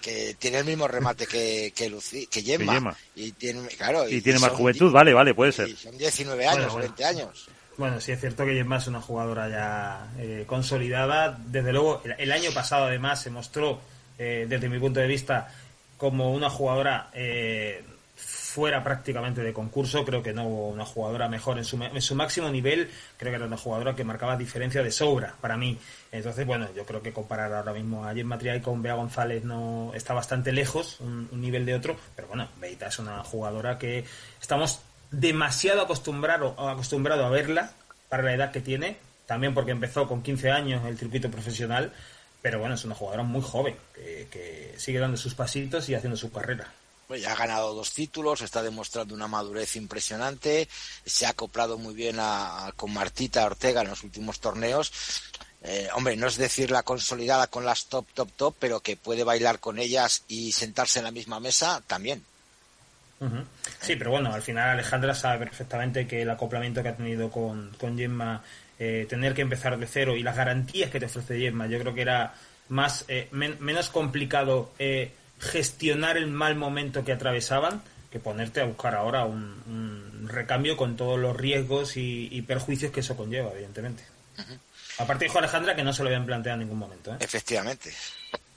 [0.01, 1.91] que, tiene el mismo remate que, que,
[2.29, 2.95] que Gemma.
[3.15, 5.75] Y tiene, claro, y, tiene más juventud, vale, vale, puede ser.
[5.75, 7.47] son 19 años, 20 años.
[7.77, 11.37] Bueno, sí es cierto que Gemma es una jugadora ya eh, consolidada.
[11.45, 13.79] Desde luego, el, año pasado además se mostró,
[14.17, 15.53] eh, desde mi punto de vista,
[15.97, 17.83] como una jugadora eh,
[18.51, 20.03] fuera prácticamente de concurso.
[20.03, 22.89] Creo que no hubo una jugadora mejor en su, en su máximo nivel.
[23.17, 25.79] Creo que era una jugadora que marcaba diferencia de sobra para mí.
[26.11, 29.93] Entonces, bueno, yo creo que comparar ahora mismo a Jen Matriay con Bea González no
[29.95, 31.95] está bastante lejos, un, nivel de otro.
[32.15, 34.03] Pero bueno, Beita es una jugadora que
[34.41, 34.81] estamos
[35.11, 37.71] demasiado acostumbrado, acostumbrado a verla
[38.09, 38.97] para la edad que tiene.
[39.25, 41.93] También porque empezó con 15 años el circuito profesional
[42.41, 46.31] pero bueno, es una jugadora muy joven que, sigue dando sus pasitos y haciendo su
[46.31, 46.73] carrera.
[47.11, 50.69] Pues ya ha ganado dos títulos, está demostrando una madurez impresionante,
[51.05, 52.15] se ha acoplado muy bien
[52.77, 54.93] con Martita Ortega en los últimos torneos.
[55.61, 59.25] Eh, hombre, no es decir la consolidada con las top, top, top, pero que puede
[59.25, 62.23] bailar con ellas y sentarse en la misma mesa también.
[63.81, 67.75] Sí, pero bueno, al final Alejandra sabe perfectamente que el acoplamiento que ha tenido con,
[67.77, 68.41] con Gemma
[68.79, 71.93] eh, tener que empezar de cero y las garantías que te ofrece Yesma, yo creo
[71.93, 72.35] que era
[72.69, 75.11] más eh, menos complicado eh,
[75.41, 77.81] gestionar el mal momento que atravesaban
[78.11, 83.17] que ponerte a buscar ahora un, recambio con todos los riesgos y, perjuicios que eso
[83.17, 84.03] conlleva, evidentemente.
[84.97, 87.15] Aparte dijo Alejandra que no se lo habían planteado en ningún momento.
[87.19, 87.91] Efectivamente,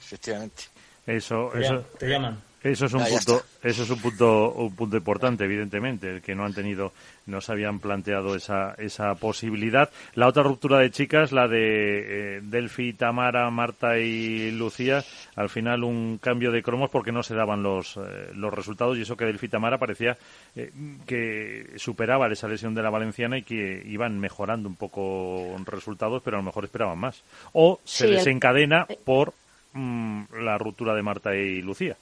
[0.01, 0.64] efectivamente.
[1.07, 1.80] Eso, eso.
[1.99, 2.41] Te llaman.
[2.64, 6.46] Eso es un punto, eso es un punto, un punto importante, evidentemente, el que no
[6.46, 6.94] han tenido,
[7.26, 9.90] no se habían planteado esa, esa posibilidad.
[10.14, 15.04] La otra ruptura de chicas, la de eh, Delphi, Tamara, Marta y Lucía,
[15.36, 19.02] al final un cambio de cromos porque no se daban los, eh, los resultados y
[19.02, 20.16] eso que Delphi y Tamara parecía
[20.56, 20.72] eh,
[21.06, 26.38] que superaba esa lesión de la valenciana y que iban mejorando un poco resultados, pero
[26.38, 27.24] a lo mejor esperaban más.
[27.52, 29.34] O se desencadena por
[29.74, 31.98] mm, la ruptura de Marta y Lucía.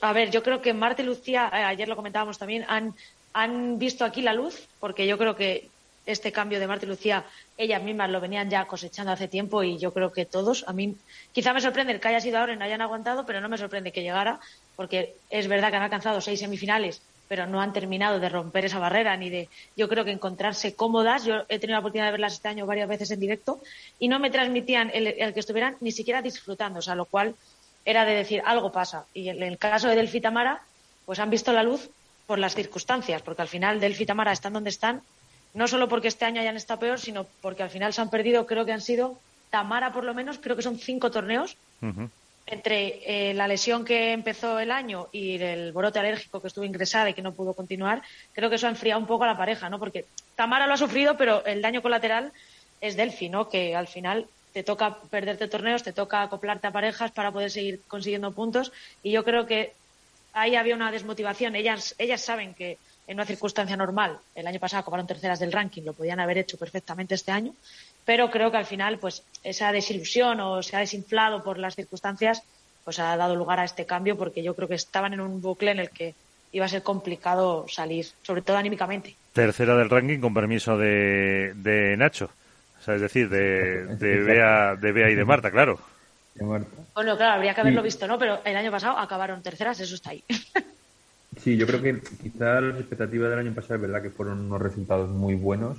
[0.00, 2.94] A ver, yo creo que Marta y Lucía, eh, ayer lo comentábamos también, han,
[3.32, 5.68] han visto aquí la luz, porque yo creo que
[6.06, 7.24] este cambio de Marta y Lucía,
[7.56, 10.96] ellas mismas lo venían ya cosechando hace tiempo y yo creo que todos, a mí
[11.32, 13.92] quizá me sorprende que haya sido ahora y no hayan aguantado, pero no me sorprende
[13.92, 14.40] que llegara,
[14.74, 18.78] porque es verdad que han alcanzado seis semifinales, pero no han terminado de romper esa
[18.78, 21.24] barrera ni de, yo creo que encontrarse cómodas.
[21.24, 23.60] Yo he tenido la oportunidad de verlas este año varias veces en directo
[23.98, 27.34] y no me transmitían el, el que estuvieran ni siquiera disfrutando, o sea, lo cual
[27.84, 29.06] era de decir algo pasa.
[29.14, 30.62] Y en el caso de Delphi Tamara,
[31.04, 31.90] pues han visto la luz
[32.26, 35.02] por las circunstancias, porque al final Delphi Tamara están donde están,
[35.54, 38.46] no solo porque este año hayan estado peor, sino porque al final se han perdido,
[38.46, 39.18] creo que han sido
[39.50, 41.56] Tamara por lo menos, creo que son cinco torneos.
[42.46, 47.10] Entre eh, la lesión que empezó el año y el brote alérgico que estuvo ingresada
[47.10, 48.02] y que no pudo continuar,
[48.32, 49.78] creo que eso ha enfriado un poco a la pareja, ¿no?
[49.78, 52.32] Porque Tamara lo ha sufrido, pero el daño colateral
[52.80, 53.48] es Delphi, ¿no?
[53.48, 57.80] Que al final te toca perderte torneos, te toca acoplarte a parejas para poder seguir
[57.88, 58.72] consiguiendo puntos
[59.02, 59.72] y yo creo que
[60.32, 61.56] ahí había una desmotivación.
[61.56, 65.82] Ellas, ellas saben que en una circunstancia normal, el año pasado acabaron terceras del ranking,
[65.82, 67.54] lo podían haber hecho perfectamente este año,
[68.04, 72.42] pero creo que al final pues esa desilusión o se ha desinflado por las circunstancias
[72.84, 75.70] pues ha dado lugar a este cambio porque yo creo que estaban en un bucle
[75.70, 76.14] en el que
[76.52, 79.14] iba a ser complicado salir, sobre todo anímicamente.
[79.32, 82.30] Tercera del ranking con permiso de, de Nacho.
[82.82, 85.78] O sea, es decir, de, de, Bea, de Bea y de Marta, claro.
[86.34, 88.18] Bueno, claro, habría que haberlo visto, ¿no?
[88.18, 90.24] Pero el año pasado acabaron terceras, eso está ahí.
[91.40, 94.60] Sí, yo creo que quizá las expectativas del año pasado es verdad que fueron unos
[94.60, 95.78] resultados muy buenos,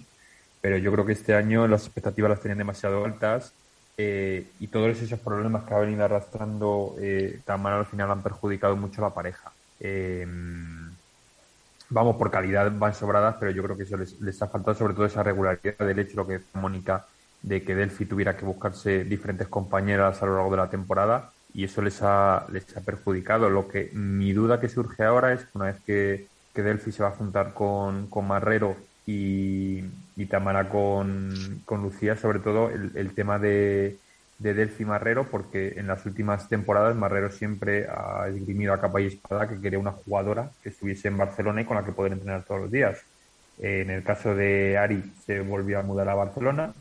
[0.62, 3.54] pero yo creo que este año las expectativas las tenían demasiado altas
[3.96, 8.76] eh, y todos esos problemas que ha venido arrastrando eh, Tamara al final han perjudicado
[8.76, 9.52] mucho a la pareja.
[9.80, 10.26] Eh,
[11.94, 15.06] vamos, por calidad van sobradas, pero yo creo que eso les, ha faltado sobre todo
[15.06, 17.06] esa regularidad del hecho, lo que decía Mónica,
[17.42, 21.66] de que Delphi tuviera que buscarse diferentes compañeras a lo largo de la temporada y
[21.66, 23.50] eso les ha, les ha perjudicado.
[23.50, 27.10] Lo que mi duda que surge ahora es una vez que, que Delphi se va
[27.10, 28.76] a juntar con, con Marrero
[29.06, 29.84] y,
[30.16, 33.98] y Tamara con, con Lucía, sobre todo el tema de,
[34.44, 39.08] de Delphi Marrero, porque en las últimas temporadas Marrero siempre ha esgrimido a capa y
[39.08, 42.44] espada que quería una jugadora que estuviese en Barcelona y con la que poder entrenar
[42.44, 43.02] todos los días.
[43.60, 46.74] en el caso de Ari se volvió a mudar a Barcelona,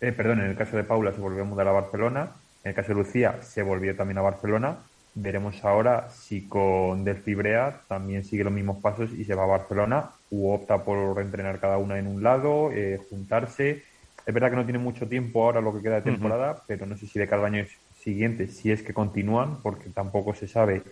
[0.00, 2.30] eh, perdón, en el caso de Paula se volvió a mudar a Barcelona,
[2.64, 4.78] en el caso de Lucía se volvió también a Barcelona.
[5.14, 9.58] Veremos ahora si con Delphi Brea también sigue los mismos pasos y se va a
[9.58, 13.84] Barcelona u opta por entrenar cada una en un lado, eh, juntarse
[14.28, 16.98] es verdad que no tiene mucho tiempo ahora lo que queda de temporada, pero no
[16.98, 17.64] sé si de cada año
[18.04, 20.82] siguiente, si es que continúan, porque tampoco se sabe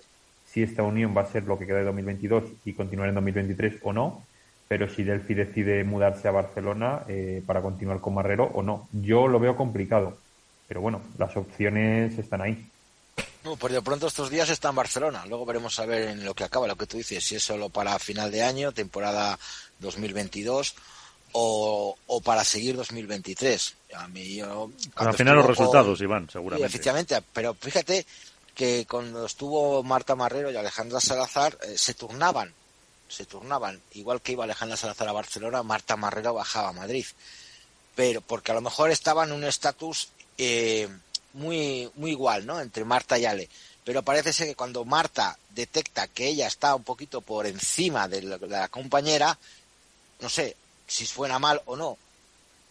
[0.47, 3.74] si esta unión va a ser lo que queda de 2022 y continuar en 2023
[3.82, 4.24] o no.
[4.68, 8.89] Pero si Delphi decide mudarse a Barcelona eh, para continuar con Marrero o no.
[8.91, 10.16] Yo lo veo complicado,
[10.66, 12.66] pero bueno, las opciones están ahí.
[13.45, 15.26] No, por de pronto estos días está en Barcelona.
[15.26, 17.68] Luego veremos a ver en lo que acaba, lo que tú dices, si es solo
[17.68, 19.39] para final de año, temporada
[19.80, 20.74] 2022
[21.39, 23.74] o, para seguir 2023.
[23.95, 26.66] A mí Al final los resultados, Iván, seguramente.
[26.66, 28.07] efectivamente, pero fíjate
[28.55, 32.53] que cuando estuvo Marta Marrero y Alejandra Salazar eh, se turnaban,
[33.09, 33.80] se turnaban.
[33.93, 37.05] Igual que iba Alejandra Salazar a Barcelona, Marta Marrero bajaba a Madrid.
[37.95, 40.09] Pero porque a lo mejor estaban en un estatus
[40.39, 40.89] eh,
[41.34, 42.61] muy, muy igual, ¿no?
[42.61, 43.51] Entre Marta y Ale.
[43.84, 48.22] Pero parece ser que cuando Marta detecta que ella está un poquito por encima de
[48.22, 49.39] la, de la compañera,
[50.20, 50.57] no sé
[50.87, 51.99] si suena mal o no,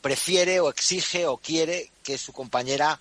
[0.02, 3.00] prefiere o exige o quiere que su compañera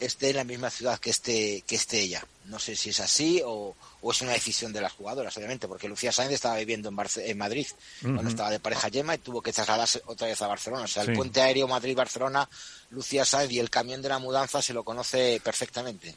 [0.00, 2.24] esté en la misma ciudad que esté, que esté ella.
[2.46, 5.88] No sé si es así o, o es una decisión de las jugadoras, obviamente, porque
[5.88, 7.66] Lucía Sáenz estaba viviendo en, Barce en Madrid
[8.00, 10.84] cuando estaba de pareja Yema y tuvo que trasladarse otra vez a Barcelona.
[10.84, 12.48] O sea, el puente aéreo Madrid-Barcelona,
[12.90, 16.14] Lucía Sáenz y el camión de la mudanza se lo conoce perfectamente.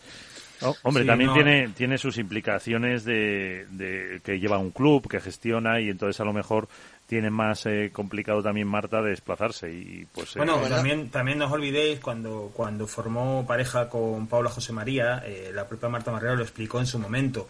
[0.62, 1.34] Oh, hombre, Sí, también no.
[1.36, 6.24] tiene, tiene sus implicaciones de, de que lleva un club, que gestiona y entonces a
[6.24, 6.68] lo mejor
[7.08, 11.46] tiene más eh, complicado también Marta de desplazarse y pues eh, Bueno, también, también no
[11.46, 16.36] os olvidéis cuando, cuando formó pareja con Paula José María, eh, la propia Marta Marrero
[16.36, 17.48] lo explicó en su momento.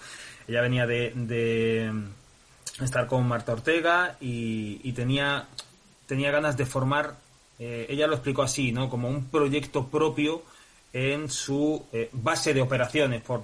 [0.47, 1.91] Ella venía de, de
[2.83, 5.47] estar con Marta Ortega y, y tenía,
[6.07, 7.15] tenía ganas de formar,
[7.57, 8.89] eh, ella lo explicó así, ¿no?
[8.89, 10.43] Como un proyecto propio
[10.91, 13.43] en su eh, base de operaciones, por,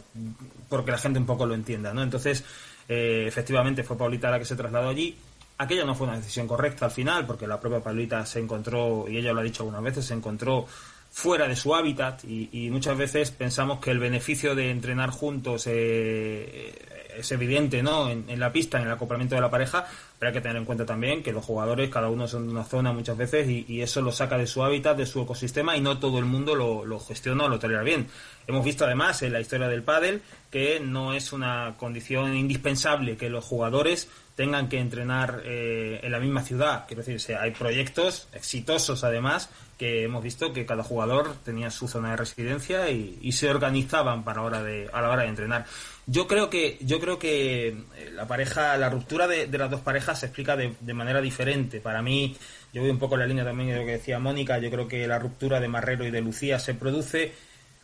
[0.70, 2.04] porque la gente un poco lo entienda, ¿no?
[2.04, 2.44] Entonces,
[2.88, 5.18] eh, efectivamente fue Paulita la que se trasladó allí.
[5.62, 9.18] Aquella no fue una decisión correcta al final, porque la propia Paulita se encontró, y
[9.18, 10.66] ella lo ha dicho algunas veces, se encontró
[11.12, 16.74] fuera de su hábitat y, muchas veces pensamos que el beneficio de entrenar juntos eh,
[17.16, 18.10] es evidente ¿no?
[18.10, 19.86] En, la pista, en el acoplamiento de la pareja,
[20.18, 22.64] pero hay que tener en cuenta también que los jugadores, cada uno son de una
[22.64, 26.00] zona muchas veces y, eso lo saca de su hábitat, de su ecosistema y no
[26.00, 28.08] todo el mundo lo, lo gestiona o lo tolera bien.
[28.48, 33.30] Hemos visto además en la historia del pádel que no es una condición indispensable que
[33.30, 36.86] los jugadores tengan que entrenar eh, en la misma ciudad.
[36.88, 41.88] Quiero decir, se- hay proyectos exitosos además que hemos visto que cada jugador tenía su
[41.88, 45.66] zona de residencia y, y se organizaban para hora de, a la hora de entrenar.
[46.06, 47.76] Yo creo que, yo creo que eh,
[48.14, 51.80] la pareja, la ruptura de, de las dos parejas se explica de, de manera diferente.
[51.80, 52.38] Para mí,
[52.74, 54.88] yo voy un poco en la línea también de lo que decía Mónica, yo creo
[54.88, 57.34] que la ruptura de Marrero y de Lucía se produce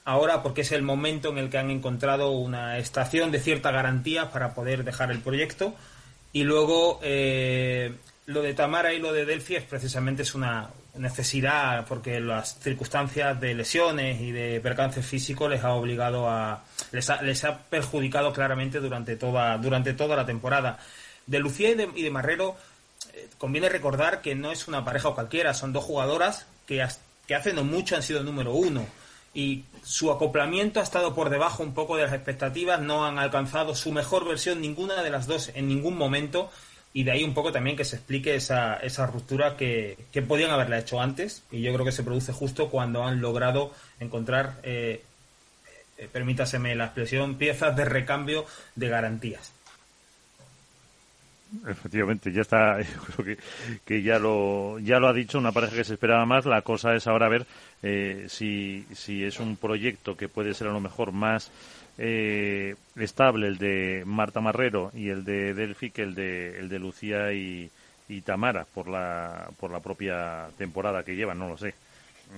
[0.06, 4.30] ahora porque es el momento en el que han encontrado una estación de cierta garantía
[4.32, 5.74] para poder dejar el proyecto
[6.34, 11.86] y luego eh, lo de Tamara y lo de Delphi es precisamente es una necesidad
[11.88, 17.22] porque las circunstancias de lesiones y de percances físicos les ha obligado a les ha,
[17.22, 20.80] les ha perjudicado claramente durante toda durante toda la temporada.
[21.26, 22.56] De Lucía y de, y de Marrero
[23.14, 26.86] eh, conviene recordar que no es una pareja cualquiera son dos jugadoras que,
[27.28, 28.86] que hace no mucho han sido número uno.
[29.34, 33.74] Y su acoplamiento ha estado por debajo un poco de las expectativas, no han alcanzado
[33.74, 36.52] su mejor versión ninguna de las dos en ningún momento
[36.92, 40.52] y de ahí un poco también que se explique esa, esa ruptura que, que podían
[40.52, 43.72] haberla hecho antes y yo creo que se produce justo cuando han logrado
[44.02, 45.04] encontrar, eh,
[45.98, 49.54] eh, permítaseme la expresión, piezas de recambio de garantías.
[51.68, 53.44] Efectivamente, ya está, yo creo que,
[53.86, 56.46] que ya lo ya lo ha dicho una pareja que se esperaba más.
[56.46, 57.46] La cosa es ahora ver
[57.84, 61.52] eh, si, si es un proyecto que puede ser a lo mejor más
[61.98, 66.80] eh, estable el de Marta Marrero y el de Delphi que el de el de
[66.80, 67.70] Lucía y,
[68.10, 71.74] y Tamara por la por la propia temporada que llevan, no lo sé.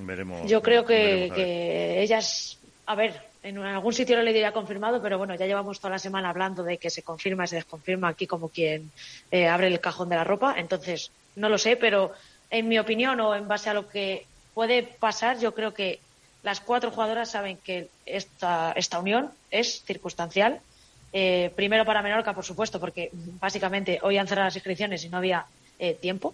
[0.01, 0.47] Veremos.
[0.47, 5.01] Yo creo que, veremos que ellas, a ver, en algún sitio lo leído ya confirmado,
[5.01, 8.09] pero bueno, ya llevamos toda la semana hablando de que se confirma y se desconfirma
[8.09, 8.91] aquí como quien
[9.31, 10.55] eh, abre el cajón de la ropa.
[10.57, 12.11] Entonces, no lo sé, pero
[12.49, 15.99] en mi opinión o en base a lo que puede pasar, yo creo que
[16.43, 20.59] las cuatro jugadoras saben que esta, esta unión es circunstancial.
[21.13, 25.17] Eh, primero para Menorca, por supuesto, porque básicamente hoy han cerrado las inscripciones y no
[25.17, 25.45] había
[25.79, 26.33] eh, tiempo.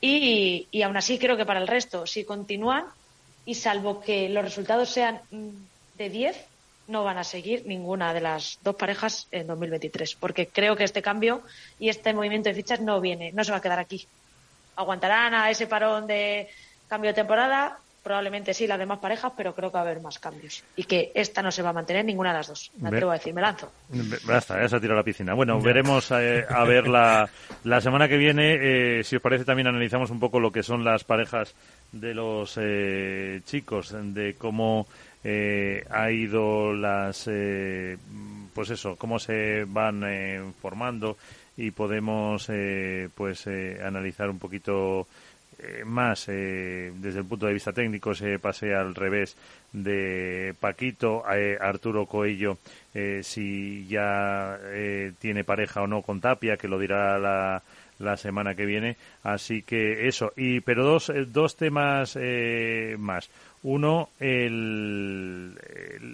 [0.00, 2.86] Y, y aún así creo que para el resto, si continúan
[3.44, 5.48] y salvo que los resultados sean mm,
[5.96, 6.36] de 10,
[6.88, 11.02] no van a seguir ninguna de las dos parejas en 2023, porque creo que este
[11.02, 11.42] cambio
[11.78, 14.06] y este movimiento de fichas no viene, no se va a quedar aquí.
[14.76, 16.48] Aguantarán a ese parón de
[16.88, 20.20] cambio de temporada, probablemente sí las demás parejas, pero creo que va a haber más
[20.20, 22.70] cambios y que esta no se va a mantener ninguna de las dos.
[22.78, 23.72] Me atrevo a decir, me lanzo.
[24.24, 25.34] Basta, ya se ha tirado a la piscina.
[25.34, 27.28] Bueno, veremos eh, a ver la,
[27.64, 30.84] la semana que viene, eh, si os parece, también analizamos un poco lo que son
[30.84, 31.56] las parejas
[31.90, 34.86] de los eh, chicos, de cómo
[35.28, 37.96] eh, ha ido las, eh,
[38.54, 41.16] pues eso, cómo se van eh, formando
[41.56, 45.06] y podemos, eh, pues, eh, analizar un poquito
[45.86, 49.38] más desde el punto de vista técnico ese pase al revés
[49.72, 52.58] de Paquito Arturo Coello
[53.22, 54.58] si ya
[55.18, 57.62] tiene pareja o no con Tapia que lo dirá la,
[57.98, 58.96] la semana que viene.
[59.22, 60.32] Así que eso.
[60.36, 63.30] Y pero dos, dos temas eh, más.
[63.62, 65.58] Uno, el,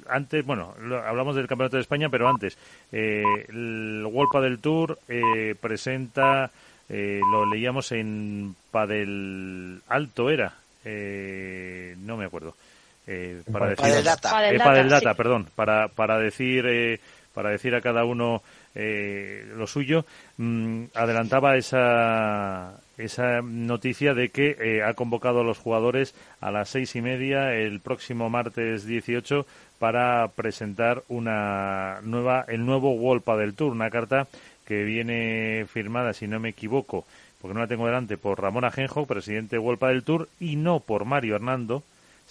[0.09, 0.74] antes, bueno,
[1.07, 2.57] hablamos del Campeonato de España, pero antes,
[2.90, 6.51] eh, el Wolpa del Tour eh, presenta,
[6.88, 12.55] eh, lo leíamos en Padel Alto, era, eh, no me acuerdo.
[13.07, 14.30] Eh, para decir, Padel Data.
[14.30, 15.16] Padel eh, Data, Padel Data, sí.
[15.16, 17.01] perdón, para, para decir, eh,
[17.34, 18.43] para decir a cada uno
[18.74, 20.05] eh, lo suyo,
[20.36, 22.74] mm, adelantaba esa,
[23.05, 27.55] esa noticia de que eh, ha convocado a los jugadores a las seis y media
[27.55, 29.47] el próximo martes 18
[29.79, 34.29] para presentar una nueva, el nuevo World del Tour, una carta
[34.65, 37.05] que viene firmada, si no me equivoco,
[37.41, 40.81] porque no la tengo delante, por Ramón Ajenjo, presidente de World del Tour, y no
[40.81, 41.83] por Mario Hernando,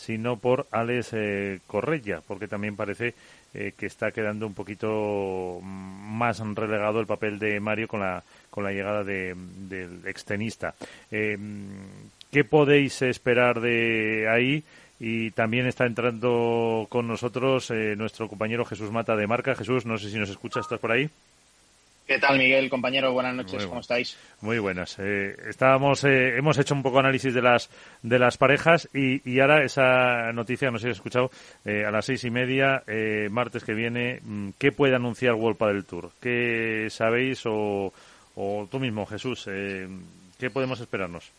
[0.01, 3.13] sino por Alex eh, Correia, porque también parece
[3.53, 8.23] eh, que está quedando un poquito mm, más relegado el papel de Mario con la,
[8.49, 10.73] con la llegada de, del extenista.
[11.11, 11.37] Eh,
[12.31, 14.63] ¿Qué podéis esperar de ahí?
[14.99, 19.53] Y también está entrando con nosotros eh, nuestro compañero Jesús Mata de Marca.
[19.53, 21.09] Jesús, no sé si nos escuchas, ¿estás por ahí?
[22.11, 23.13] ¿Qué tal, Miguel, compañero?
[23.13, 23.79] Buenas noches, Muy ¿cómo bueno.
[23.79, 24.17] estáis?
[24.41, 24.99] Muy buenas.
[24.99, 27.69] Eh, estábamos, eh, hemos hecho un poco análisis de las
[28.03, 31.31] de las parejas y, y ahora esa noticia, no sé si has escuchado,
[31.63, 35.57] eh, a las seis y media, eh, martes que viene, mm, ¿qué puede anunciar World
[35.57, 36.11] del Tour?
[36.19, 37.93] ¿Qué sabéis o,
[38.35, 39.45] o tú mismo, Jesús?
[39.49, 39.87] Eh,
[40.37, 41.31] ¿Qué podemos esperarnos?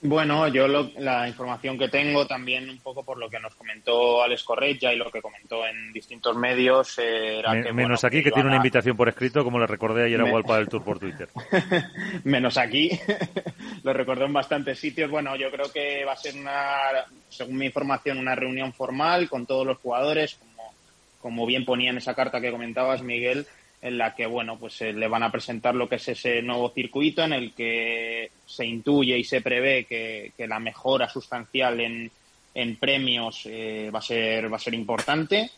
[0.00, 4.22] Bueno, yo lo- la información que tengo también un poco por lo que nos comentó
[4.22, 8.22] Alex Correia y lo que comentó en distintos medios eh, era que, menos bueno, aquí,
[8.22, 11.00] que tiene una invitación por escrito, como le recordé ayer a World del Tour por
[11.00, 11.28] Twitter.
[12.24, 12.90] menos aquí.
[13.82, 15.10] lo recordó en bastantes sitios.
[15.10, 16.78] Bueno, yo creo que va a ser una,
[17.28, 20.72] según mi información, una reunión formal con todos los jugadores, como,
[21.20, 23.48] como bien ponía en esa carta que comentabas, Miguel,
[23.80, 26.70] en la que, bueno, pues eh, le van a presentar lo que es ese nuevo
[26.70, 32.10] circuito en el que se intuye y se prevé que, que la mejora sustancial en,
[32.54, 35.50] en premios eh, va a ser va a ser importante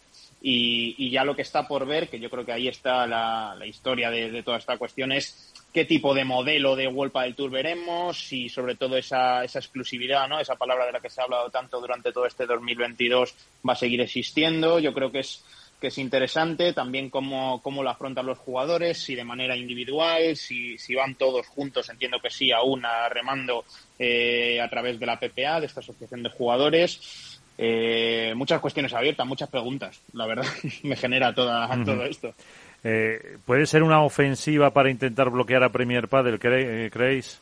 [0.42, 3.54] y, y ya lo que está por ver, que yo creo que ahí está la,
[3.58, 7.34] la historia de, de toda esta cuestión, es qué tipo de modelo de World del
[7.34, 10.40] Tour veremos y sobre todo esa, esa exclusividad, ¿no?
[10.40, 13.34] esa palabra de la que se ha hablado tanto durante todo este 2022
[13.68, 14.78] va a seguir existiendo.
[14.78, 15.44] Yo creo que es
[15.80, 20.76] que es interesante también cómo, cómo lo afrontan los jugadores, si de manera individual, si,
[20.78, 23.64] si van todos juntos, entiendo que sí, a una remando
[23.98, 27.40] eh, a través de la PPA, de esta asociación de jugadores.
[27.58, 30.46] Eh, muchas cuestiones abiertas, muchas preguntas, la verdad,
[30.82, 31.84] me genera toda, Ujú.
[31.84, 32.34] todo esto.
[32.82, 37.40] Eh, ¿Puede ser una ofensiva para intentar bloquear a Premier Padel, cre- eh, creéis?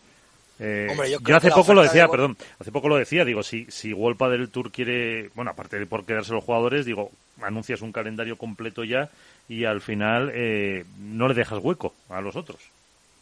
[0.60, 3.42] Eh, Hombre, yo yo hace poco lo decía, de perdón, hace poco lo decía, digo,
[3.42, 7.80] si, si World del Tour quiere, bueno, aparte de por quedarse los jugadores, digo, anuncias
[7.80, 9.10] un calendario completo ya
[9.48, 12.58] y al final eh, no le dejas hueco a los otros.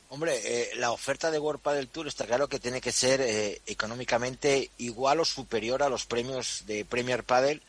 [0.09, 3.61] Hombre, eh, la oferta de World Padel Tour está claro que tiene que ser eh,
[3.67, 7.61] económicamente igual o superior a los premios de Premier Padel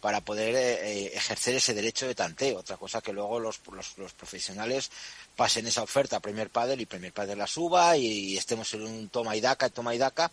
[0.00, 2.58] para poder eh, eh, ejercer ese derecho de tanteo.
[2.58, 4.90] Otra cosa que luego los, los, los profesionales
[5.36, 9.08] pasen esa oferta a Premier Padel y Premier Padel la suba y, estemos en un
[9.08, 10.30] toma y daca, toma y daca.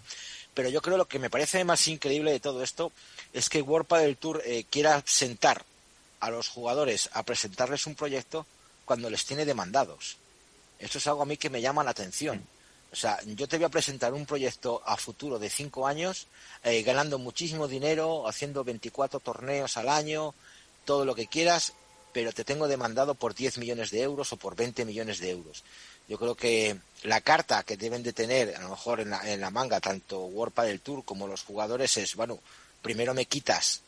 [0.54, 2.92] Pero yo creo lo que me parece más increíble de todo esto
[3.34, 5.64] es que World Padel Tour eh, quiera sentar
[6.20, 8.46] a los jugadores a presentarles un proyecto
[8.86, 10.18] cuando les tiene demandados.
[10.80, 12.46] Esto es algo a mí que me llama la atención.
[12.92, 16.28] O sea, yo te voy a presentar un proyecto a futuro de cinco años,
[16.64, 20.34] eh, ganando muchísimo dinero, haciendo 24 torneos al año,
[20.86, 21.74] todo lo que quieras,
[22.14, 25.64] pero te tengo demandado por 10 millones de euros o por 20 millones de euros.
[26.08, 29.42] Yo creo que la carta que deben de tener, a lo mejor en la, en
[29.42, 32.40] la manga, tanto World del Tour como los jugadores, es, bueno,
[32.82, 33.82] primero me quitas,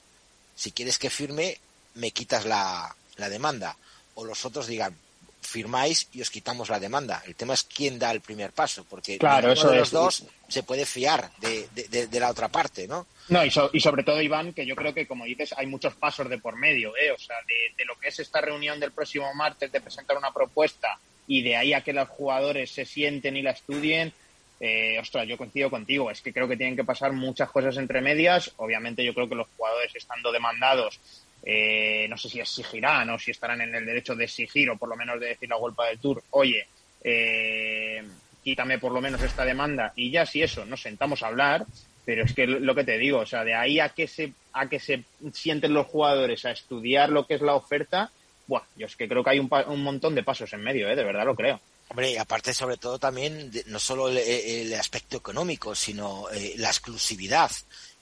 [0.56, 1.60] si quieres que firme,
[1.96, 3.76] me quitas la, la demanda.
[4.14, 4.96] O los otros digan,
[5.42, 7.22] firmáis y os quitamos la demanda.
[7.26, 9.92] El tema es quién da el primer paso, porque Claro, ninguno eso de los es.
[9.94, 13.08] dos se puede fiar de, de- de- de la otra parte, ¿no?
[13.30, 15.96] No, y, so- y sobre todo, Iván, que yo creo que, como dices, hay muchos
[15.96, 17.12] pasos de por medio, ¿eh?
[17.12, 20.32] O sea, de, de lo que es esta reunión del próximo martes de presentar una
[20.34, 24.12] propuesta y de ahí a que los jugadores se sienten y la estudien,
[24.60, 26.12] eh, ostras, yo coincido contigo.
[26.12, 28.52] Es que creo que tienen que pasar muchas cosas entre medias.
[28.58, 31.00] Obviamente, yo creo que los jugadores estando demandados,
[31.44, 34.90] eh, no sé si exigirán o si estarán en el derecho de exigir o por
[34.90, 36.68] lo menos de decir la golpa del Tour, oye,
[37.04, 38.04] eh,
[38.44, 41.66] quítame por lo menos esta demanda y ya si eso, nos sentamos a hablar,
[42.06, 44.68] pero es que lo que te digo, o sea, de ahí a que se a
[44.68, 48.12] que se sienten los jugadores a estudiar lo que es la oferta,
[48.48, 50.90] buah, yo es que creo que hay un, pa- un montón de pasos en medio,
[50.90, 50.96] ¿eh?
[50.96, 51.60] de verdad lo creo.
[51.90, 56.70] Hombre, y aparte, sobre todo, también, no solo el, el aspecto económico, sino eh, la
[56.70, 57.52] exclusividad,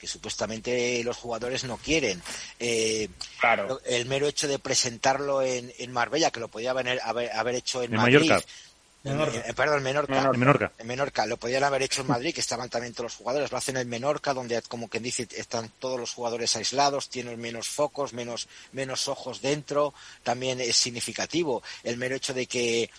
[0.00, 2.20] que supuestamente los jugadores no quieren.
[2.58, 3.80] Eh, Claro.
[3.84, 7.82] El mero hecho de presentarlo en, en Marbella, que lo podía haber, haber, haber hecho
[7.82, 8.46] en, En Madrid, Mallorca.
[9.02, 9.42] Menorca.
[9.54, 10.14] perdón, Menorca.
[10.14, 10.38] Menorca.
[10.38, 10.72] Menorca.
[10.78, 11.26] En Menorca.
[11.26, 13.50] Lo podían haber hecho en Madrid, que estaban también todos los jugadores.
[13.50, 17.68] Lo hacen en Menorca, donde, como quien dice, están todos los jugadores aislados, tienen menos
[17.68, 19.94] focos, menos, menos ojos dentro.
[20.22, 22.90] También es significativo el mero hecho de que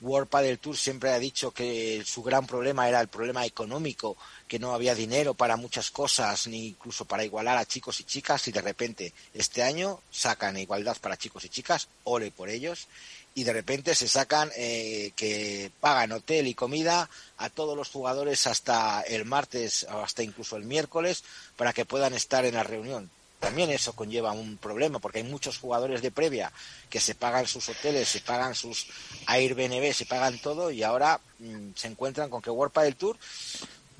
[0.00, 4.16] World del Tour siempre ha dicho que su gran problema era el problema económico,
[4.48, 8.48] que no había dinero para muchas cosas, ni incluso para igualar a chicos y chicas,
[8.48, 12.88] y de repente este año sacan igualdad para chicos y chicas, ole por ellos,
[13.34, 18.46] y de repente se sacan eh, que pagan hotel y comida a todos los jugadores
[18.48, 21.22] hasta el martes o hasta incluso el miércoles
[21.56, 23.10] para que puedan estar en la reunión.
[23.38, 26.52] También eso conlleva un problema porque hay muchos jugadores de previa
[26.90, 28.88] que se pagan sus hoteles, se pagan sus
[29.26, 33.16] Airbnb, se pagan todo y ahora mm, se encuentran con que World del Tour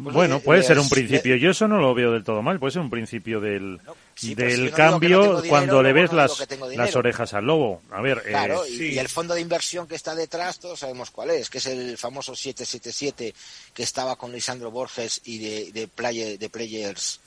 [0.03, 1.37] pues, bueno, puede ser un principio.
[1.37, 2.59] Yo eso no lo veo del todo mal.
[2.59, 3.81] Puede ser un principio del,
[4.23, 6.47] del cambio cuando le ves las,
[6.77, 7.83] las orejas al lobo.
[7.91, 11.31] A ver, eh, claro, y, el fondo de inversión que está detrás, todos sabemos cuál
[11.31, 13.35] es, que es el famoso 777
[13.75, 17.21] que estaba con Lisandro Borges y de, de, de Players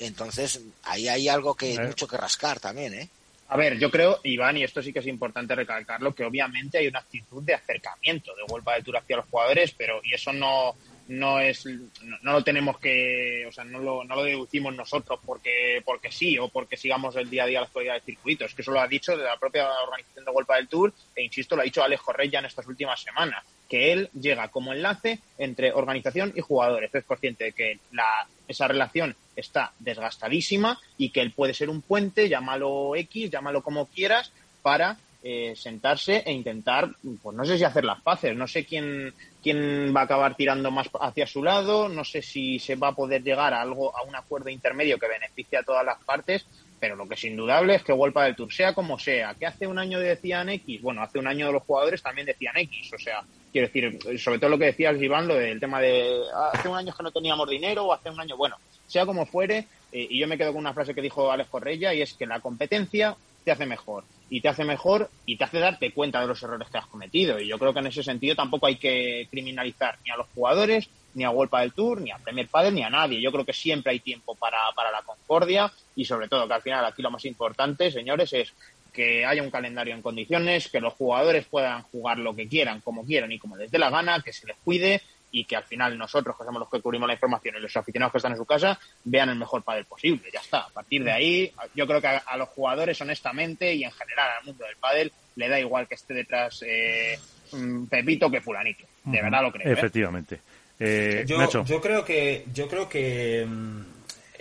[0.00, 1.86] entonces, ahí hay algo que eh.
[1.86, 3.08] mucho que rascar también, ¿eh?
[3.48, 6.86] A ver, yo creo, Iván, y esto sí que es importante recalcarlo, que obviamente hay
[6.86, 10.76] una actitud de acercamiento de vuelta de Tour hacia los jugadores, pero y eso no,
[11.10, 15.82] no es no, lo tenemos que o sea no lo, no lo deducimos nosotros porque
[15.84, 18.44] porque sí o porque sigamos el día a día la actualidad del circuito.
[18.44, 21.24] Es que eso lo ha dicho de la propia organización de Vuelta del Tour e
[21.24, 25.18] insisto lo ha dicho Alex Correa en estas últimas semanas que él llega como enlace
[25.38, 26.94] entre organización y jugadores.
[26.94, 31.82] Es consciente de que la, esa relación está desgastadísima y que él puede ser un
[31.82, 34.32] puente llámalo X llámalo como quieras
[34.62, 36.88] para eh, sentarse e intentar,
[37.22, 39.12] pues no sé si hacer las paces, no sé quién,
[39.42, 42.94] quién va a acabar tirando más hacia su lado, no sé si se va a
[42.94, 46.46] poder llegar a algo, a un acuerdo intermedio que beneficie a todas las partes,
[46.78, 49.66] pero lo que es indudable es que Vuelpa del Tour, sea como sea, que hace
[49.66, 53.22] un año decían X, bueno, hace un año los jugadores también decían X, o sea,
[53.52, 56.22] quiero decir, sobre todo lo que decías, Iván, lo del tema de
[56.52, 59.66] hace un año que no teníamos dinero o hace un año, bueno, sea como fuere,
[59.92, 62.26] eh, y yo me quedo con una frase que dijo Alex Correia y es que
[62.26, 66.26] la competencia te hace mejor y te hace mejor y te hace darte cuenta de
[66.26, 67.40] los errores que has cometido.
[67.40, 70.88] Y yo creo que en ese sentido tampoco hay que criminalizar ni a los jugadores,
[71.14, 73.20] ni a World del Tour, ni a Premier Padel, ni a nadie.
[73.20, 76.62] Yo creo que siempre hay tiempo para, para la concordia y sobre todo que al
[76.62, 78.52] final aquí lo más importante, señores, es
[78.92, 83.04] que haya un calendario en condiciones, que los jugadores puedan jugar lo que quieran, como
[83.04, 85.96] quieran y como les dé la gana, que se les cuide y que al final
[85.96, 88.44] nosotros, que somos los que cubrimos la información y los aficionados que están en su
[88.44, 90.28] casa, vean el mejor pádel posible.
[90.32, 90.60] Ya está.
[90.60, 94.44] A partir de ahí, yo creo que a, los jugadores, honestamente, y en general al
[94.44, 97.18] mundo del pádel, le da igual que esté detrás eh,
[97.52, 98.84] mm, Pepito que fulanito.
[99.04, 99.68] De verdad lo creo.
[99.68, 99.72] ¿eh?
[99.72, 100.40] Efectivamente.
[100.78, 103.80] Eh, yo, yo, creo que yo creo que mm,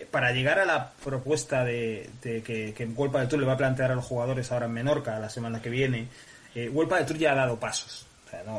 [0.09, 3.91] para llegar a la propuesta de, que, que Huelpa del Tour le va a plantear
[3.91, 6.07] a los jugadores ahora en Menorca la semana que viene,
[6.55, 8.08] eh, Huelpa del Tour ya ha dado pasos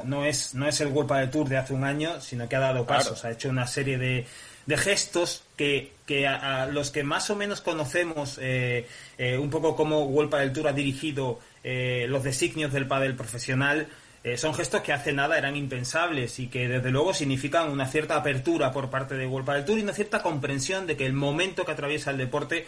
[0.04, 2.60] no, es, no es el World del Tour de hace un año, sino que ha
[2.60, 4.26] dado pasos, ha hecho una serie de,
[4.66, 8.86] de gestos que, que a, los que más o menos conocemos eh,
[9.18, 13.88] eh, un poco cómo World del Tour ha dirigido eh, los designios del pádel profesional,
[14.36, 18.70] son gestos que hace nada eran impensables y que desde luego significan una cierta apertura
[18.70, 21.72] por parte de World del Tour y una cierta comprensión de que el momento que
[21.72, 22.66] atraviesa el deporte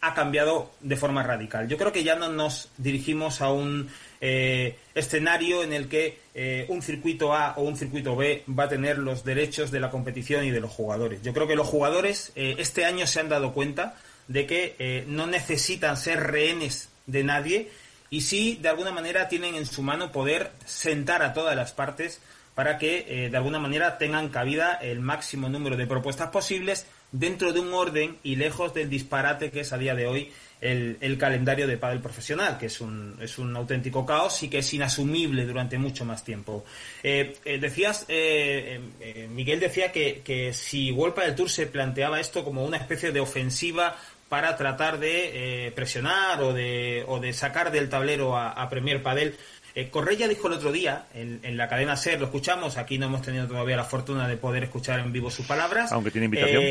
[0.00, 1.68] ha cambiado de forma radical.
[1.68, 3.90] Yo creo que ya no nos dirigimos a un
[4.20, 8.68] eh, escenario en el que eh, un circuito A o un circuito B va a
[8.68, 11.22] tener los derechos de la competición y de los jugadores.
[11.22, 13.96] Yo creo que los jugadores eh, este año se han dado cuenta
[14.28, 17.70] de que no necesitan ser rehenes de nadie
[18.08, 22.20] y sí, de alguna manera, tienen en su mano poder sentar a todas las partes
[22.54, 27.60] para que, de alguna manera, tengan cabida el máximo número de propuestas posibles dentro de
[27.60, 30.32] un orden y lejos del disparate que es a día de hoy
[30.64, 34.74] el, calendario de pádel profesional, que es un, es un auténtico caos y que es
[34.74, 36.64] inasumible durante mucho más tiempo.
[37.02, 38.80] Eh, eh, decías, eh,
[39.30, 43.20] Miguel decía que, que si World del Tour se planteaba esto como una especie de
[43.20, 43.96] ofensiva
[44.28, 49.36] para tratar de presionar o de, o de sacar del tablero a, Premier Padel.
[49.90, 53.22] Correia dijo el otro día en, en, la cadena SER, lo escuchamos, aquí no hemos
[53.22, 55.92] tenido todavía la fortuna de poder escuchar en vivo sus palabras.
[55.92, 56.62] Aunque tiene invitación.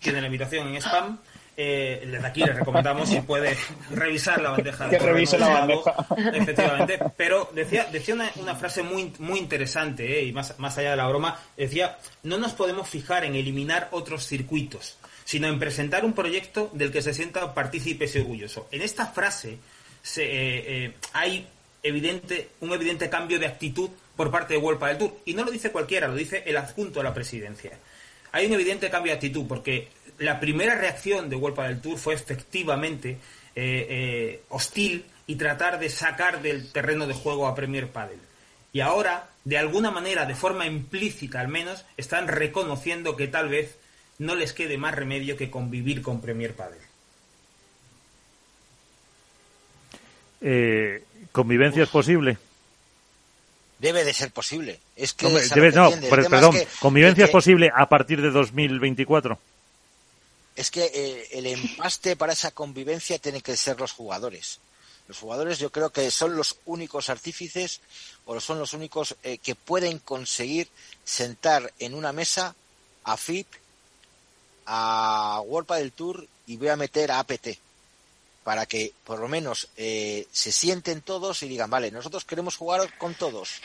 [0.00, 1.18] tiene la invitación en spam.
[1.56, 3.56] Eh, desde aquí le recomendamos si puede
[3.90, 5.94] revisar la bandeja de que revise la bandeja.
[6.34, 6.98] efectivamente.
[7.16, 11.06] Pero decía decía una, frase muy muy interesante eh, y más más allá de la
[11.06, 16.70] broma decía no nos podemos fijar en eliminar otros circuitos sino en presentar un proyecto
[16.72, 19.58] del que se sienta partícipe y orgulloso en esta frase
[20.02, 20.24] se,
[20.84, 21.46] eh, hay
[21.84, 25.12] evidente un evidente cambio de actitud por parte de World del Tour.
[25.24, 27.72] Y no lo dice cualquiera lo dice el adjunto a la presidencia.
[28.32, 32.14] Hay un evidente cambio de actitud porque la primera reacción de World del Tour fue
[32.14, 38.18] efectivamente eh, eh, hostil y tratar de sacar del terreno de juego a Premier Padel.
[38.72, 43.76] Y ahora, de alguna manera, de forma implícita al menos, están reconociendo que tal vez
[44.18, 46.80] no les quede más remedio que convivir con Premier Padel.
[50.40, 52.36] Eh, ¿Convivencia es posible?
[53.78, 54.78] Debe de ser posible.
[54.94, 55.26] Es que
[55.74, 59.38] no, perdón, ¿convivencia es posible a partir de 2024?
[60.56, 64.60] Es que eh, el empaste para esa convivencia tienen que ser los jugadores.
[65.06, 67.80] Los jugadores yo creo que son los únicos artífices
[68.24, 70.68] o son los únicos eh, que pueden conseguir
[71.04, 72.54] sentar en una mesa
[73.04, 73.46] a FIP,
[74.66, 77.48] a World del Tour y voy a meter a APT
[78.44, 82.96] para que por lo menos eh, se sienten todos y digan, vale, nosotros queremos jugar
[82.98, 83.60] con todos.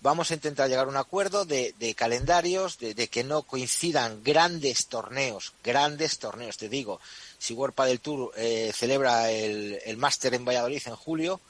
[0.00, 5.52] Vamos a intentar llegar a un acuerdo de, calendarios, de, que no coincidan grandes torneos,
[5.64, 7.00] grandes torneos, te digo.
[7.38, 11.40] Si World del Tour eh, celebra el, el máster en Valladolid en julio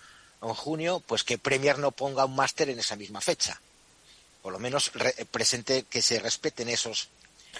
[0.40, 3.60] o en junio, pues que Premier no ponga un máster en esa misma fecha.
[4.42, 4.92] Por lo menos
[5.30, 7.08] presente que se respeten esos,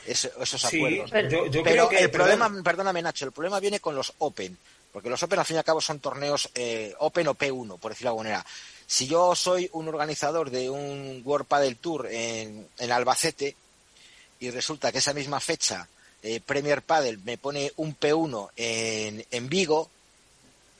[0.06, 1.10] esos, acuerdos.
[1.10, 4.56] Pero, el problema, perdóname Nacho, el problema viene con los Open
[4.92, 7.92] porque los Open al fin y al cabo son torneos eh, Open o P1, por
[7.92, 8.46] decirlo de alguna.
[8.86, 13.54] Si yo soy un organizador de un World Padel Tour en, Albacete
[14.40, 15.86] y resulta que esa misma fecha
[16.22, 19.90] eh, Premier Padel me pone un P1 en, en Vigo,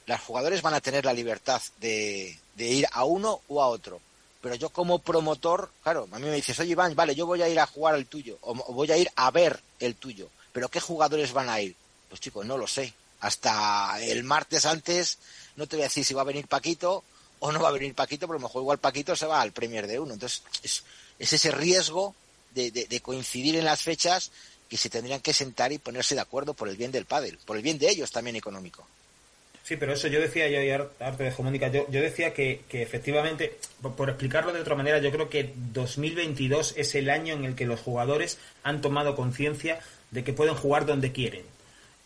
[0.07, 4.01] los jugadores van a tener la libertad de, ir a uno o a otro.
[4.41, 7.49] Pero yo como promotor, claro, a mí me dices, oye Iván, vale, yo voy a
[7.49, 10.81] ir a jugar al tuyo, o voy a ir a ver el tuyo, pero ¿qué
[10.81, 11.75] jugadores van a ir?
[12.09, 15.19] Pues chicos, no lo sé hasta el martes antes,
[15.57, 17.05] no te voy a decir si va a venir Paquito
[17.41, 19.53] o no va a venir Paquito, pero a lo mejor igual Paquito se va al
[19.53, 20.15] Premier de uno.
[20.15, 20.85] Entonces, es,
[21.19, 22.15] ese riesgo
[22.55, 24.31] de, coincidir en las fechas
[24.69, 27.57] que se tendrían que sentar y ponerse de acuerdo por el bien del pádel, por
[27.57, 28.87] el bien de ellos también económico.
[29.63, 33.59] Sí, pero eso yo decía, yo, de yo, decía que, que efectivamente,
[33.97, 37.67] por, explicarlo de otra manera, yo creo que 2022 es el año en el que
[37.67, 39.81] los jugadores han tomado conciencia
[40.11, 41.45] de que pueden jugar donde quieren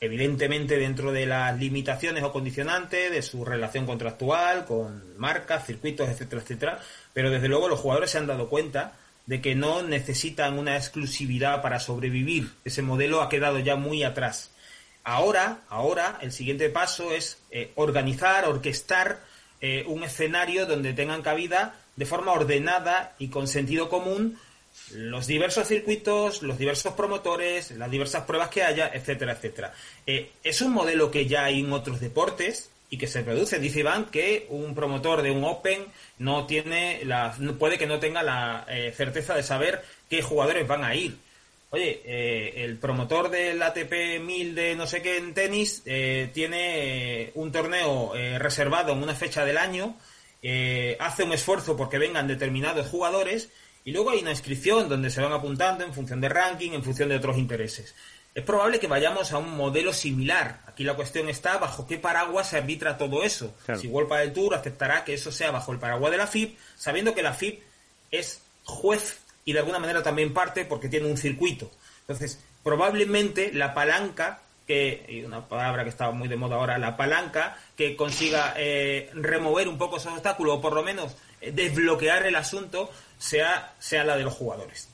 [0.02, 6.42] evidentemente dentro de las limitaciones o condicionantes de su relación contractual con marcas, circuitos, etcétera,
[6.42, 6.80] etcétera,
[7.12, 8.94] pero desde luego los jugadores se han dado cuenta
[9.26, 12.50] de que no necesitan una exclusividad para sobrevivir.
[12.64, 14.50] Ese modelo ha quedado ya muy atrás.
[15.04, 19.20] Ahora, ahora, el siguiente paso es eh, organizar, orquestar
[19.60, 24.36] eh, un escenario donde tengan cabida de forma ordenada y con sentido común
[24.94, 29.72] los diversos circuitos, los diversos promotores, las diversas pruebas que haya, etcétera, etcétera.
[30.06, 33.58] Eh, es un modelo que ya hay en otros deportes y que se produce.
[33.58, 35.86] Dice Iván que un promotor de un Open
[36.18, 40.84] no tiene la, puede que no tenga la eh, certeza de saber qué jugadores van
[40.84, 41.16] a ir.
[41.70, 47.50] Oye, eh, el promotor del ATP 1000 de no sé qué en tenis tiene un
[47.50, 49.96] torneo reservado en una fecha del año,
[50.98, 53.48] hace un esfuerzo porque vengan determinados jugadores
[53.84, 57.08] y luego hay una inscripción donde se van apuntando en función de ranking, en función
[57.08, 57.94] de otros intereses.
[58.34, 60.62] Es probable que vayamos a un modelo similar.
[60.66, 63.54] Aquí la cuestión está bajo qué paraguas se arbitra todo eso.
[63.78, 67.14] Si World del Tour aceptará que eso sea bajo el paraguas de la FIP, sabiendo
[67.14, 67.60] que la FIP
[68.10, 71.70] es juez y de alguna manera también parte porque tiene un circuito.
[72.00, 74.40] Entonces, probablemente la palanca
[75.08, 79.68] y una palabra que estaba muy de moda ahora, la palanca que consiga eh, remover
[79.68, 84.16] un poco esos obstáculos o por lo menos eh, desbloquear el asunto sea, sea la
[84.16, 84.88] de los jugadores.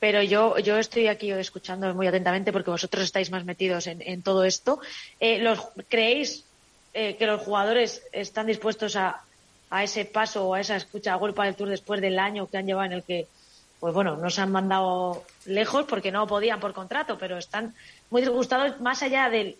[0.00, 4.42] Pero yo, yo estoy aquí escuchando muy atentamente porque vosotros estáis más metidos en, todo
[4.42, 4.80] esto.
[5.20, 6.44] Eh, los, ¿Creéis
[6.92, 9.22] eh, que los jugadores están dispuestos a,
[9.70, 12.58] a ese paso o a esa escucha a golpe del Tour después del año que
[12.58, 13.28] han llevado en el que
[13.78, 17.74] pues bueno, nos han mandado lejos porque no podían por contrato, pero están
[18.12, 19.56] muy disgustados más allá del,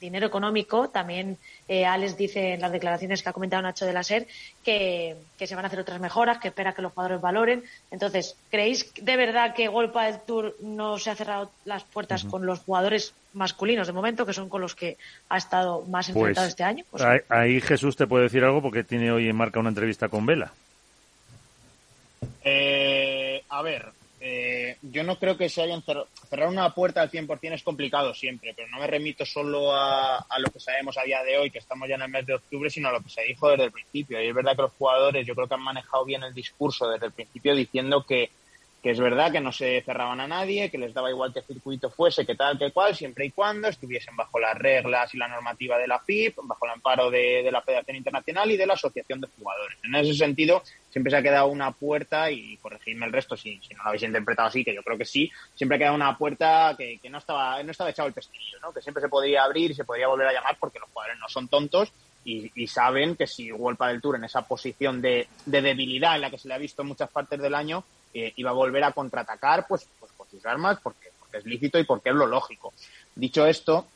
[0.00, 0.88] dinero económico.
[0.88, 1.36] También
[1.68, 4.26] eh, Alex dice en las declaraciones que ha comentado Nacho de la SER
[4.64, 7.62] que, se van a hacer otras mejoras, que espera que los jugadores valoren.
[7.90, 12.46] Entonces, ¿creéis de verdad que Golpa del Tour no se ha cerrado las puertas con
[12.46, 14.96] los jugadores masculinos de momento, que son con los que
[15.28, 16.84] ha estado más pues enfrentado este año?
[16.90, 20.24] Pues ahí Jesús te puede decir algo porque tiene hoy en marca una entrevista con
[20.24, 20.52] Vela.
[22.42, 23.92] Eh, a ver,
[24.24, 26.06] eh, yo no creo que se hayan cerrado.
[26.30, 30.38] Cerrar una puerta al 100% es complicado siempre, pero no me remito solo a, a,
[30.38, 32.70] lo que sabemos a día de hoy, que estamos ya en el mes de octubre,
[32.70, 34.22] sino a lo que se dijo desde el principio.
[34.22, 37.06] Y es verdad que los jugadores, yo creo que han manejado bien el discurso desde
[37.06, 38.30] el principio diciendo que
[38.82, 41.88] que es verdad que no se cerraban a nadie, que les daba igual que circuito
[41.88, 45.78] fuese, que tal, que cual, siempre y cuando estuviesen bajo las reglas y la normativa
[45.78, 49.28] de la FIP, bajo el amparo de, la Federación Internacional y de la Asociación de
[49.38, 49.78] Jugadores.
[49.84, 53.84] En ese sentido, siempre se ha quedado una puerta, y corregidme el resto si, no
[53.84, 56.98] lo habéis interpretado así, que yo creo que sí, siempre ha quedado una puerta que,
[57.00, 58.72] que no estaba no estaba echado el pestillo, ¿no?
[58.72, 61.28] que siempre se podría abrir y se podría volver a llamar porque los jugadores no
[61.28, 61.92] son tontos
[62.24, 66.38] y, saben que si World del Tour en esa posición de, debilidad en la que
[66.38, 69.66] se le ha visto en muchas partes del año eh, iba a volver a contraatacar
[69.66, 72.72] pues, pues por sus armas porque, porque es lícito y porque es lo lógico.
[73.14, 73.86] Dicho esto,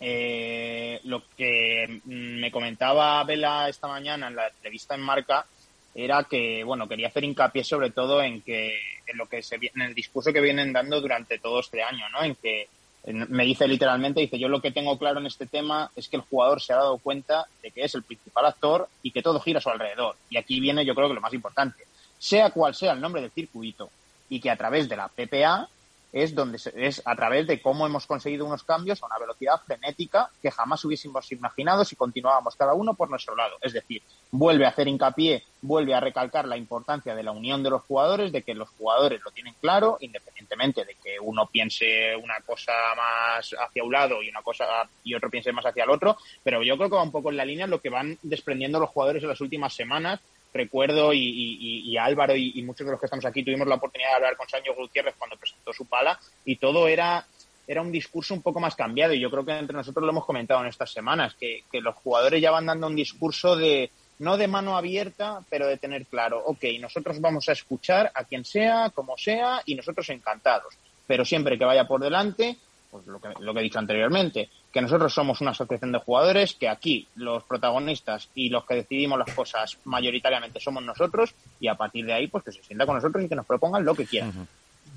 [0.00, 5.46] eh, lo que me comentaba Vela esta mañana en la entrevista en Marca
[5.94, 9.80] era que, bueno, quería hacer hincapié sobre todo en que, en lo que se en
[9.80, 12.22] el discurso que vienen dando durante todo este año, ¿no?
[12.22, 12.68] En que
[13.06, 16.22] me dice literalmente, dice, yo lo que tengo claro en este tema es que el
[16.22, 19.58] jugador se ha dado cuenta de que es el principal actor y que todo gira
[19.58, 20.16] a su alrededor.
[20.28, 21.84] Y aquí viene yo creo que lo más importante.
[22.18, 23.90] Sea cual sea el nombre del circuito
[24.28, 25.68] y que a través de la PPA
[26.12, 30.30] es donde es a través de cómo hemos conseguido unos cambios a una velocidad frenética
[30.40, 33.56] que jamás hubiésemos imaginado si continuábamos cada uno por nuestro lado.
[33.60, 37.68] Es decir, vuelve a hacer hincapié, vuelve a recalcar la importancia de la unión de
[37.68, 42.40] los jugadores, de que los jugadores lo tienen claro, independientemente de que uno piense una
[42.46, 44.64] cosa más hacia un lado y una cosa
[45.04, 47.36] y otro piense más hacia el otro, pero yo creo que va un poco en
[47.36, 50.20] la línea lo que van desprendiendo los jugadores en las últimas semanas
[50.56, 54.36] recuerdo y, Álvaro y, muchos de los que estamos aquí tuvimos la oportunidad de hablar
[54.36, 57.26] con Sancho Gutiérrez cuando presentó su pala y todo era
[57.68, 60.24] era un discurso un poco más cambiado y yo creo que entre nosotros lo hemos
[60.24, 64.48] comentado en estas semanas que, los jugadores ya van dando un discurso de no de
[64.48, 69.16] mano abierta pero de tener claro ok nosotros vamos a escuchar a quien sea como
[69.18, 70.74] sea y nosotros encantados.
[71.06, 72.56] Pero siempre que vaya por delante
[72.90, 76.54] pues lo que, lo que he dicho anteriormente que nosotros somos una asociación de jugadores,
[76.54, 81.76] que aquí los protagonistas y los que decidimos las cosas mayoritariamente somos nosotros y a
[81.76, 84.04] partir de ahí pues que se sienta con nosotros y que nos propongan lo que
[84.04, 84.46] quieran.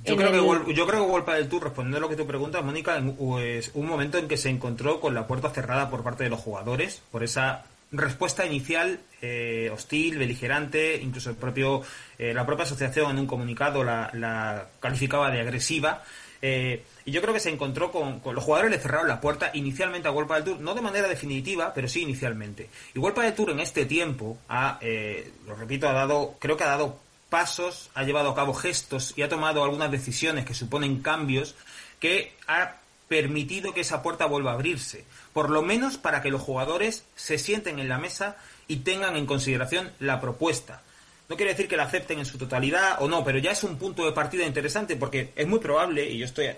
[0.03, 2.61] Yo creo, que, yo creo que Golpa del Tour, respondiendo a lo que tú preguntas,
[2.61, 6.25] Mónica, es pues, un momento en que se encontró con la puerta cerrada por parte
[6.25, 11.83] de los jugadores, por esa respuesta inicial eh, hostil, beligerante, incluso el propio,
[12.17, 16.03] eh, la propia asociación en un comunicado la, la calificaba de agresiva.
[16.41, 20.07] Eh, y yo creo que se encontró con, los jugadores le cerraron la puerta inicialmente
[20.07, 22.69] a World del Tour, no de manera definitiva, pero sí inicialmente.
[22.93, 26.65] Y World del Tour en este tiempo ha, eh, lo repito, ha dado, creo que
[26.65, 31.01] ha dado pasos, ha llevado a cabo gestos y ha tomado algunas decisiones que suponen
[31.01, 31.55] cambios
[31.99, 32.75] que ha
[33.07, 35.03] permitido que esa puerta vuelva a abrirse.
[35.33, 38.37] Por lo menos para que los jugadores se sienten en la mesa
[38.67, 40.83] y tengan en consideración la propuesta.
[41.27, 43.79] No quiere decir que la acepten en su totalidad o no, pero ya es un
[43.79, 46.51] punto de partida interesante porque es muy probable, y yo estoy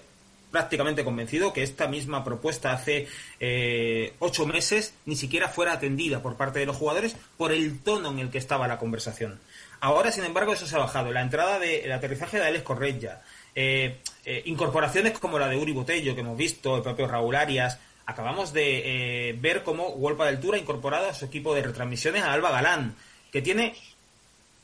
[0.52, 3.08] prácticamente convencido que esta misma propuesta hace
[3.40, 8.12] eh, ocho meses ni siquiera fuera atendida por parte de los jugadores por el tono
[8.12, 9.40] en el que estaba la conversación.
[9.80, 11.12] Ahora, sin embargo, eso se ha bajado.
[11.12, 13.22] La entrada del aterrizaje de Alex Correia,
[13.56, 17.80] eh, eh, incorporaciones como la de Uri Botello, que hemos visto, el propio Raúl Arias,
[18.06, 22.34] acabamos de ver cómo Wolpa del Tour ha incorporado a su equipo de retransmisiones a
[22.34, 22.96] Alba Galán,
[23.32, 23.76] que tiene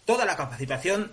[0.05, 1.11] toda la capacitación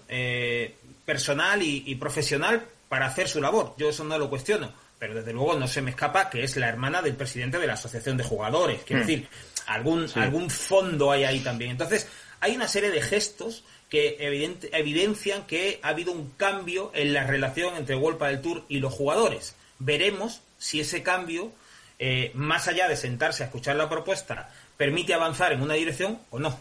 [1.05, 3.75] personal y, profesional para hacer su labor.
[3.77, 6.69] Yo eso no lo cuestiono, pero desde luego no se me escapa que es la
[6.69, 8.85] hermana del presidente de la Asociación de Jugadores.
[8.85, 9.07] Quiero hmm.
[9.07, 9.29] decir,
[9.67, 11.73] algún, algún fondo hay ahí también.
[11.73, 12.07] Entonces,
[12.39, 17.75] hay una serie de gestos que evidencian que ha habido un cambio en la relación
[17.75, 19.57] entre Wolpa del Tour y los jugadores.
[19.81, 21.51] Veremos si ese cambio,
[21.99, 26.39] eh, más allá de sentarse a escuchar la propuesta, permite avanzar en una dirección o
[26.39, 26.57] no.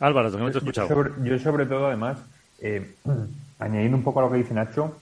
[0.00, 0.88] Álvaro, te he escuchado.
[1.22, 2.20] Yo sobre, todo, además,
[2.58, 2.94] eh,
[3.58, 4.96] añadiendo un poco a lo que dice Nacho,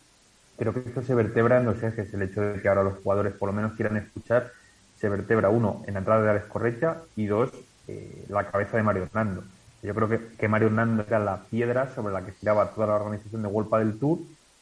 [0.60, 2.12] creo que esto se vertebra en dos ejes.
[2.12, 4.52] El hecho de que ahora los jugadores por lo menos quieran escuchar,
[4.94, 7.50] se vertebra, uno, en la entrada de Alex Correcha y dos,
[7.88, 9.42] eh, la cabeza de Mario Hernando.
[9.82, 12.96] Yo creo que, que, Mario Hernando era la piedra sobre la que giraba toda la
[12.96, 14.18] organización de Wolpa del Tour,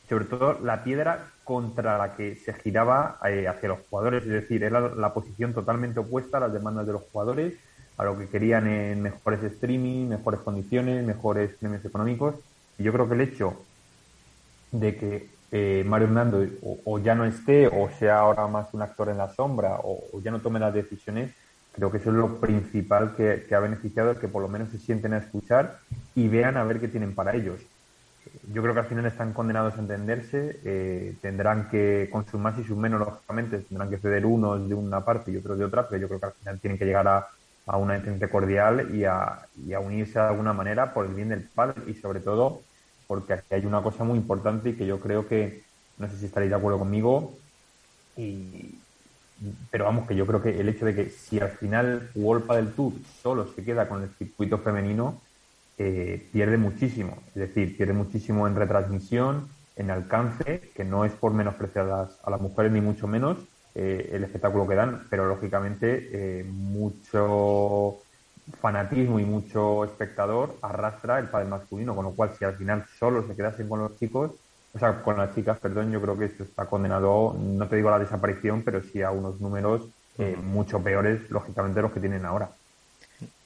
[0.08, 4.62] sobre todo la piedra contra la que se giraba eh, hacia los jugadores, es decir,
[4.62, 7.54] era la posición totalmente opuesta a las demandas de los jugadores
[7.96, 12.36] a lo que querían en mejores streaming, mejores condiciones, mejores premios económicos.
[12.78, 13.60] Y yo creo que el hecho
[14.70, 16.46] de que eh, Mario Hernando
[16.84, 20.30] o, ya no esté o sea ahora más un actor en la sombra o, ya
[20.30, 21.32] no tome las decisiones,
[21.72, 24.78] creo que eso es lo principal que, ha beneficiado, el que por lo menos se
[24.78, 25.78] sienten a escuchar
[26.14, 27.60] y vean a ver qué tienen para ellos.
[28.52, 32.58] Yo creo que al final están condenados a entenderse, eh, tendrán que, con sus más
[32.58, 35.88] y sus menos, lógicamente, tendrán que ceder unos de una parte y otros de otra,
[35.88, 37.26] pero yo creo que al final tienen que llegar a,
[37.68, 41.28] a una entente cordial y a, y a unirse de alguna manera por el bien
[41.28, 42.62] del padre y sobre todo
[43.08, 45.64] porque aquí hay una cosa muy importante y que yo creo que,
[45.98, 47.36] no sé si estaréis de acuerdo conmigo,
[48.16, 48.78] y,
[49.70, 52.72] pero vamos, que yo creo que el hecho de que si al final Wolpa del
[52.72, 55.20] Tour solo se queda con el circuito femenino,
[55.78, 57.16] eh, pierde muchísimo.
[57.28, 61.88] Es decir, pierde muchísimo en retransmisión, en alcance, que no es por menospreciar
[62.22, 63.38] a las mujeres ni mucho menos,
[63.74, 67.98] eh, el espectáculo que dan, pero lógicamente eh, mucho
[68.60, 73.26] fanatismo y mucho espectador arrastra el padre masculino, con lo cual si al final solo
[73.26, 74.32] se quedasen con los chicos,
[74.74, 77.88] o sea, con las chicas, perdón, yo creo que esto está condenado, no te digo
[77.88, 79.88] a la desaparición, pero sí a unos números
[80.18, 82.50] eh, mucho peores, lógicamente, de los que tienen ahora.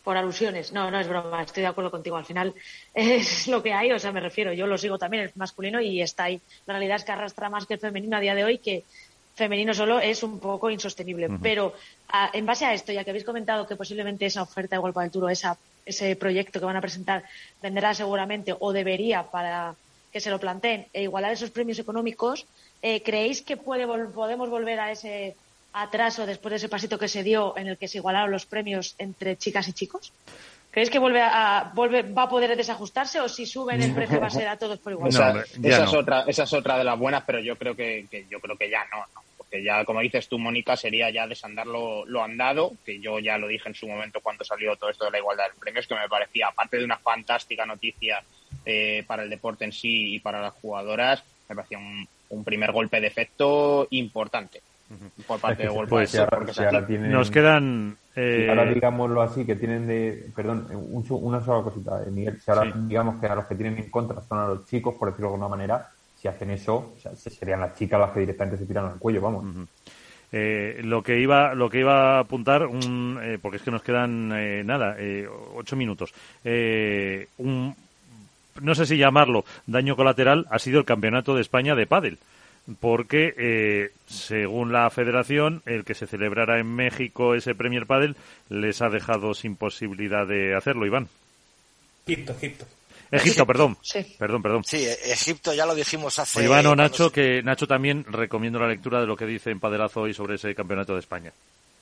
[0.02, 0.72] por alusiones.
[0.72, 2.16] No, no es broma, estoy de acuerdo contigo.
[2.16, 2.54] Al final
[2.94, 6.02] es lo que hay, o sea, me refiero, yo lo sigo también, el masculino y
[6.02, 6.40] está ahí.
[6.66, 8.84] La realidad es que arrastra más que el femenino a día de hoy, que
[9.34, 11.28] femenino solo es un poco insostenible.
[11.42, 11.74] Pero
[12.32, 15.10] en base a esto, ya que habéis comentado que posiblemente esa oferta de Golpa del
[15.10, 15.56] Turo, esa,
[15.86, 17.24] ese proyecto que van a presentar,
[17.62, 19.74] vendrá seguramente o debería para
[20.12, 22.46] que se lo planteen e igualar esos premios económicos,
[22.82, 25.34] eh, ¿creéis que puede, podemos volver a ese
[25.72, 28.94] atraso después de ese pasito que se dio en el que se igualaron los premios
[28.98, 30.12] entre chicas y chicos?
[30.72, 34.28] ¿Creéis que vuelve a, vuelve, va a poder desajustarse o si suben el precio va
[34.28, 35.10] a ser a todos por igual?
[35.10, 35.44] esa,
[35.84, 38.70] es otra, esa es otra de las buenas, pero yo creo que, yo creo que
[38.70, 39.04] ya no,
[39.36, 43.36] porque ya, como dices tú, Mónica, sería ya desandar lo, lo, andado, que yo ya
[43.36, 45.94] lo dije en su momento cuando salió todo esto de la igualdad de premios, que
[45.94, 48.22] me parecía, aparte de una fantástica noticia
[48.64, 52.72] eh, para el deporte en sí y para las jugadoras, me parecía un, un primer
[52.72, 54.62] golpe de efecto importante
[55.26, 56.18] por parte de World pues,
[56.88, 57.96] Nos quedan.
[58.14, 58.46] Eh...
[58.48, 60.28] Ahora digámoslo así, que tienen de.
[60.34, 60.66] Perdón,
[61.08, 62.38] una sola cosita, eh, Miguel.
[62.40, 65.08] Si ahora digamos que a los que tienen en contra son a los chicos, por
[65.08, 68.86] decirlo de alguna manera, si hacen eso, serían las chicas las que directamente se tiran
[68.86, 69.44] al cuello, vamos.
[70.30, 73.82] Eh, lo que iba lo que iba a apuntar un, eh, porque es que nos
[73.82, 74.28] quedan
[74.66, 74.96] nada
[75.54, 76.14] ocho minutos
[77.36, 77.76] un,
[78.62, 82.18] no sé si llamarlo daño colateral ha sido el campeonato de España de pádel
[82.80, 88.16] porque eh, según la federación el que se celebrara en México ese Premier Padel
[88.48, 91.08] les ha dejado sin posibilidad de hacerlo Iván
[92.06, 92.66] Egipto Egipto
[93.12, 93.76] Egipto, perdón.
[94.18, 94.64] Perdón, perdón.
[94.64, 96.42] Sí, Egipto ya lo dijimos hace.
[96.42, 100.00] Iván o Nacho, que Nacho también recomiendo la lectura de lo que dice en Padelazo
[100.00, 101.30] hoy sobre ese campeonato de España.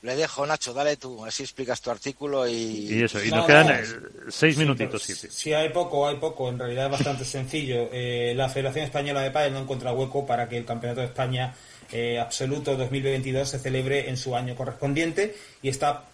[0.02, 2.89] Le dejo, Nacho, dale tú, así explicas tu artículo y...
[2.90, 3.82] Y eso, y nos quedan eh,
[4.31, 5.52] seis minutitos, sí, sí.
[5.52, 7.90] hay poco, hay poco, en realidad es bastante sencillo.
[7.93, 11.55] Eh, la Federación Española de Pádel no encuentra hueco para que el Campeonato de España
[11.93, 16.05] eh, Absoluto 2022 se celebre en su año correspondiente y está,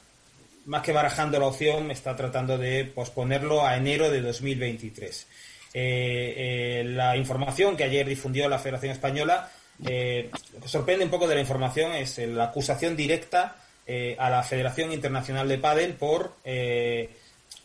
[0.65, 5.27] más que barajando la opción, está tratando de posponerlo a enero de 2023.
[5.75, 9.49] la información que ayer difundió la Federación Española,
[9.79, 10.31] lo que
[10.65, 15.47] sorprende un poco de la información es la acusación directa eh, a la Federación Internacional
[15.47, 17.09] de Padel por eh,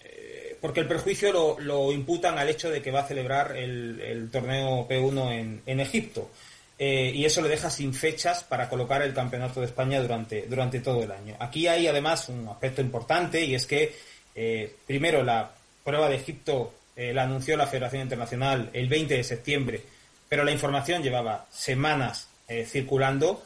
[0.04, 4.88] eh, porque el perjuicio lo, imputan al hecho de que va a celebrar el, torneo
[4.88, 6.30] P1 en, en Egipto.
[6.78, 11.02] y eso le deja sin fechas para colocar el Campeonato de España durante, durante todo
[11.02, 11.36] el año.
[11.40, 13.96] Aquí hay además un aspecto importante y es que,
[14.86, 15.52] primero, la
[15.84, 19.82] prueba de Egipto la anunció la Federación Internacional el 20 de septiembre,
[20.30, 22.30] pero la información llevaba semanas
[22.68, 23.44] circulando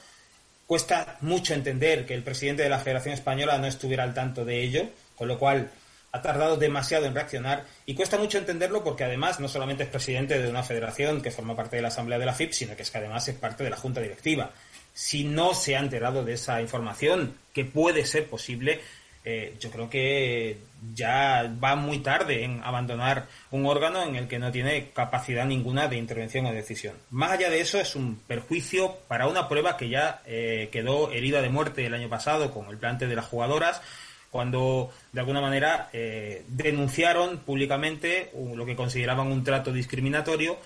[0.68, 4.62] Cuesta mucho entender que el presidente de la Federación Española no estuviera al tanto de
[4.64, 5.70] ello, con lo cual
[6.12, 10.42] ha tardado demasiado en reaccionar y cuesta mucho entenderlo porque además no solamente es presidente
[10.42, 12.90] de una federación que forma parte de la Asamblea de la FIP, sino que es
[12.90, 14.52] que además es parte de la Junta Directiva.
[14.94, 18.80] Si no se ha enterado de esa información, que puede ser posible,
[19.28, 20.60] eh, yo creo que
[20.94, 25.88] ya va muy tarde en abandonar un órgano en el que no tiene capacidad ninguna
[25.88, 26.96] de intervención o decisión.
[27.10, 31.42] Más allá de eso, es un perjuicio para una prueba que ya eh, quedó herida
[31.42, 33.82] de muerte el año pasado con el plante de las jugadoras,
[34.30, 40.58] cuando de alguna manera eh, denunciaron públicamente lo que consideraban un trato discriminatorio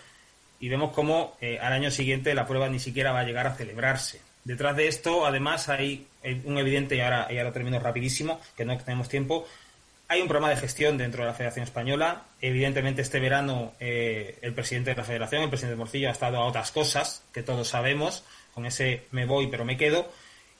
[0.60, 4.19] y vemos cómo al año siguiente la prueba ni siquiera va a llegar a celebrarse.
[4.44, 6.09] Detrás de esto, además, hay
[6.46, 9.46] un evidente, y ahora, y ahora termino rapidísimo, que no tenemos tiempo,
[10.12, 12.24] hay un programa de gestión dentro de la Federación Española.
[12.41, 16.46] Evidentemente, este verano eh, el presidente de la Federación, el presidente Morcillo, ha estado a
[16.46, 18.24] otras cosas que todos sabemos,
[18.56, 20.12] con ese me voy pero me quedo.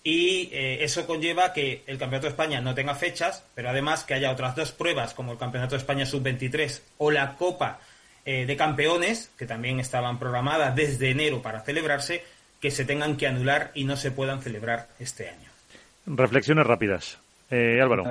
[0.04, 4.14] Y eh, eso conlleva que el Campeonato de España no tenga fechas, pero además que
[4.14, 7.80] haya otras dos pruebas, como el Campeonato de España Sub-23 o la Copa
[8.26, 12.24] eh, de Campeones, que también estaban programadas desde enero para celebrarse,
[12.62, 15.49] que se tengan que anular y no se puedan celebrar este año.
[16.10, 17.20] Reflexiones rápidas.
[17.52, 18.04] Eh, Álvaro.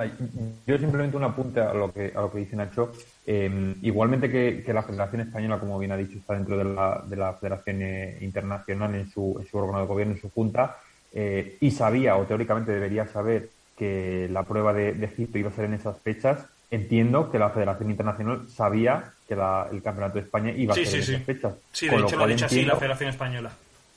[0.67, 2.91] Yo simplemente un apunte a lo que, a lo que dice Nacho.
[3.25, 7.15] Em, igualmente que, la Federación Española, como bien ha dicho, está dentro de la, de
[7.15, 10.77] la Federación eh, Internacional en su, en su órgano de gobierno, en su junta,
[11.13, 15.65] eh, y sabía, o teóricamente debería saber, que la prueba de, Egipto iba a ser
[15.65, 20.73] en esas fechas, entiendo que la Federación Internacional sabía que el Campeonato de España iba
[20.73, 21.53] a ser en esas fechas.
[21.71, 23.51] Sí, de hecho lo ha dicho así la Federación Española.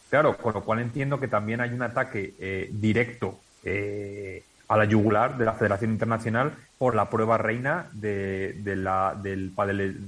[0.09, 4.84] Claro, con lo cual entiendo que también hay un ataque eh, directo eh, a la
[4.84, 9.98] yugular de la Federación Internacional por la prueba reina de, la, del padel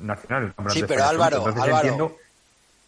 [0.00, 0.54] nacional.
[0.70, 2.16] sí, pero Álvaro, Álvaro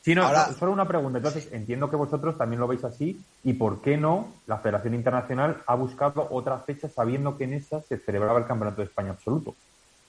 [0.02, 1.18] Sí, no, solo una pregunta.
[1.18, 3.20] Entonces, entiendo que vosotros también lo veis así.
[3.44, 7.82] ¿Y por qué no la Federación Internacional ha buscado otra fecha sabiendo que en esa
[7.82, 9.54] se celebraba el Campeonato de España absoluto?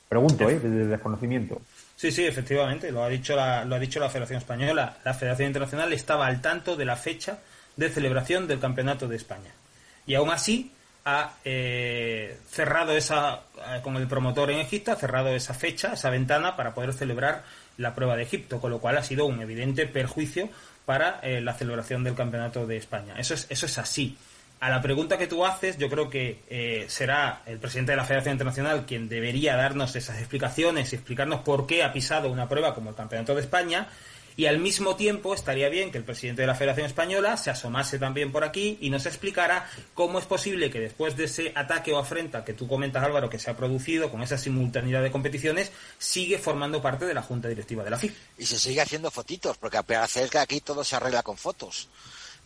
[0.07, 0.59] Pregunto, ¿eh?
[0.59, 1.61] Desde el desconocimiento.
[1.95, 4.97] Sí, sí, efectivamente, lo ha dicho la, lo ha dicho la Federación Española.
[5.03, 7.39] La Federación Internacional estaba al tanto de la fecha
[7.75, 9.51] de celebración del Campeonato de España.
[10.05, 10.71] Y aún así,
[11.05, 16.09] ha eh, cerrado esa, eh, con el promotor en Egipto, ha cerrado esa fecha, esa
[16.09, 17.43] ventana para poder celebrar
[17.77, 20.49] la prueba de Egipto, con lo cual ha sido un evidente perjuicio
[20.85, 23.15] para eh, la celebración del Campeonato de España.
[23.17, 24.17] Eso es, eso es así.
[24.59, 28.33] A la pregunta que tú haces, yo creo que será el presidente de la Federación
[28.33, 32.91] Internacional quien debería darnos esas explicaciones y explicarnos por qué ha pisado una prueba como
[32.91, 33.87] el Campeonato de España
[34.35, 37.99] y al mismo tiempo estaría bien que el presidente de la Federación Española se asomase
[37.99, 41.97] también por aquí y nos explicara cómo es posible que después de ese ataque o
[41.97, 46.37] afrenta que tú comentas, Álvaro, que se ha producido con esa simultaneidad de competiciones, sigue
[46.37, 48.15] formando parte de la Junta Directiva de la FIF.
[48.37, 51.89] Y se sigue haciendo fotitos, porque parece que aquí todo se arregla con fotos.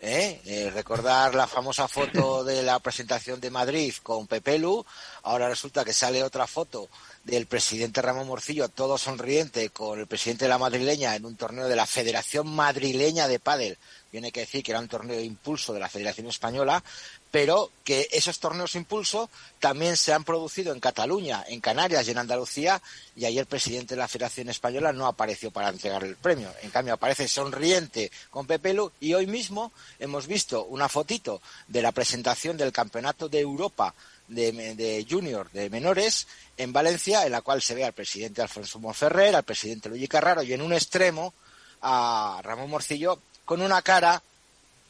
[0.01, 0.41] ¿Eh?
[0.45, 0.71] ¿eh?
[0.73, 4.85] recordar la famosa foto de la presentación de Madrid con Pepelu,
[5.23, 6.89] ahora resulta que sale otra foto
[7.25, 11.67] del presidente Ramón Morcillo, todo sonriente, con el presidente de la madrileña en un torneo
[11.67, 13.77] de la Federación Madrileña de Pádel.
[14.11, 16.83] Tiene que decir que era un torneo de impulso de la Federación Española,
[17.31, 19.29] pero que esos torneos impulso
[19.59, 22.81] también se han producido en Cataluña, en Canarias y en Andalucía,
[23.15, 26.53] y ahí el presidente de la Federación Española no apareció para entregar el premio.
[26.61, 31.91] En cambio, aparece sonriente con Pepelu y hoy mismo hemos visto una fotito de la
[31.91, 33.95] presentación del Campeonato de Europa
[34.27, 36.27] de, Junior, de menores,
[36.57, 40.43] en Valencia, en la cual se ve al presidente Alfonso Monferrer, al presidente Luigi Carraro
[40.43, 41.33] y en un extremo
[41.81, 44.21] a Ramón Morcillo con una cara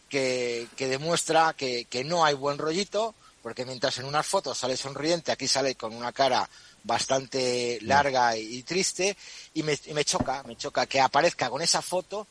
[0.10, 3.14] que, demuestra que, no hay buen rollito,
[3.44, 6.50] porque mientras en unas fotos sale sonriente, aquí sale con una cara
[6.84, 9.18] bastante larga y, triste,
[9.54, 12.28] y me, y me choca, me choca que aparezca con esa foto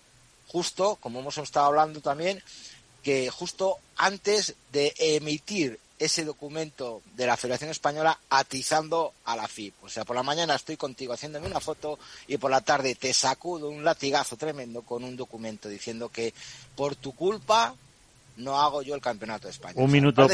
[0.47, 2.43] justo, como hemos estado hablando también,
[3.03, 9.75] que justo antes de emitir ese documento de la Federación Española atizando a la FIP.
[9.83, 11.99] O sea, por la mañana estoy contigo haciéndome una foto
[12.29, 16.35] y por la tarde te sacudo un latigazo tremendo con un documento diciendo que
[16.77, 17.75] por tu culpa
[18.37, 19.75] no hago yo el Campeonato de España.
[19.77, 20.27] Un minuto.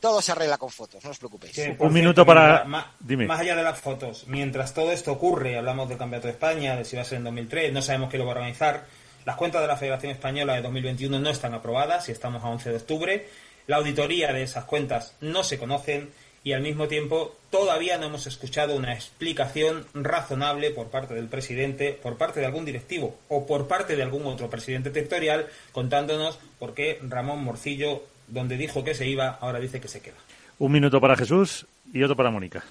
[0.00, 1.58] todo se arregla con fotos, no os preocupéis.
[1.78, 2.64] un minuto para...
[2.64, 2.86] Más,
[3.26, 6.84] más allá de las fotos, mientras todo esto ocurre, hablamos del Campeonato de España, de
[6.84, 8.86] si va a ser en 2003, no sabemos quién lo va a organizar,
[9.24, 12.70] las cuentas de la Federación Española de 2021 no están aprobadas y estamos a 11
[12.70, 13.28] de octubre
[13.70, 16.10] la auditoría de esas cuentas no se conocen
[16.42, 21.92] y al mismo tiempo todavía no hemos escuchado una explicación razonable por parte del presidente,
[21.92, 26.74] por parte de algún directivo o por parte de algún otro presidente territorial contándonos por
[26.74, 30.16] qué Ramón Morcillo, donde dijo que se iba, ahora dice que se queda.
[30.58, 32.64] Un minuto para Jesús y otro para Mónica.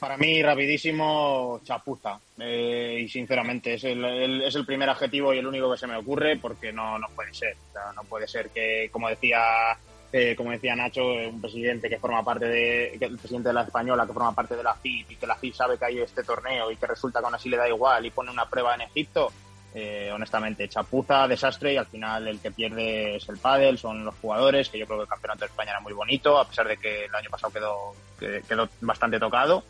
[0.00, 2.18] Para mí, rapidísimo, chapuza.
[2.38, 5.96] Eh, y sinceramente, es el, es el primer adjetivo y el único que se me
[5.96, 7.56] ocurre porque no, no puede ser.
[7.94, 9.76] no puede ser que, como decía
[10.10, 14.06] eh, como decía Nacho, un presidente que forma parte de, el presidente de la española
[14.06, 16.70] que forma parte de la FIP y que la FIP sabe que hay este torneo
[16.70, 19.30] y que resulta que aún así le da igual y pone una prueba en Egipto,
[19.74, 24.14] eh, honestamente, chapuza, desastre y al final el que pierde es el pádel, son los
[24.14, 26.78] jugadores, que yo creo que el campeonato de España era muy bonito, a pesar de
[26.78, 29.62] que el año pasado quedó, quedó bastante tocado,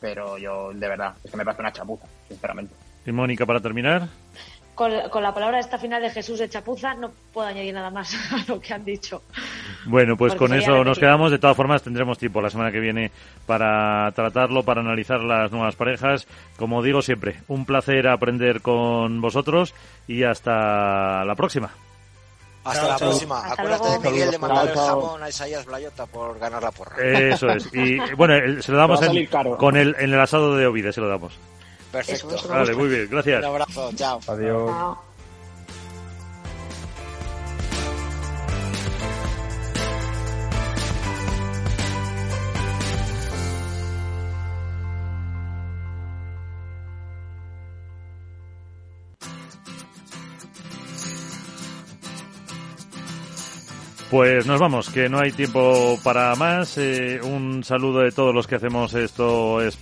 [0.00, 2.74] pero yo de verdad, es que me parece una chapuza, sinceramente.
[3.06, 4.06] Y Mónica, para terminar
[4.78, 8.44] con, la palabra esta final de Jesús de Chapuza no puedo añadir nada más a
[8.46, 9.22] lo que han dicho.
[9.86, 11.32] Bueno, pues con eso nos quedamos.
[11.32, 13.10] De todas formas, tendremos tiempo la semana que viene
[13.44, 16.28] para tratarlo, para analizar las nuevas parejas.
[16.56, 19.74] Como digo siempre, un placer aprender con vosotros
[20.06, 21.70] y hasta la próxima.
[22.62, 23.52] Hasta la próxima.
[23.52, 27.02] Acuérdate de Miguel de mandar el jamón a Isaías Blayota por ganar la porra.
[27.02, 27.68] Eso es.
[27.74, 29.00] Y bueno, se lo damos
[29.58, 31.36] con el, en el asado de Ovide, se lo damos.
[31.92, 32.36] Perfecto.
[32.48, 33.38] Vale, muy bien, gracias.
[33.40, 34.20] Un abrazo, chao.
[34.26, 34.98] Adiós.
[54.10, 56.78] Pues nos vamos, que no hay tiempo para más.
[56.78, 59.76] Eh, un saludo de todos los que hacemos esto es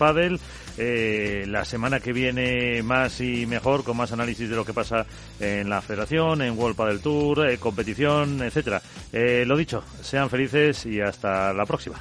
[0.78, 5.06] Eh, la semana que viene más y mejor, con más análisis de lo que pasa
[5.40, 8.82] en la federación, en World Padel Tour, eh, competición, etcétera.
[9.12, 12.00] Eh, lo dicho, sean felices y hasta la próxima.